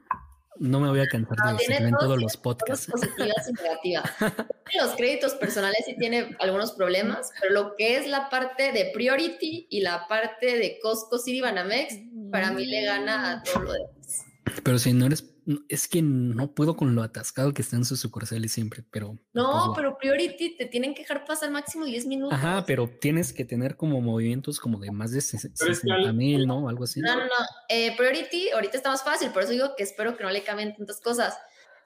No 0.59 0.79
me 0.79 0.89
voy 0.89 0.99
a 0.99 1.07
cansar 1.07 1.37
de 1.37 1.53
decirlo 1.53 1.87
en 1.87 1.95
todos 1.97 2.19
los 2.19 2.35
podcasts. 2.35 2.87
Positivas 2.87 3.47
y 3.47 3.53
negativas. 3.53 4.11
Los 4.75 4.95
créditos 4.95 5.35
personales 5.35 5.83
sí 5.85 5.95
tiene 5.97 6.35
algunos 6.39 6.71
problemas, 6.73 7.31
pero 7.39 7.53
lo 7.53 7.75
que 7.77 7.95
es 7.95 8.07
la 8.07 8.29
parte 8.29 8.73
de 8.73 8.91
Priority 8.93 9.67
y 9.69 9.79
la 9.79 10.07
parte 10.07 10.57
de 10.57 10.79
Costco 10.81 11.19
City 11.19 11.39
Banamex, 11.39 11.95
para 12.31 12.51
mí 12.51 12.65
le 12.65 12.83
gana 12.83 13.31
a 13.31 13.43
todo 13.43 13.63
lo 13.63 13.73
demás. 13.73 14.25
Pero 14.63 14.77
si 14.77 14.91
no 14.91 15.05
eres 15.05 15.21
es 15.69 15.87
que 15.87 16.01
no 16.01 16.53
puedo 16.53 16.75
con 16.75 16.93
lo 16.93 17.03
atascado 17.03 17.53
que 17.53 17.61
está 17.61 17.77
en 17.77 17.85
sus 17.85 17.99
sucursales 17.99 18.51
siempre, 18.51 18.83
pero... 18.91 19.17
No, 19.33 19.67
pues, 19.67 19.77
pero 19.77 19.97
Priority 19.97 20.57
te 20.57 20.65
tienen 20.65 20.93
que 20.93 21.03
dejar 21.03 21.25
pasar 21.25 21.51
máximo 21.51 21.85
10 21.85 22.05
minutos. 22.05 22.37
Ajá, 22.37 22.65
pero 22.65 22.89
tienes 22.89 23.31
que 23.31 23.45
tener 23.45 23.77
como 23.77 24.01
movimientos 24.01 24.59
como 24.59 24.79
de 24.79 24.91
más 24.91 25.11
de 25.11 25.21
60 25.21 26.11
mil, 26.13 26.45
¿no? 26.45 26.67
Algo 26.67 26.83
así. 26.83 26.99
No, 26.99 27.15
no, 27.15 27.25
no. 27.25 27.31
Eh, 27.69 27.95
Priority 27.95 28.49
ahorita 28.51 28.77
está 28.77 28.89
más 28.89 29.03
fácil, 29.03 29.29
por 29.31 29.43
eso 29.43 29.51
digo 29.51 29.75
que 29.77 29.83
espero 29.83 30.17
que 30.17 30.23
no 30.23 30.29
le 30.29 30.43
cambien 30.43 30.75
tantas 30.75 30.99
cosas. 30.99 31.37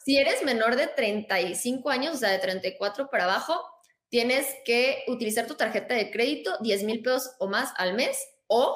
Si 0.04 0.17
eres 0.17 0.43
menor 0.43 0.76
de 0.76 0.88
35 0.88 1.89
años, 1.89 2.15
o 2.15 2.17
sea, 2.17 2.30
de 2.30 2.39
34 2.39 3.10
para 3.12 3.26
abajo, 3.26 3.62
tienes 4.10 4.47
que 4.65 5.04
utilizar 5.08 5.45
tu 5.45 5.54
tarjeta 5.56 5.93
de 5.93 6.10
crédito 6.10 6.58
10 6.62 6.84
mil 6.84 7.04
pesos 7.04 7.32
o 7.39 7.47
más 7.47 7.74
al 7.78 7.93
mes 7.93 8.17
o 8.47 8.76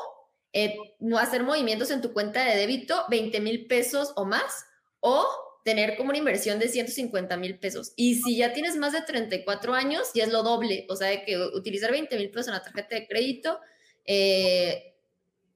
eh, 0.53 0.77
no 0.99 1.17
hacer 1.17 1.43
movimientos 1.43 1.91
en 1.91 2.01
tu 2.01 2.13
cuenta 2.13 2.45
de 2.45 2.55
débito 2.55 3.03
20 3.09 3.41
mil 3.41 3.67
pesos 3.67 4.13
o 4.15 4.25
más 4.25 4.65
o 5.07 5.23
tener 5.63 5.97
como 5.97 6.09
una 6.09 6.17
inversión 6.17 6.57
de 6.57 6.67
150 6.67 7.37
mil 7.37 7.59
pesos. 7.59 7.93
Y 7.95 8.15
si 8.15 8.37
ya 8.37 8.53
tienes 8.53 8.75
más 8.75 8.91
de 8.91 9.03
34 9.03 9.75
años, 9.75 10.09
ya 10.15 10.23
es 10.23 10.31
lo 10.31 10.41
doble. 10.41 10.87
O 10.89 10.95
sea, 10.95 11.09
de 11.09 11.23
que 11.23 11.37
utilizar 11.37 11.91
20 11.91 12.17
mil 12.17 12.31
pesos 12.31 12.47
en 12.47 12.53
la 12.53 12.63
tarjeta 12.63 12.95
de 12.95 13.07
crédito, 13.07 13.59
40 14.03 14.05
eh, 14.05 14.81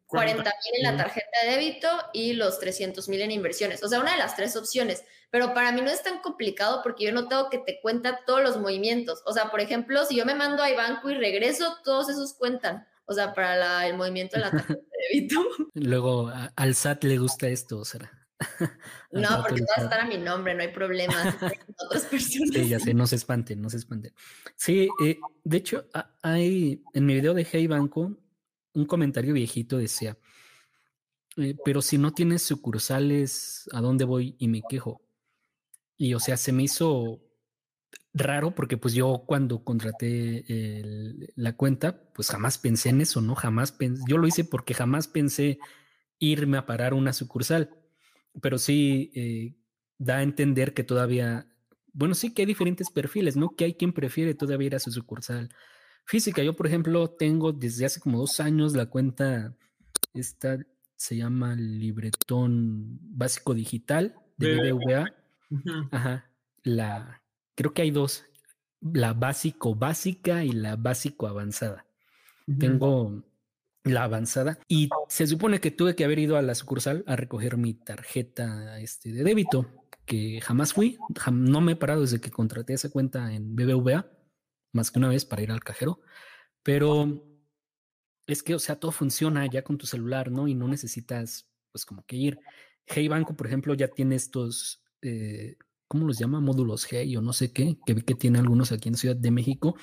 mil 0.07 0.75
en 0.77 0.83
la 0.83 1.03
tarjeta 1.03 1.38
de 1.43 1.51
débito 1.51 1.88
y 2.13 2.33
los 2.33 2.59
300 2.59 3.09
mil 3.09 3.21
en 3.21 3.31
inversiones. 3.31 3.83
O 3.83 3.88
sea, 3.88 3.99
una 3.99 4.12
de 4.12 4.19
las 4.19 4.35
tres 4.35 4.55
opciones. 4.55 5.03
Pero 5.31 5.55
para 5.55 5.71
mí 5.71 5.81
no 5.81 5.89
es 5.89 6.03
tan 6.03 6.21
complicado 6.21 6.81
porque 6.83 7.05
yo 7.05 7.12
no 7.12 7.27
tengo 7.27 7.49
que 7.49 7.57
te 7.57 7.79
cuenta 7.81 8.19
todos 8.27 8.43
los 8.43 8.57
movimientos. 8.57 9.23
O 9.25 9.33
sea, 9.33 9.49
por 9.49 9.62
ejemplo, 9.62 10.05
si 10.05 10.15
yo 10.15 10.27
me 10.27 10.35
mando 10.35 10.62
a 10.62 10.71
banco 10.75 11.09
y 11.09 11.15
regreso, 11.15 11.75
todos 11.83 12.09
esos 12.09 12.35
cuentan. 12.35 12.88
O 13.05 13.13
sea, 13.13 13.33
para 13.33 13.88
el 13.88 13.97
movimiento 13.97 14.38
de 14.38 14.41
la 14.43 14.51
tarjeta 14.51 14.73
de 14.73 15.15
débito. 15.17 15.41
Luego, 15.73 16.31
al 16.55 16.75
SAT 16.75 17.03
le 17.05 17.17
gusta 17.17 17.47
esto, 17.47 17.83
será. 17.83 18.18
no, 19.12 19.43
porque 19.47 19.62
va 19.62 19.82
a 19.82 19.84
estar 19.84 19.99
a 19.99 20.06
mi 20.06 20.17
nombre, 20.17 20.56
no 20.56 20.62
hay 20.62 20.69
problema. 20.69 21.13
otras 21.78 22.06
personas. 22.06 22.49
Sí, 22.54 22.69
ya 22.69 22.80
sé, 22.80 22.93
no 22.93 23.08
se 23.08 23.15
espanten, 23.17 23.62
no 23.62 23.69
se 23.69 23.78
espanten. 23.78 24.13
Sí, 24.56 24.89
eh, 25.04 25.19
de 25.43 25.58
hecho, 25.58 25.86
hay 26.21 26.84
en 26.93 27.06
mi 27.06 27.15
video 27.15 27.34
de 27.34 27.47
Hey 27.49 27.67
Banco 27.67 28.17
un 28.73 28.86
comentario 28.86 29.34
viejito 29.34 29.78
decía, 29.78 30.17
eh, 31.38 31.56
pero 31.65 31.82
si 31.82 31.97
no 31.97 32.13
tienes 32.13 32.43
sucursales, 32.43 33.67
¿a 33.73 33.82
dónde 33.82 34.06
voy 34.06 34.36
y 34.38 34.47
me 34.47 34.62
quejo? 34.67 35.02
Y 35.97 36.13
o 36.13 36.19
sea, 36.19 36.38
se 36.38 36.54
me 36.54 36.63
hizo 36.63 37.19
raro 38.13 38.56
porque 38.56 38.78
pues 38.78 38.93
yo 38.93 39.23
cuando 39.25 39.63
contraté 39.63 40.45
la 41.36 41.56
cuenta, 41.56 42.04
pues 42.13 42.30
jamás 42.30 42.58
pensé 42.58 42.89
en 42.89 43.02
eso, 43.02 43.21
¿no? 43.21 43.36
Jamás 43.36 43.71
pensé, 43.71 44.04
yo 44.08 44.17
lo 44.17 44.28
hice 44.28 44.43
porque 44.45 44.73
jamás 44.73 45.08
pensé 45.08 45.60
irme 46.19 46.58
a 46.58 46.65
parar 46.65 46.93
una 46.93 47.13
sucursal, 47.13 47.69
pero 48.41 48.57
sí 48.57 49.11
eh, 49.15 49.55
da 49.97 50.17
a 50.17 50.23
entender 50.23 50.73
que 50.73 50.83
todavía, 50.83 51.47
bueno, 51.93 52.15
sí 52.15 52.33
que 52.33 52.43
hay 52.43 52.45
diferentes 52.45 52.89
perfiles, 52.89 53.35
¿no? 53.35 53.55
Que 53.55 53.65
hay 53.65 53.73
quien 53.73 53.93
prefiere 53.93 54.33
todavía 54.33 54.67
ir 54.67 54.75
a 54.75 54.79
su 54.79 54.91
sucursal 54.91 55.49
física. 56.05 56.41
Yo, 56.43 56.55
por 56.55 56.67
ejemplo, 56.67 57.09
tengo 57.09 57.51
desde 57.51 57.85
hace 57.85 57.99
como 57.99 58.19
dos 58.19 58.39
años 58.39 58.73
la 58.73 58.87
cuenta, 58.87 59.55
esta 60.13 60.57
se 60.95 61.15
llama 61.15 61.55
Libretón 61.55 62.99
Básico 63.01 63.53
Digital 63.53 64.15
de 64.37 64.55
BBVA. 64.55 65.13
Ajá, 65.91 66.31
la 66.63 67.23
creo 67.55 67.73
que 67.73 67.81
hay 67.81 67.91
dos, 67.91 68.25
la 68.81 69.13
básico 69.13 69.75
básica 69.75 70.43
y 70.43 70.51
la 70.51 70.75
básico 70.75 71.27
avanzada. 71.27 71.85
Tengo 72.57 73.23
la 73.83 74.03
avanzada 74.03 74.59
y 74.67 74.89
se 75.07 75.27
supone 75.27 75.59
que 75.59 75.71
tuve 75.71 75.95
que 75.95 76.03
haber 76.03 76.19
ido 76.19 76.37
a 76.37 76.41
la 76.41 76.55
sucursal 76.55 77.03
a 77.07 77.15
recoger 77.15 77.57
mi 77.57 77.73
tarjeta 77.73 78.79
este, 78.79 79.11
de 79.11 79.23
débito, 79.23 79.87
que 80.05 80.41
jamás 80.41 80.73
fui, 80.73 80.97
no 81.31 81.61
me 81.61 81.73
he 81.73 81.75
parado 81.75 82.01
desde 82.01 82.19
que 82.19 82.31
contraté 82.31 82.73
esa 82.73 82.89
cuenta 82.89 83.33
en 83.33 83.55
BBVA, 83.55 84.09
más 84.73 84.91
que 84.91 84.99
una 84.99 85.09
vez 85.09 85.25
para 85.25 85.41
ir 85.41 85.51
al 85.51 85.63
cajero, 85.63 86.01
pero 86.63 87.23
es 88.27 88.43
que, 88.43 88.53
o 88.55 88.59
sea, 88.59 88.75
todo 88.75 88.91
funciona 88.91 89.45
ya 89.47 89.63
con 89.63 89.77
tu 89.77 89.87
celular, 89.87 90.29
¿no? 90.29 90.47
Y 90.47 90.53
no 90.53 90.67
necesitas, 90.67 91.49
pues, 91.71 91.83
como 91.83 92.05
que 92.05 92.15
ir. 92.15 92.39
Hey 92.85 93.07
Banco, 93.07 93.35
por 93.35 93.47
ejemplo, 93.47 93.73
ya 93.73 93.87
tiene 93.87 94.15
estos 94.15 94.83
eh, 95.01 95.57
¿cómo 95.89 96.05
los 96.05 96.19
llama? 96.19 96.39
Módulos 96.39 96.87
G 96.87 97.17
o 97.17 97.21
no 97.21 97.33
sé 97.33 97.51
qué, 97.51 97.77
que 97.85 97.95
vi 97.95 98.03
que 98.03 98.15
tiene 98.15 98.39
algunos 98.39 98.71
aquí 98.71 98.87
en 98.87 98.95
Ciudad 98.95 99.15
de 99.15 99.31
México, 99.31 99.75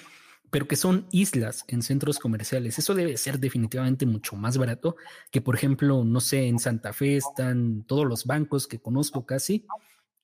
pero 0.50 0.68
que 0.68 0.76
son 0.76 1.06
islas 1.11 1.64
en 1.68 1.82
centros 1.82 2.18
comerciales. 2.18 2.78
Eso 2.78 2.94
debe 2.94 3.16
ser 3.16 3.38
definitivamente 3.38 4.06
mucho 4.06 4.37
más 4.37 4.59
barato 4.59 4.96
que, 5.30 5.40
por 5.40 5.54
ejemplo, 5.54 6.04
no 6.04 6.20
sé, 6.20 6.46
en 6.46 6.59
Santa 6.59 6.92
Fe 6.92 7.16
están 7.16 7.85
todos 7.85 8.06
los 8.06 8.24
bancos 8.24 8.66
que 8.66 8.78
conozco 8.78 9.26
casi. 9.26 9.66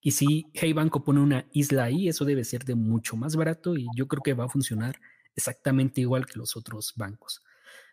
Y 0.01 0.11
si 0.11 0.47
Hey 0.53 0.73
Banco 0.73 1.03
pone 1.03 1.21
una 1.21 1.47
isla 1.53 1.85
ahí, 1.85 2.07
eso 2.09 2.25
debe 2.25 2.43
ser 2.43 2.65
de 2.65 2.75
mucho 2.75 3.15
más 3.15 3.35
barato 3.35 3.75
y 3.77 3.87
yo 3.95 4.07
creo 4.07 4.21
que 4.21 4.33
va 4.33 4.45
a 4.45 4.49
funcionar 4.49 4.99
exactamente 5.35 6.01
igual 6.01 6.25
que 6.25 6.37
los 6.39 6.55
otros 6.57 6.93
bancos. 6.95 7.41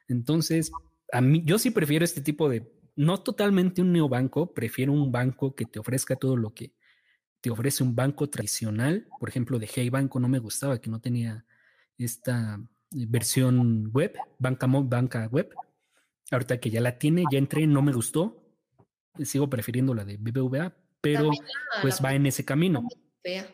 Entonces, 0.08 0.72
a 1.12 1.20
mí, 1.20 1.42
yo 1.44 1.58
sí 1.58 1.70
prefiero 1.70 2.04
este 2.04 2.20
tipo 2.20 2.48
de, 2.48 2.72
no 2.96 3.18
totalmente 3.22 3.80
un 3.80 3.92
neobanco, 3.92 4.52
prefiero 4.52 4.92
un 4.92 5.12
banco 5.12 5.54
que 5.54 5.66
te 5.66 5.78
ofrezca 5.78 6.16
todo 6.16 6.36
lo 6.36 6.52
que 6.52 6.74
te 7.40 7.50
ofrece 7.50 7.82
un 7.82 7.94
banco 7.94 8.28
tradicional, 8.28 9.06
por 9.18 9.28
ejemplo, 9.28 9.58
de 9.58 9.68
Hey 9.72 9.88
Banco 9.88 10.20
no 10.20 10.28
me 10.28 10.38
gustaba, 10.38 10.80
que 10.80 10.90
no 10.90 11.00
tenía 11.00 11.46
esta 12.04 12.60
eh, 12.92 13.06
versión 13.08 13.90
web, 13.92 14.16
banca, 14.38 14.66
banca 14.66 15.26
web. 15.28 15.54
Ahorita 16.30 16.58
que 16.58 16.70
ya 16.70 16.80
la 16.80 16.98
tiene, 16.98 17.24
ya 17.30 17.38
entré, 17.38 17.66
no 17.66 17.82
me 17.82 17.92
gustó. 17.92 18.42
Sigo 19.24 19.50
prefiriendo 19.50 19.94
la 19.94 20.04
de 20.04 20.16
BBVA, 20.16 20.74
pero 21.00 21.30
pues 21.82 22.00
va 22.02 22.14
en 22.14 22.26
ese 22.26 22.44
camino. 22.44 22.86
Fea. 23.22 23.46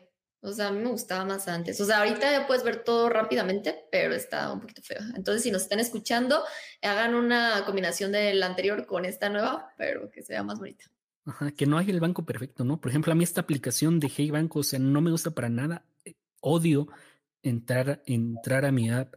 O 0.47 0.53
sea, 0.53 0.69
a 0.69 0.71
mí 0.71 0.79
me 0.79 0.91
gustaba 0.91 1.25
más 1.25 1.49
antes. 1.49 1.81
O 1.81 1.85
sea, 1.85 1.99
ahorita 1.99 2.31
ya 2.31 2.47
puedes 2.47 2.63
ver 2.63 2.85
todo 2.85 3.09
rápidamente, 3.09 3.87
pero 3.91 4.15
está 4.15 4.53
un 4.53 4.61
poquito 4.61 4.83
feo. 4.83 5.01
Entonces, 5.17 5.43
si 5.43 5.51
nos 5.51 5.63
están 5.63 5.81
escuchando, 5.81 6.45
hagan 6.83 7.15
una 7.15 7.65
combinación 7.65 8.13
de 8.13 8.33
la 8.35 8.47
anterior 8.47 8.87
con 8.87 9.05
esta 9.05 9.29
nueva, 9.29 9.75
pero 9.77 10.09
que 10.11 10.23
sea 10.23 10.45
más 10.45 10.61
bonita. 10.61 10.85
Ajá, 11.25 11.51
que 11.51 11.67
no 11.67 11.79
hay 11.79 11.91
el 11.91 11.99
banco 11.99 12.25
perfecto, 12.25 12.65
¿no? 12.65 12.81
Por 12.81 12.91
ejemplo, 12.91 13.11
a 13.11 13.17
mí 13.17 13.25
esta 13.25 13.41
aplicación 13.41 13.99
de 13.99 14.09
Hey 14.15 14.31
Banco, 14.31 14.61
o 14.61 14.63
sea, 14.63 14.79
no 14.79 15.01
me 15.01 15.11
gusta 15.11 15.33
para 15.33 15.49
nada. 15.49 15.85
Eh, 16.05 16.15
odio 16.41 16.87
entrar, 17.49 18.03
entrar 18.07 18.65
a 18.65 18.73
mi 18.73 18.91
app 18.91 19.15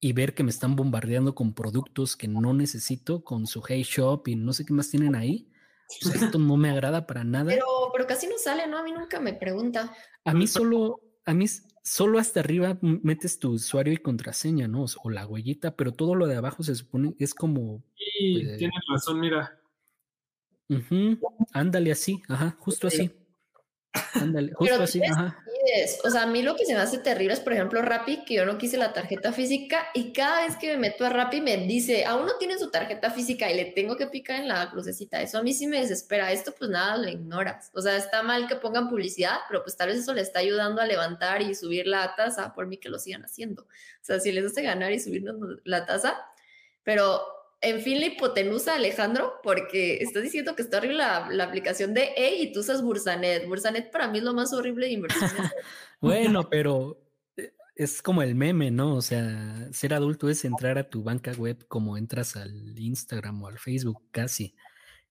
y 0.00 0.12
ver 0.12 0.34
que 0.34 0.42
me 0.42 0.50
están 0.50 0.76
bombardeando 0.76 1.34
con 1.34 1.54
productos 1.54 2.16
que 2.16 2.28
no 2.28 2.52
necesito, 2.52 3.24
con 3.24 3.46
su 3.46 3.62
Hey 3.66 3.82
Shop 3.82 4.28
y 4.28 4.36
no 4.36 4.52
sé 4.52 4.64
qué 4.64 4.72
más 4.72 4.90
tienen 4.90 5.14
ahí. 5.14 5.50
O 6.02 6.08
sea, 6.08 6.20
esto 6.22 6.38
no 6.38 6.56
me 6.56 6.70
agrada 6.70 7.06
para 7.06 7.24
nada. 7.24 7.50
Pero, 7.50 7.66
pero 7.92 8.06
casi 8.06 8.26
no 8.26 8.36
sale, 8.38 8.66
¿no? 8.66 8.78
A 8.78 8.82
mí 8.82 8.92
nunca 8.92 9.20
me 9.20 9.32
pregunta. 9.32 9.94
A 10.24 10.34
mí 10.34 10.46
solo, 10.46 11.00
a 11.24 11.32
mí 11.32 11.46
solo 11.82 12.18
hasta 12.18 12.40
arriba 12.40 12.78
metes 12.80 13.38
tu 13.38 13.52
usuario 13.52 13.92
y 13.92 13.98
contraseña, 13.98 14.68
¿no? 14.68 14.84
O 15.02 15.10
la 15.10 15.26
huellita, 15.26 15.76
pero 15.76 15.92
todo 15.92 16.14
lo 16.14 16.26
de 16.26 16.36
abajo 16.36 16.62
se 16.62 16.74
supone 16.74 17.14
es 17.18 17.34
como. 17.34 17.82
Sí, 17.96 18.42
eh, 18.42 18.56
tienes 18.58 18.82
razón, 18.92 19.20
mira. 19.20 19.58
Ándale 21.52 21.92
así, 21.92 22.22
ajá, 22.28 22.56
justo 22.58 22.88
así. 22.88 23.10
Ándale, 24.14 24.52
justo 24.54 24.82
así, 24.82 25.02
ajá. 25.02 25.40
O 26.04 26.10
sea, 26.10 26.22
a 26.22 26.26
mí 26.26 26.42
lo 26.42 26.56
que 26.56 26.66
se 26.66 26.74
me 26.74 26.80
hace 26.80 26.98
terrible 26.98 27.32
es, 27.32 27.40
por 27.40 27.52
ejemplo, 27.52 27.80
Rappi, 27.80 28.24
que 28.24 28.34
yo 28.34 28.44
no 28.44 28.58
quise 28.58 28.76
la 28.76 28.92
tarjeta 28.92 29.32
física 29.32 29.86
y 29.94 30.12
cada 30.12 30.44
vez 30.44 30.56
que 30.56 30.68
me 30.68 30.76
meto 30.76 31.06
a 31.06 31.08
Rappi 31.08 31.40
me 31.40 31.56
dice, 31.56 32.04
aún 32.04 32.26
no 32.26 32.36
tiene 32.36 32.58
su 32.58 32.70
tarjeta 32.70 33.10
física 33.10 33.50
y 33.50 33.56
le 33.56 33.66
tengo 33.66 33.96
que 33.96 34.06
picar 34.06 34.40
en 34.40 34.48
la 34.48 34.70
crucecita. 34.70 35.22
Eso 35.22 35.38
a 35.38 35.42
mí 35.42 35.54
sí 35.54 35.66
me 35.66 35.80
desespera. 35.80 36.32
Esto 36.32 36.52
pues 36.56 36.70
nada, 36.70 36.96
lo 36.98 37.08
ignoras. 37.08 37.70
O 37.72 37.80
sea, 37.80 37.96
está 37.96 38.22
mal 38.22 38.46
que 38.46 38.56
pongan 38.56 38.90
publicidad, 38.90 39.38
pero 39.48 39.62
pues 39.62 39.76
tal 39.76 39.88
vez 39.88 39.98
eso 39.98 40.12
le 40.12 40.20
está 40.20 40.40
ayudando 40.40 40.82
a 40.82 40.86
levantar 40.86 41.40
y 41.40 41.54
subir 41.54 41.86
la 41.86 42.14
tasa, 42.14 42.52
por 42.52 42.66
mí 42.66 42.76
que 42.76 42.90
lo 42.90 42.98
sigan 42.98 43.24
haciendo. 43.24 43.62
O 43.62 44.04
sea, 44.04 44.20
si 44.20 44.32
les 44.32 44.44
hace 44.44 44.62
ganar 44.62 44.92
y 44.92 45.00
subirnos 45.00 45.36
la 45.64 45.86
tasa, 45.86 46.26
pero 46.82 47.22
en 47.60 47.80
fin 47.80 48.00
la 48.00 48.06
hipotenusa, 48.06 48.74
Alejandro, 48.74 49.34
porque 49.42 49.96
estás 50.02 50.22
diciendo 50.22 50.54
que 50.54 50.62
está 50.62 50.78
horrible 50.78 50.98
la, 50.98 51.44
aplicación 51.44 51.94
de 51.94 52.10
E 52.16 52.36
y 52.42 52.52
tú 52.52 52.60
usas 52.60 52.82
Bursanet. 52.82 53.46
Bursanet 53.46 53.90
para 53.90 54.08
mí 54.08 54.18
es 54.18 54.24
lo 54.24 54.34
más 54.34 54.52
horrible 54.52 54.86
de 54.86 54.92
inversiones. 54.92 55.30
bueno, 56.00 56.48
pero 56.50 57.00
eh, 57.36 57.52
es 57.74 58.02
como 58.02 58.22
el 58.22 58.34
meme, 58.34 58.70
¿no? 58.70 58.94
O 58.94 59.02
sea, 59.02 59.68
ser 59.72 59.94
adulto 59.94 60.28
es 60.28 60.44
entrar 60.44 60.78
a 60.78 60.88
tu 60.88 61.02
banca 61.02 61.32
web 61.32 61.66
como 61.68 61.96
entras 61.96 62.36
al 62.36 62.78
Instagram 62.78 63.42
o 63.42 63.48
al 63.48 63.58
Facebook 63.58 64.02
casi. 64.10 64.54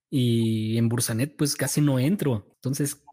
Y 0.09 0.77
en 0.77 0.89
Bursanet 0.89 1.35
pues 1.35 1.55
casi 1.55 1.81
no 1.81 1.97
entro. 1.97 2.47
Entonces, 2.55 3.03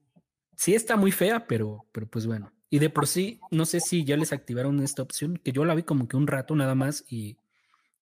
sí 0.54 0.74
está 0.74 0.96
muy 0.96 1.12
fea, 1.12 1.46
pero, 1.46 1.86
pero 1.92 2.06
pues 2.06 2.26
bueno. 2.26 2.52
Y 2.68 2.78
de 2.78 2.90
por 2.90 3.08
sí, 3.08 3.40
no 3.50 3.64
sé 3.64 3.80
si 3.80 4.04
ya 4.04 4.16
les 4.16 4.32
activaron 4.32 4.80
esta 4.80 5.02
opción, 5.02 5.38
que 5.38 5.50
yo 5.50 5.64
la 5.64 5.74
vi 5.74 5.82
como 5.82 6.06
que 6.06 6.16
un 6.16 6.28
rato 6.28 6.54
nada 6.54 6.76
más 6.76 7.04
y 7.08 7.36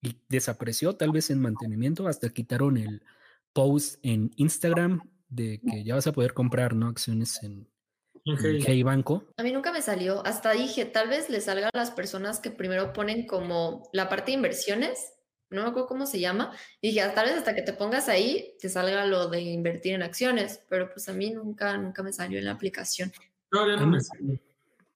y 0.02 0.16
desapareció 0.28 0.94
tal 0.96 1.12
vez 1.12 1.30
en 1.30 1.40
mantenimiento 1.40 2.06
hasta 2.06 2.28
quitaron 2.28 2.76
el 2.76 3.02
post 3.52 3.98
en 4.02 4.30
Instagram 4.36 5.02
de 5.28 5.60
que 5.60 5.84
ya 5.84 5.94
vas 5.94 6.06
a 6.06 6.12
poder 6.12 6.34
comprar 6.34 6.74
¿no? 6.74 6.88
acciones 6.88 7.42
en, 7.42 7.68
Hey 8.36 8.82
Banco. 8.82 9.24
A 9.38 9.42
mí 9.42 9.52
nunca 9.52 9.72
me 9.72 9.80
salió, 9.80 10.24
hasta 10.26 10.52
dije, 10.52 10.84
tal 10.84 11.08
vez 11.08 11.30
le 11.30 11.40
salga 11.40 11.68
a 11.72 11.76
las 11.76 11.90
personas 11.90 12.40
que 12.40 12.50
primero 12.50 12.92
ponen 12.92 13.26
como 13.26 13.88
la 13.92 14.08
parte 14.10 14.32
de 14.32 14.36
inversiones, 14.36 15.14
no 15.50 15.62
me 15.62 15.68
acuerdo 15.68 15.88
cómo 15.88 16.04
se 16.04 16.20
llama, 16.20 16.52
y 16.82 16.88
dije, 16.88 17.08
tal 17.14 17.26
vez 17.26 17.38
hasta 17.38 17.54
que 17.54 17.62
te 17.62 17.72
pongas 17.72 18.08
ahí 18.08 18.54
te 18.60 18.68
salga 18.68 19.06
lo 19.06 19.28
de 19.28 19.40
invertir 19.40 19.94
en 19.94 20.02
acciones, 20.02 20.62
pero 20.68 20.90
pues 20.92 21.08
a 21.08 21.14
mí 21.14 21.30
nunca, 21.30 21.78
nunca 21.78 22.02
me 22.02 22.12
salió 22.12 22.38
en 22.38 22.44
la 22.44 22.52
aplicación. 22.52 23.12
No, 23.50 23.66
ya 23.66 23.76
no 23.76 23.86
me 23.86 24.00
salió. 24.00 24.38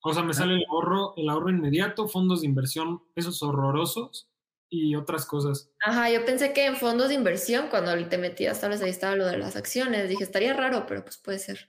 O 0.04 0.12
sea, 0.12 0.22
me 0.22 0.32
ah. 0.32 0.34
sale 0.34 0.54
el 0.54 0.64
ahorro, 0.68 1.14
el 1.16 1.28
ahorro 1.28 1.48
inmediato, 1.48 2.08
fondos 2.08 2.42
de 2.42 2.48
inversión, 2.48 3.02
esos 3.14 3.42
horrorosos, 3.42 4.28
y 4.72 4.96
otras 4.96 5.26
cosas. 5.26 5.70
Ajá, 5.80 6.10
yo 6.10 6.24
pensé 6.24 6.54
que 6.54 6.64
en 6.64 6.76
fondos 6.76 7.10
de 7.10 7.14
inversión, 7.14 7.66
cuando 7.68 7.94
te 8.08 8.16
metías, 8.16 8.58
tal 8.58 8.70
vez 8.70 8.80
ahí 8.80 8.88
estaba 8.88 9.14
lo 9.16 9.26
de 9.26 9.36
las 9.36 9.54
acciones. 9.54 10.08
Dije, 10.08 10.24
estaría 10.24 10.54
raro, 10.54 10.86
pero 10.88 11.04
pues 11.04 11.18
puede 11.18 11.38
ser. 11.38 11.68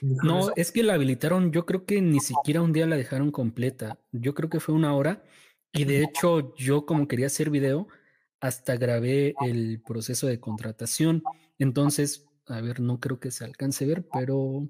No, 0.00 0.50
es 0.56 0.72
que 0.72 0.82
la 0.82 0.94
habilitaron, 0.94 1.52
yo 1.52 1.64
creo 1.66 1.86
que 1.86 2.02
ni 2.02 2.18
siquiera 2.18 2.60
un 2.60 2.72
día 2.72 2.86
la 2.86 2.96
dejaron 2.96 3.30
completa. 3.30 4.00
Yo 4.10 4.34
creo 4.34 4.50
que 4.50 4.58
fue 4.58 4.74
una 4.74 4.92
hora. 4.96 5.22
Y 5.72 5.84
de 5.84 6.02
hecho, 6.02 6.52
yo 6.56 6.84
como 6.84 7.06
quería 7.06 7.26
hacer 7.26 7.48
video, 7.48 7.86
hasta 8.40 8.76
grabé 8.76 9.34
el 9.46 9.80
proceso 9.80 10.26
de 10.26 10.40
contratación. 10.40 11.22
Entonces, 11.60 12.26
a 12.46 12.60
ver, 12.60 12.80
no 12.80 12.98
creo 12.98 13.20
que 13.20 13.30
se 13.30 13.44
alcance 13.44 13.84
a 13.84 13.88
ver, 13.88 14.04
pero, 14.12 14.68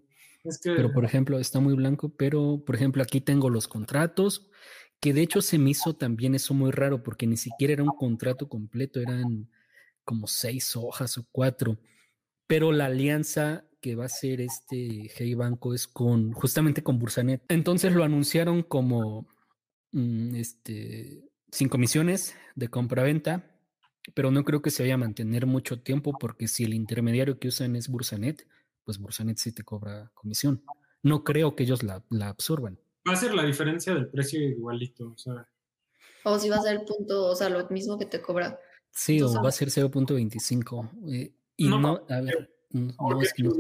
pero 0.63 0.93
por 0.93 1.07
ejemplo, 1.07 1.39
está 1.39 1.59
muy 1.59 1.73
blanco, 1.73 2.11
pero 2.11 2.63
por 2.67 2.77
ejemplo, 2.77 3.03
aquí 3.03 3.23
tengo 3.23 3.49
los 3.49 3.67
contratos 3.67 4.51
que 5.03 5.13
de 5.13 5.23
hecho 5.23 5.43
se 5.43 5.59
me 5.59 5.71
hizo 5.71 5.97
también 5.97 6.37
eso 6.37 6.55
muy 6.55 6.71
raro 6.71 7.03
porque 7.03 7.27
ni 7.27 7.37
siquiera 7.37 7.73
era 7.73 7.83
un 7.83 7.91
contrato 7.91 8.49
completo, 8.49 9.01
eran 9.01 9.51
como 10.05 10.29
seis 10.29 10.77
hojas 10.77 11.19
o 11.19 11.27
cuatro, 11.33 11.77
pero 12.47 12.71
la 12.71 12.87
alianza 12.87 13.65
que 13.81 13.97
va 13.97 14.05
a 14.05 14.09
ser 14.09 14.41
este 14.41 15.11
Hey 15.17 15.35
Banco 15.35 15.75
es 15.75 15.89
con 15.89 16.33
justamente 16.33 16.85
con 16.85 17.01
Bursanet. 17.01 17.43
Entonces 17.49 17.93
lo 17.93 18.05
anunciaron 18.05 18.63
como 18.63 19.27
mm, 19.91 20.37
este 20.37 21.25
sin 21.51 21.69
comisiones 21.69 22.37
de 22.55 22.69
compra-venta, 22.69 23.59
pero 24.15 24.31
no 24.31 24.45
creo 24.45 24.63
que 24.63 24.71
se 24.71 24.85
vaya 24.85 24.95
a 24.95 24.99
mantener 24.99 25.47
mucho 25.47 25.83
tiempo 25.83 26.17
porque 26.17 26.47
si 26.47 26.63
el 26.63 26.75
intermediario 26.75 27.41
que 27.41 27.49
usan 27.49 27.75
es 27.75 27.89
Bursanet, 27.89 28.47
pues 28.85 28.99
Bursanet 28.99 29.39
sí 29.39 29.51
te 29.51 29.65
cobra 29.65 30.13
comisión. 30.15 30.63
No 31.03 31.25
creo 31.25 31.57
que 31.57 31.65
ellos 31.65 31.83
la, 31.83 32.05
la 32.09 32.29
absorban 32.29 32.79
va 33.09 33.13
a 33.13 33.17
ser 33.17 33.35
la 33.35 33.45
diferencia 33.45 33.95
del 33.95 34.09
precio 34.09 34.41
igualito, 34.41 35.11
o 35.11 35.19
sea. 35.19 35.49
O 36.25 36.39
si 36.39 36.49
va 36.49 36.57
a 36.57 36.63
ser 36.63 36.81
el 36.81 36.85
punto, 36.85 37.27
o 37.27 37.35
sea, 37.35 37.49
lo 37.49 37.69
mismo 37.69 37.99
que 37.99 38.07
te 38.07 38.21
cobra. 38.21 38.59
Sí, 38.91 39.21
o 39.23 39.43
va 39.43 39.49
a 39.49 39.53
ser 39.53 39.69
0.25. 39.69 40.91
Eh, 41.13 41.33
y 41.57 41.69
no, 41.69 42.05
a 42.09 42.21
ver, 42.21 42.51
no, 42.71 43.21
es 43.21 43.33
que 43.33 43.43
no 43.43 43.53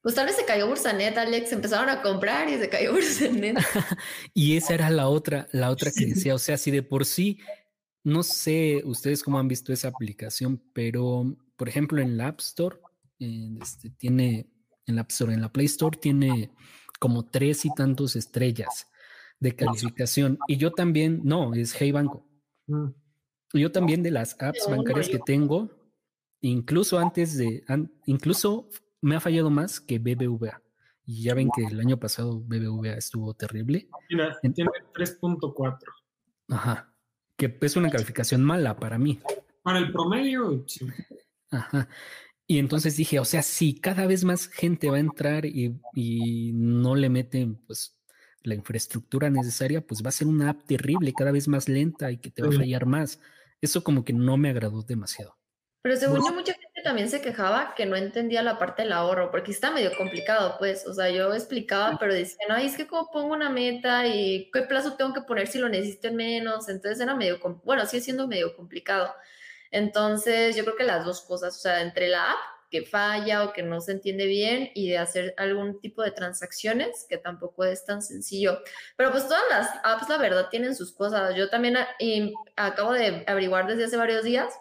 Pues 0.00 0.14
tal 0.14 0.26
vez 0.26 0.36
se 0.36 0.44
cayó 0.44 0.68
Bursanet, 0.68 1.16
Alex, 1.16 1.52
empezaron 1.52 1.88
a 1.88 2.02
comprar 2.02 2.48
y 2.48 2.58
se 2.58 2.68
cayó 2.68 2.92
Bursanet. 2.92 3.58
y 4.34 4.56
esa 4.56 4.74
era 4.74 4.90
la 4.90 5.08
otra, 5.08 5.48
la 5.52 5.70
otra 5.70 5.90
que 5.90 6.06
decía, 6.06 6.34
o 6.34 6.38
sea, 6.38 6.56
si 6.56 6.70
de 6.70 6.82
por 6.82 7.04
sí, 7.04 7.38
no 8.04 8.22
sé 8.22 8.82
ustedes 8.84 9.22
cómo 9.22 9.38
han 9.38 9.48
visto 9.48 9.72
esa 9.72 9.88
aplicación, 9.88 10.62
pero 10.72 11.36
por 11.56 11.68
ejemplo 11.68 12.00
en 12.00 12.16
la 12.16 12.28
App 12.28 12.40
Store, 12.40 12.78
este, 13.18 13.90
tiene, 13.90 14.48
en 14.86 14.96
la 14.96 15.02
App 15.02 15.10
Store, 15.10 15.34
en 15.34 15.40
la 15.40 15.52
Play 15.52 15.66
Store 15.66 15.98
tiene 15.98 16.50
como 16.98 17.26
tres 17.26 17.64
y 17.64 17.74
tantos 17.74 18.16
estrellas 18.16 18.88
de 19.40 19.54
calificación. 19.54 20.38
Y 20.48 20.56
yo 20.56 20.72
también, 20.72 21.20
no, 21.24 21.54
es 21.54 21.74
Hey 21.78 21.92
Banco. 21.92 22.26
Mm. 22.66 22.88
Yo 23.54 23.72
también 23.72 24.02
de 24.02 24.10
las 24.10 24.40
apps 24.42 24.66
bancarias 24.68 25.08
que 25.08 25.18
tengo, 25.18 25.70
incluso 26.40 26.98
antes 26.98 27.36
de, 27.36 27.64
incluso 28.04 28.68
me 29.00 29.16
ha 29.16 29.20
fallado 29.20 29.50
más 29.50 29.80
que 29.80 29.98
BBVA. 29.98 30.60
Y 31.06 31.22
ya 31.22 31.34
ven 31.34 31.48
que 31.54 31.64
el 31.64 31.80
año 31.80 31.98
pasado 31.98 32.40
BBVA 32.40 32.92
estuvo 32.92 33.32
terrible. 33.32 33.88
Mira, 34.10 34.38
tiene 34.42 34.70
3.4. 34.92 35.78
Ajá. 36.48 36.92
Que 37.36 37.56
es 37.60 37.76
una 37.76 37.90
calificación 37.90 38.44
mala 38.44 38.76
para 38.76 38.98
mí. 38.98 39.18
Para 39.62 39.78
el 39.78 39.90
promedio, 39.90 40.64
sí. 40.66 40.86
Ajá. 41.50 41.88
Y 42.50 42.58
entonces 42.58 42.96
dije, 42.96 43.20
o 43.20 43.26
sea, 43.26 43.42
si 43.42 43.78
cada 43.78 44.06
vez 44.06 44.24
más 44.24 44.48
gente 44.48 44.88
va 44.88 44.96
a 44.96 45.00
entrar 45.00 45.44
y, 45.44 45.78
y, 45.94 46.52
no 46.54 46.94
le 46.94 47.10
meten 47.10 47.56
pues 47.66 47.94
la 48.42 48.54
infraestructura 48.54 49.28
necesaria, 49.28 49.86
pues 49.86 50.02
va 50.02 50.08
a 50.08 50.12
ser 50.12 50.28
una 50.28 50.48
app 50.48 50.64
terrible, 50.64 51.12
cada 51.12 51.30
vez 51.30 51.46
más 51.46 51.68
lenta 51.68 52.10
y 52.10 52.16
que 52.16 52.30
te 52.30 52.40
va 52.40 52.48
a 52.48 52.52
fallar 52.52 52.86
más. 52.86 53.20
Eso 53.60 53.84
como 53.84 54.02
que 54.02 54.14
no 54.14 54.38
me 54.38 54.48
agradó 54.48 54.82
demasiado. 54.82 55.36
Pero 55.82 55.96
según 55.96 56.24
yo, 56.24 56.32
mucha 56.32 56.54
gente 56.54 56.80
también 56.82 57.10
se 57.10 57.20
quejaba 57.20 57.74
que 57.76 57.84
no 57.84 57.96
entendía 57.96 58.42
la 58.42 58.58
parte 58.58 58.82
del 58.82 58.92
ahorro, 58.92 59.30
porque 59.30 59.50
está 59.50 59.70
medio 59.70 59.90
complicado, 59.98 60.56
pues. 60.58 60.86
O 60.86 60.94
sea, 60.94 61.10
yo 61.10 61.34
explicaba, 61.34 61.98
pero 61.98 62.14
decían, 62.14 62.50
ay, 62.50 62.66
es 62.66 62.78
que 62.78 62.86
cómo 62.86 63.10
pongo 63.10 63.34
una 63.34 63.50
meta 63.50 64.06
y 64.06 64.50
qué 64.54 64.62
plazo 64.62 64.94
tengo 64.94 65.12
que 65.12 65.20
poner 65.20 65.48
si 65.48 65.58
lo 65.58 65.68
necesito 65.68 66.08
en 66.08 66.16
menos. 66.16 66.70
Entonces 66.70 66.98
era 66.98 67.14
medio, 67.14 67.38
bueno, 67.62 67.84
sigue 67.84 68.02
siendo 68.02 68.26
medio 68.26 68.56
complicado. 68.56 69.12
Entonces, 69.70 70.56
yo 70.56 70.64
creo 70.64 70.76
que 70.76 70.84
las 70.84 71.04
dos 71.04 71.22
cosas, 71.22 71.56
o 71.56 71.60
sea, 71.60 71.82
entre 71.82 72.08
la 72.08 72.32
app 72.32 72.38
que 72.70 72.82
falla 72.82 73.44
o 73.44 73.52
que 73.52 73.62
no 73.62 73.80
se 73.80 73.92
entiende 73.92 74.26
bien 74.26 74.70
y 74.74 74.90
de 74.90 74.98
hacer 74.98 75.34
algún 75.38 75.80
tipo 75.80 76.02
de 76.02 76.10
transacciones, 76.10 77.06
que 77.08 77.16
tampoco 77.16 77.64
es 77.64 77.84
tan 77.84 78.02
sencillo. 78.02 78.60
Pero 78.96 79.10
pues 79.10 79.26
todas 79.26 79.42
las 79.50 79.70
apps, 79.84 80.08
la 80.08 80.18
verdad, 80.18 80.48
tienen 80.50 80.74
sus 80.76 80.92
cosas. 80.92 81.34
Yo 81.34 81.48
también 81.48 81.76
ah, 81.76 81.88
acabo 82.56 82.92
de 82.92 83.24
averiguar 83.26 83.66
desde 83.66 83.84
hace 83.84 83.96
varios 83.96 84.24
días 84.24 84.52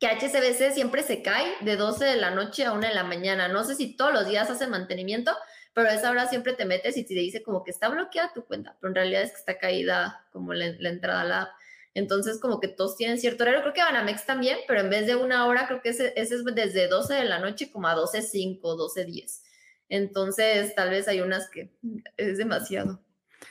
que 0.00 0.06
HSBC 0.06 0.72
siempre 0.72 1.02
se 1.02 1.22
cae 1.22 1.54
de 1.60 1.76
12 1.76 2.04
de 2.04 2.16
la 2.16 2.30
noche 2.30 2.64
a 2.64 2.72
1 2.72 2.88
de 2.88 2.94
la 2.94 3.04
mañana. 3.04 3.48
No 3.48 3.64
sé 3.64 3.74
si 3.74 3.96
todos 3.96 4.12
los 4.12 4.26
días 4.26 4.50
hace 4.50 4.66
mantenimiento, 4.66 5.32
pero 5.72 5.88
a 5.88 5.94
esa 5.94 6.10
hora 6.10 6.26
siempre 6.28 6.54
te 6.54 6.64
metes 6.64 6.96
y 6.96 7.04
te 7.04 7.14
dice 7.14 7.42
como 7.42 7.62
que 7.62 7.70
está 7.70 7.88
bloqueada 7.88 8.32
tu 8.32 8.44
cuenta, 8.44 8.76
pero 8.80 8.90
en 8.90 8.94
realidad 8.94 9.22
es 9.22 9.30
que 9.30 9.38
está 9.38 9.58
caída 9.58 10.26
como 10.32 10.54
la, 10.54 10.74
la 10.78 10.88
entrada 10.88 11.20
a 11.20 11.24
la 11.24 11.42
app. 11.42 11.50
Entonces, 11.94 12.40
como 12.40 12.60
que 12.60 12.68
todos 12.68 12.96
tienen 12.96 13.18
cierto 13.18 13.44
horario. 13.44 13.62
Creo 13.62 13.72
que 13.72 13.82
Banamex 13.82 14.26
también, 14.26 14.58
pero 14.66 14.80
en 14.80 14.90
vez 14.90 15.06
de 15.06 15.14
una 15.14 15.46
hora, 15.46 15.66
creo 15.68 15.80
que 15.80 15.90
ese, 15.90 16.12
es 16.16 16.44
desde 16.44 16.88
12 16.88 17.14
de 17.14 17.24
la 17.24 17.38
noche 17.38 17.70
como 17.70 17.86
a 17.86 17.94
12.05, 17.94 18.60
12.10. 18.60 19.42
Entonces, 19.88 20.74
tal 20.74 20.90
vez 20.90 21.06
hay 21.06 21.20
unas 21.20 21.48
que 21.48 21.70
es 22.16 22.38
demasiado. 22.38 23.00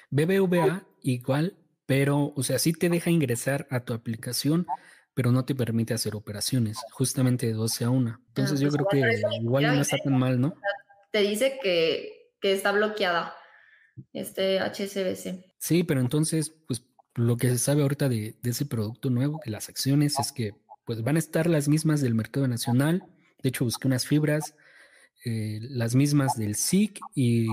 BBVA 0.10 0.86
igual, 1.02 1.56
pero, 1.86 2.34
o 2.36 2.44
sea, 2.44 2.60
sí 2.60 2.74
te 2.74 2.90
deja 2.90 3.10
ingresar 3.10 3.66
a 3.70 3.80
tu 3.80 3.94
aplicación, 3.94 4.68
pero 5.14 5.32
no 5.32 5.46
te 5.46 5.56
permite 5.56 5.94
hacer 5.94 6.16
operaciones, 6.16 6.78
justamente 6.92 7.48
de 7.48 7.54
12 7.54 7.86
a 7.86 7.90
1. 7.92 8.20
Entonces, 8.28 8.60
yo 8.60 8.70
pues 8.70 8.84
creo 8.90 9.04
que 9.04 9.22
igual 9.42 9.64
no 9.64 9.82
está 9.82 9.98
tan 9.98 10.18
mal, 10.18 10.42
¿no? 10.42 10.56
Te 11.12 11.20
dice 11.20 11.60
que, 11.62 12.32
que 12.42 12.52
está 12.52 12.74
bloqueada 12.74 13.36
este 14.12 14.60
HSBC. 14.60 15.46
Sí, 15.60 15.84
pero 15.84 16.02
entonces, 16.02 16.50
pues 16.68 16.84
lo 17.16 17.38
que 17.38 17.50
se 17.50 17.58
sabe 17.58 17.84
ahorita 17.84 18.10
de, 18.10 18.36
ese 18.44 18.66
producto 18.66 19.10
nuevo, 19.10 19.40
de 19.46 19.52
las 19.52 19.70
acciones, 19.70 20.20
es 20.20 20.32
que 20.32 20.56
pues 20.86 21.02
van 21.04 21.16
a 21.16 21.20
estar 21.20 21.48
las 21.48 21.68
mismas 21.68 22.02
del 22.02 22.16
mercado 22.16 22.48
nacional. 22.48 23.04
De 23.42 23.50
hecho, 23.50 23.66
busqué 23.66 23.88
unas 23.88 24.06
fibras, 24.06 24.56
eh, 25.26 25.60
las 25.62 25.96
mismas 25.96 26.36
del 26.38 26.56
SIC 26.56 27.00
y, 27.16 27.48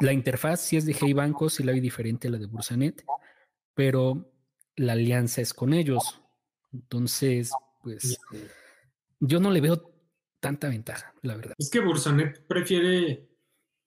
la 0.00 0.12
interfaz 0.12 0.60
si 0.60 0.76
es 0.76 0.84
de 0.84 0.96
Hey 0.98 1.12
Banco, 1.12 1.48
sí 1.48 1.62
la 1.62 1.70
hay 1.70 1.78
diferente 1.78 2.26
a 2.26 2.32
la 2.32 2.38
de 2.38 2.46
Bursanet, 2.46 3.04
pero 3.74 4.32
la 4.74 4.94
alianza 4.94 5.40
es 5.40 5.54
con 5.54 5.72
ellos. 5.72 6.20
Entonces, 6.72 7.52
pues 7.80 8.18
yo 9.20 9.38
no 9.38 9.52
le 9.52 9.60
veo 9.60 9.92
tanta 10.40 10.68
ventaja, 10.68 11.14
la 11.22 11.36
verdad. 11.36 11.54
Es 11.58 11.70
que 11.70 11.78
Bursanet 11.78 12.44
prefiere 12.48 13.31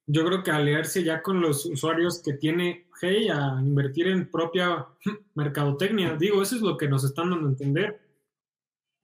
yo 0.08 0.26
creo 0.26 0.44
que 0.44 0.52
aliarse 0.52 1.04
ya 1.04 1.22
con 1.22 1.42
los 1.42 1.66
usuarios 1.66 2.22
que 2.22 2.34
tiene 2.34 2.88
Hey 3.02 3.28
a 3.30 3.58
invertir 3.60 4.08
en 4.08 4.30
propia 4.30 4.88
mercadotecnia. 5.36 6.16
Digo, 6.16 6.42
eso 6.42 6.56
es 6.56 6.62
lo 6.62 6.78
que 6.78 6.88
nos 6.88 7.04
están 7.04 7.32
dando 7.32 7.48
a 7.48 7.52
entender. 7.52 8.00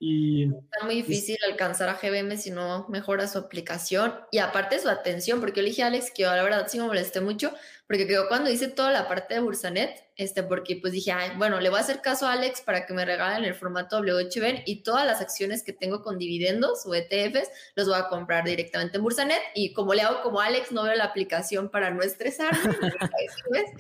Y, 0.04 0.46
Está 0.46 0.86
muy 0.86 0.96
difícil 0.96 1.38
alcanzar 1.48 1.88
a 1.88 1.94
GBM 1.94 2.36
si 2.36 2.50
no 2.50 2.88
mejora 2.90 3.28
su 3.28 3.38
aplicación 3.38 4.16
y 4.32 4.40
aparte 4.40 4.80
su 4.80 4.90
atención, 4.90 5.40
porque 5.40 5.60
yo 5.60 5.64
le 5.64 5.70
dije 5.70 5.84
a 5.84 5.88
Alex 5.88 6.12
que 6.12 6.24
yo 6.24 6.36
la 6.36 6.42
verdad 6.42 6.68
sí 6.68 6.80
me 6.80 6.86
molesté 6.86 7.22
mucho, 7.22 7.54
porque 7.92 8.08
cuando 8.30 8.50
hice 8.50 8.70
toda 8.70 8.90
la 8.90 9.06
parte 9.06 9.34
de 9.34 9.42
Bursanet, 9.42 10.06
este, 10.16 10.44
porque 10.44 10.78
pues 10.78 10.94
dije, 10.94 11.14
bueno, 11.36 11.60
le 11.60 11.70
voy 11.70 11.78
a 11.78 11.82
hacer 11.82 12.00
caso 12.00 12.26
a 12.26 12.32
Alex 12.32 12.62
para 12.62 12.86
que 12.86 12.94
me 12.94 13.04
regalen 13.04 13.44
el 13.44 13.54
formato 13.54 14.00
WHBN 14.00 14.64
y 14.66 14.82
todas 14.82 15.06
las 15.06 15.20
acciones 15.20 15.62
que 15.62 15.74
tengo 15.74 16.02
con 16.02 16.18
dividendos 16.18 16.86
o 16.86 16.96
ETFs 16.96 17.50
los 17.76 17.90
voy 17.90 17.98
a 17.98 18.08
comprar 18.08 18.46
directamente 18.46 18.96
en 18.96 19.04
Bursanet 19.04 19.42
y 19.56 19.74
como 19.74 19.94
le 19.94 20.04
hago 20.04 20.22
como 20.22 20.40
Alex, 20.40 20.72
no 20.72 20.84
veo 20.84 20.96
la 20.96 21.04
aplicación 21.04 21.70
para 21.70 21.92
no 21.92 22.02
estresarme. 22.02 22.60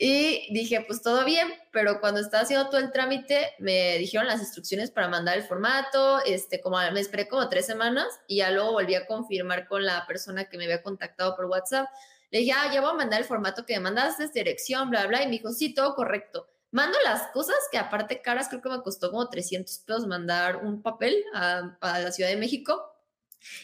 Y 0.00 0.54
dije, 0.54 0.84
pues 0.86 1.02
todo 1.02 1.24
bien, 1.24 1.48
pero 1.72 1.98
cuando 1.98 2.20
estaba 2.20 2.44
haciendo 2.44 2.68
todo 2.68 2.80
el 2.80 2.92
trámite, 2.92 3.54
me 3.58 3.98
dijeron 3.98 4.28
las 4.28 4.38
instrucciones 4.38 4.92
para 4.92 5.08
mandar 5.08 5.36
el 5.36 5.42
formato, 5.42 6.24
este, 6.24 6.60
como 6.60 6.78
me 6.92 7.00
esperé 7.00 7.26
como 7.26 7.48
tres 7.48 7.66
semanas 7.66 8.06
y 8.28 8.36
ya 8.36 8.52
luego 8.52 8.70
volví 8.70 8.94
a 8.94 9.06
confirmar 9.06 9.66
con 9.66 9.84
la 9.84 10.06
persona 10.06 10.44
que 10.44 10.56
me 10.56 10.66
había 10.66 10.84
contactado 10.84 11.34
por 11.34 11.46
WhatsApp. 11.46 11.88
Le 12.30 12.40
dije, 12.40 12.52
ah, 12.52 12.72
ya 12.72 12.80
voy 12.80 12.90
a 12.90 12.94
mandar 12.94 13.20
el 13.20 13.26
formato 13.26 13.64
que 13.64 13.74
me 13.74 13.80
mandaste, 13.80 14.28
dirección, 14.28 14.90
bla, 14.90 15.06
bla, 15.06 15.22
y 15.22 15.26
me 15.26 15.32
dijo, 15.32 15.50
sí, 15.52 15.74
todo 15.74 15.94
correcto. 15.94 16.46
Mando 16.70 16.98
las 17.02 17.28
cosas 17.28 17.56
que 17.72 17.78
aparte 17.78 18.20
caras, 18.20 18.48
creo 18.48 18.60
que 18.60 18.68
me 18.68 18.82
costó 18.82 19.10
como 19.10 19.28
300 19.28 19.78
pesos 19.78 20.06
mandar 20.06 20.56
un 20.56 20.82
papel 20.82 21.24
a, 21.32 21.76
a 21.80 21.98
la 22.00 22.12
Ciudad 22.12 22.28
de 22.28 22.36
México 22.36 22.94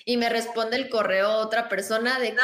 y 0.04 0.16
me 0.16 0.28
responde 0.28 0.76
el 0.76 0.88
correo 0.88 1.38
otra 1.38 1.68
persona 1.68 2.18
de 2.18 2.34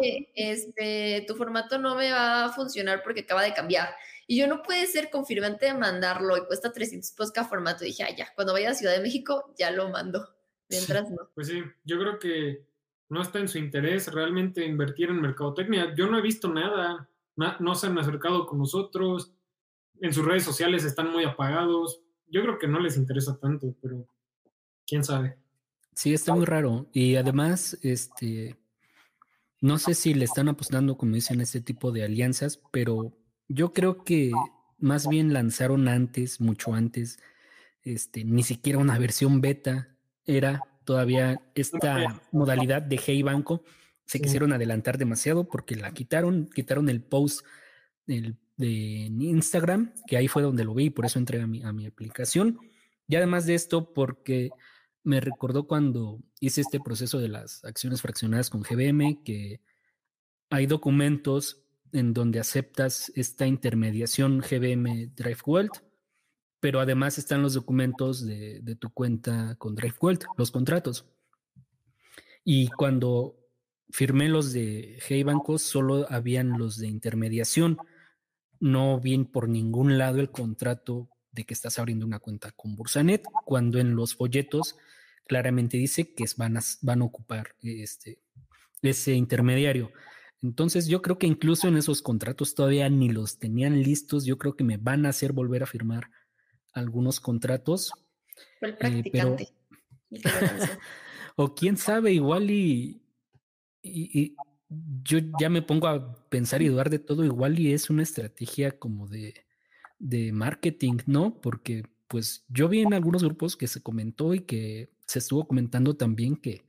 que, 0.00 0.30
este, 0.34 1.24
tu 1.26 1.34
formato 1.34 1.78
no 1.78 1.94
me 1.94 2.12
va 2.12 2.46
a 2.46 2.52
funcionar 2.52 3.02
porque 3.02 3.20
acaba 3.20 3.42
de 3.42 3.54
cambiar. 3.54 3.94
Y 4.26 4.38
yo 4.38 4.46
no 4.46 4.62
puede 4.62 4.86
ser 4.86 5.10
confirmante 5.10 5.66
de 5.66 5.74
mandarlo 5.74 6.36
y 6.36 6.44
cuesta 6.46 6.72
300 6.72 7.10
pesos 7.12 7.32
cada 7.32 7.48
formato. 7.48 7.84
Y 7.84 7.88
dije, 7.88 8.04
ah, 8.04 8.14
ya, 8.14 8.32
cuando 8.34 8.52
vaya 8.52 8.70
a 8.70 8.74
Ciudad 8.74 8.92
de 8.92 9.00
México 9.00 9.54
ya 9.58 9.70
lo 9.70 9.88
mando. 9.88 10.34
Mientras 10.68 11.10
no. 11.10 11.30
Pues 11.34 11.48
sí, 11.48 11.62
yo 11.84 11.98
creo 11.98 12.18
que 12.18 12.67
no 13.08 13.22
está 13.22 13.38
en 13.38 13.48
su 13.48 13.58
interés 13.58 14.12
realmente 14.12 14.64
invertir 14.64 15.10
en 15.10 15.20
mercadotecnia. 15.20 15.94
Yo 15.94 16.08
no 16.08 16.18
he 16.18 16.22
visto 16.22 16.52
nada, 16.52 17.08
no 17.36 17.74
se 17.74 17.86
han 17.86 17.98
acercado 17.98 18.46
con 18.46 18.58
nosotros. 18.58 19.32
En 20.00 20.12
sus 20.12 20.24
redes 20.24 20.44
sociales 20.44 20.84
están 20.84 21.10
muy 21.10 21.24
apagados. 21.24 22.00
Yo 22.26 22.42
creo 22.42 22.58
que 22.58 22.68
no 22.68 22.80
les 22.80 22.96
interesa 22.96 23.38
tanto, 23.38 23.74
pero 23.80 24.06
quién 24.86 25.04
sabe. 25.04 25.38
Sí, 25.94 26.12
está 26.12 26.34
muy 26.34 26.44
raro. 26.44 26.88
Y 26.92 27.16
además, 27.16 27.78
este, 27.82 28.56
no 29.60 29.78
sé 29.78 29.94
si 29.94 30.14
le 30.14 30.24
están 30.24 30.48
apostando, 30.48 30.96
como 30.96 31.14
dicen, 31.14 31.40
este 31.40 31.60
tipo 31.60 31.90
de 31.90 32.04
alianzas, 32.04 32.60
pero 32.70 33.16
yo 33.48 33.72
creo 33.72 34.04
que 34.04 34.30
más 34.78 35.08
bien 35.08 35.32
lanzaron 35.32 35.88
antes, 35.88 36.40
mucho 36.40 36.74
antes, 36.74 37.18
este, 37.82 38.24
ni 38.24 38.42
siquiera 38.42 38.78
una 38.78 38.98
versión 38.98 39.40
beta, 39.40 39.88
era 40.24 40.62
todavía 40.88 41.38
esta 41.54 42.22
modalidad 42.32 42.80
de 42.80 42.98
Hey 43.04 43.22
Banco. 43.22 43.62
Se 44.06 44.22
quisieron 44.22 44.54
adelantar 44.54 44.96
demasiado 44.96 45.46
porque 45.46 45.76
la 45.76 45.92
quitaron, 45.92 46.48
quitaron 46.48 46.88
el 46.88 47.02
post 47.02 47.44
de 48.06 48.34
Instagram, 48.56 49.92
que 50.06 50.16
ahí 50.16 50.28
fue 50.28 50.42
donde 50.42 50.64
lo 50.64 50.72
vi 50.72 50.86
y 50.86 50.90
por 50.90 51.04
eso 51.04 51.18
entré 51.18 51.42
a 51.42 51.46
mi, 51.46 51.62
a 51.62 51.74
mi 51.74 51.84
aplicación. 51.84 52.58
Y 53.06 53.16
además 53.16 53.44
de 53.44 53.54
esto, 53.54 53.92
porque 53.92 54.48
me 55.04 55.20
recordó 55.20 55.66
cuando 55.66 56.20
hice 56.40 56.62
este 56.62 56.80
proceso 56.80 57.18
de 57.18 57.28
las 57.28 57.62
acciones 57.66 58.00
fraccionadas 58.00 58.48
con 58.48 58.62
GBM, 58.62 59.22
que 59.22 59.60
hay 60.48 60.64
documentos 60.64 61.66
en 61.92 62.14
donde 62.14 62.40
aceptas 62.40 63.12
esta 63.14 63.46
intermediación 63.46 64.38
GBM 64.38 65.12
Drive 65.14 65.40
pero 66.60 66.80
además 66.80 67.18
están 67.18 67.42
los 67.42 67.54
documentos 67.54 68.26
de, 68.26 68.76
tu 68.78 68.90
cuenta 68.90 69.54
con 69.56 69.74
Drive 69.74 69.94
los 70.36 70.50
contratos. 70.50 71.06
Y 72.44 72.68
cuando 72.68 73.36
firmé 73.90 74.28
los 74.28 74.52
de 74.52 74.98
Hey 75.06 75.22
Bancos, 75.22 75.62
solo 75.62 76.06
habían 76.10 76.58
los 76.58 76.78
de 76.78 76.88
intermediación. 76.88 77.78
No 78.60 78.98
vi 79.00 79.16
por 79.24 79.48
ningún 79.48 79.98
lado 79.98 80.20
el 80.20 80.30
contrato 80.30 81.08
de 81.30 81.44
que 81.44 81.54
estás 81.54 81.78
abriendo 81.78 82.06
una 82.06 82.18
cuenta 82.18 82.50
con 82.52 82.74
Bursanet, 82.74 83.24
cuando 83.44 83.78
en 83.78 83.94
los 83.94 84.14
folletos 84.14 84.76
claramente 85.26 85.76
dice 85.76 86.14
que 86.14 86.24
van 86.36 86.56
a, 86.56 86.60
van 86.82 87.02
a 87.02 87.04
ocupar 87.04 87.54
este, 87.62 88.20
ese 88.82 89.12
intermediario. 89.12 89.92
Entonces 90.42 90.86
yo 90.86 91.02
creo 91.02 91.18
que 91.18 91.26
incluso 91.26 91.68
en 91.68 91.76
esos 91.76 92.02
contratos 92.02 92.54
todavía 92.54 92.88
ni 92.88 93.10
los 93.10 93.38
tenían 93.38 93.82
listos. 93.82 94.24
Yo 94.24 94.38
creo 94.38 94.56
que 94.56 94.64
me 94.64 94.76
van 94.76 95.06
a 95.06 95.10
hacer 95.10 95.32
volver 95.32 95.62
a 95.62 95.66
firmar 95.66 96.10
algunos 96.72 97.20
contratos. 97.20 97.92
el 98.60 98.70
eh, 98.70 98.72
practicante. 98.74 99.48
o 101.36 101.54
quién 101.54 101.76
sabe, 101.76 102.12
igual 102.12 102.50
y, 102.50 103.02
y, 103.82 104.36
yo 105.02 105.18
ya 105.40 105.48
me 105.48 105.62
pongo 105.62 105.86
a 105.86 106.28
pensar 106.28 106.60
y 106.62 106.68
dudar 106.68 106.90
de 106.90 106.98
todo, 106.98 107.24
igual 107.24 107.58
y 107.58 107.72
es 107.72 107.88
una 107.90 108.02
estrategia 108.02 108.78
como 108.78 109.06
de, 109.08 109.46
de 109.98 110.32
marketing, 110.32 110.98
¿no? 111.06 111.40
Porque 111.40 111.84
pues 112.06 112.44
yo 112.48 112.68
vi 112.68 112.80
en 112.80 112.94
algunos 112.94 113.22
grupos 113.22 113.56
que 113.56 113.66
se 113.66 113.82
comentó 113.82 114.34
y 114.34 114.40
que 114.40 114.90
se 115.06 115.18
estuvo 115.20 115.46
comentando 115.46 115.96
también 115.96 116.36
que, 116.36 116.64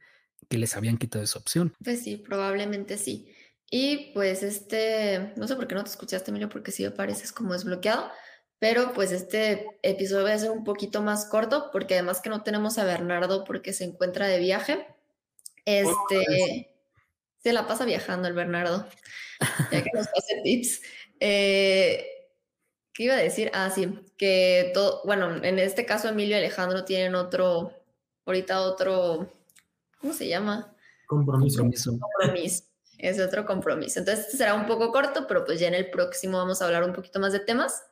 que 0.50 0.58
les 0.58 0.76
habían 0.76 0.98
quitado 0.98 1.24
esa 1.24 1.40
opción. 1.40 1.74
Pues 1.84 2.04
sí, 2.04 2.18
probablemente 2.18 2.98
sí. 2.98 3.34
Y 3.72 4.12
pues 4.14 4.44
este, 4.44 5.34
no 5.36 5.48
sé 5.48 5.56
por 5.56 5.68
qué 5.68 5.76
no 5.76 5.84
te 5.84 5.92
escuchaste, 5.92 6.32
Emilio, 6.32 6.50
porque 6.50 6.72
sí 6.72 6.84
me 6.84 6.92
pareces 6.92 7.32
como 7.32 7.54
desbloqueado, 7.54 8.10
pero 8.60 8.92
pues 8.94 9.14
este 9.14 9.80
episodio 9.82 10.26
va 10.26 10.34
a 10.34 10.38
ser 10.38 10.52
un 10.52 10.66
poquito 10.66 11.02
más 11.02 11.26
corto 11.26 11.70
porque 11.72 11.94
además 11.94 12.22
que 12.22 12.30
no 12.30 12.44
tenemos 12.44 12.78
a 12.78 12.84
Bernardo 12.84 13.46
porque 13.46 13.72
se 13.72 13.86
encuentra 13.86 14.28
de 14.28 14.40
viaje. 14.40 14.86
Este, 15.64 16.76
se 17.38 17.54
la 17.54 17.68
pasa 17.68 17.86
viajando 17.86 18.28
el 18.28 18.34
Bernardo, 18.34 18.86
ya 19.72 19.82
que 19.82 19.90
nos 19.94 20.08
pase 20.08 20.42
tips. 20.44 20.82
Eh, 21.22 22.06
¿Qué 22.94 23.04
iba 23.04 23.14
a 23.14 23.18
decir? 23.18 23.50
Ah, 23.54 23.70
sí, 23.70 23.98
que 24.18 24.72
todo, 24.74 25.02
bueno, 25.06 25.42
en 25.44 25.58
este 25.58 25.86
caso 25.86 26.10
Emilio 26.10 26.36
y 26.36 26.40
Alejandro 26.40 26.84
tienen 26.84 27.16
otro, 27.16 27.72
ahorita 28.26 28.62
otro, 28.62 29.32
¿cómo 30.02 30.14
se 30.14 30.28
llama? 30.28 30.76
Compromiso. 31.08 31.62
Compromiso. 31.62 32.64
Es 32.98 33.18
otro 33.22 33.46
compromiso. 33.46 34.00
Entonces, 34.00 34.26
este 34.26 34.38
será 34.38 34.54
un 34.54 34.66
poco 34.66 34.92
corto, 34.92 35.26
pero 35.28 35.46
pues 35.46 35.62
ya 35.62 35.70
en 35.70 35.76
el 35.76 35.90
próximo 35.90 36.38
vamos 36.38 36.62
a 36.62 36.66
hablar 36.66 36.84
un 36.84 36.92
poquito 36.92 37.22
más 37.22 37.32
de 37.32 37.40
temas 37.40 37.86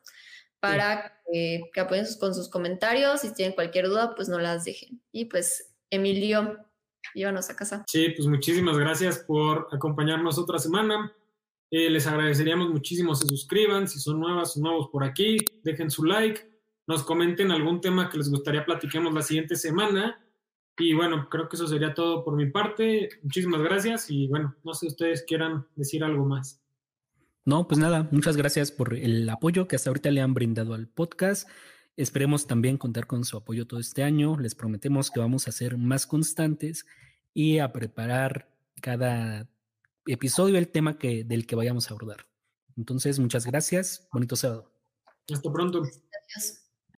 para 0.60 1.22
que, 1.32 1.70
apoyen 1.80 2.05
con 2.20 2.34
sus 2.34 2.49
comentarios. 2.49 3.22
Si 3.22 3.34
tienen 3.34 3.55
cualquier 3.55 3.88
duda, 3.88 4.16
pues 4.16 4.30
no 4.30 4.39
las 4.39 4.66
dejen. 4.66 5.01
Y 5.12 5.26
pues, 5.26 5.76
Emilio, 5.89 6.58
llévanos 7.14 7.49
a 7.49 7.55
casa. 7.55 7.84
Sí, 7.88 8.10
pues 8.16 8.28
muchísimas 8.28 8.78
gracias 8.78 9.20
por 9.20 9.68
acompañarnos 9.72 10.38
otra 10.38 10.60
semana. 10.60 11.14
Eh, 11.70 11.89
les 11.89 12.08
agradeceríamos 12.08 12.70
muchísimo 12.70 13.14
se 13.14 13.28
suscriban, 13.28 13.88
si 13.88 13.99
son 13.99 14.22
nuevas 14.22 14.55
o 14.55 14.62
nuevos 14.62 14.88
por 14.89 15.03
aquí, 15.03 15.38
dejen 15.64 15.91
su 15.91 16.05
like, 16.05 16.49
nos 16.88 17.03
comenten 17.03 17.51
algún 17.51 17.82
tema 17.82 18.10
que 18.10 18.18
les 18.18 18.30
gustaría 18.30 18.64
platiquemos 18.64 19.14
la 19.14 19.22
siguiente 19.22 19.55
semana. 19.55 20.24
Y 20.80 20.93
bueno, 20.93 21.28
creo 21.30 21.49
que 21.49 21.55
eso 21.55 21.68
sería 21.68 21.93
todo 21.93 22.24
por 22.24 22.36
mi 22.36 22.49
parte. 22.49 23.10
Muchísimas 23.24 23.62
gracias 23.62 24.10
y 24.10 24.28
bueno, 24.28 24.55
no 24.64 24.74
sé 24.74 24.82
si 24.82 24.88
ustedes 24.88 25.24
quieran 25.24 25.68
decir 25.76 26.03
algo 26.03 26.24
más. 26.24 26.62
No, 27.47 27.65
pues 27.65 27.79
nada, 27.79 28.09
muchas 28.11 28.35
gracias 28.35 28.73
por 28.73 28.93
el 28.93 29.29
apoyo 29.29 29.69
que 29.69 29.77
hasta 29.77 29.89
ahorita 29.89 30.11
le 30.11 30.19
han 30.19 30.33
brindado 30.33 30.73
al 30.73 30.89
podcast. 30.89 31.47
Esperemos 31.95 32.45
también 32.45 32.77
contar 32.77 33.07
con 33.07 33.23
su 33.23 33.37
apoyo 33.37 33.65
todo 33.65 33.79
este 33.79 34.03
año. 34.03 34.37
Les 34.37 34.53
prometemos 34.53 35.09
que 35.09 35.21
vamos 35.21 35.47
a 35.47 35.53
ser 35.53 35.77
más 35.77 36.05
constantes 36.05 36.85
y 37.33 37.59
a 37.59 37.71
preparar 37.71 38.53
cada 38.81 39.49
episodio 40.05 40.57
el 40.57 40.67
tema 40.67 40.97
que, 40.97 41.23
del 41.23 41.47
que 41.47 41.55
vayamos 41.55 41.89
a 41.89 41.93
abordar. 41.93 42.27
Entonces, 42.75 43.17
muchas 43.17 43.45
gracias. 43.45 44.09
Bonito 44.11 44.35
sábado. 44.35 44.69
Hasta 45.31 45.49
pronto. 45.49 45.83
Gracias. 45.83 46.66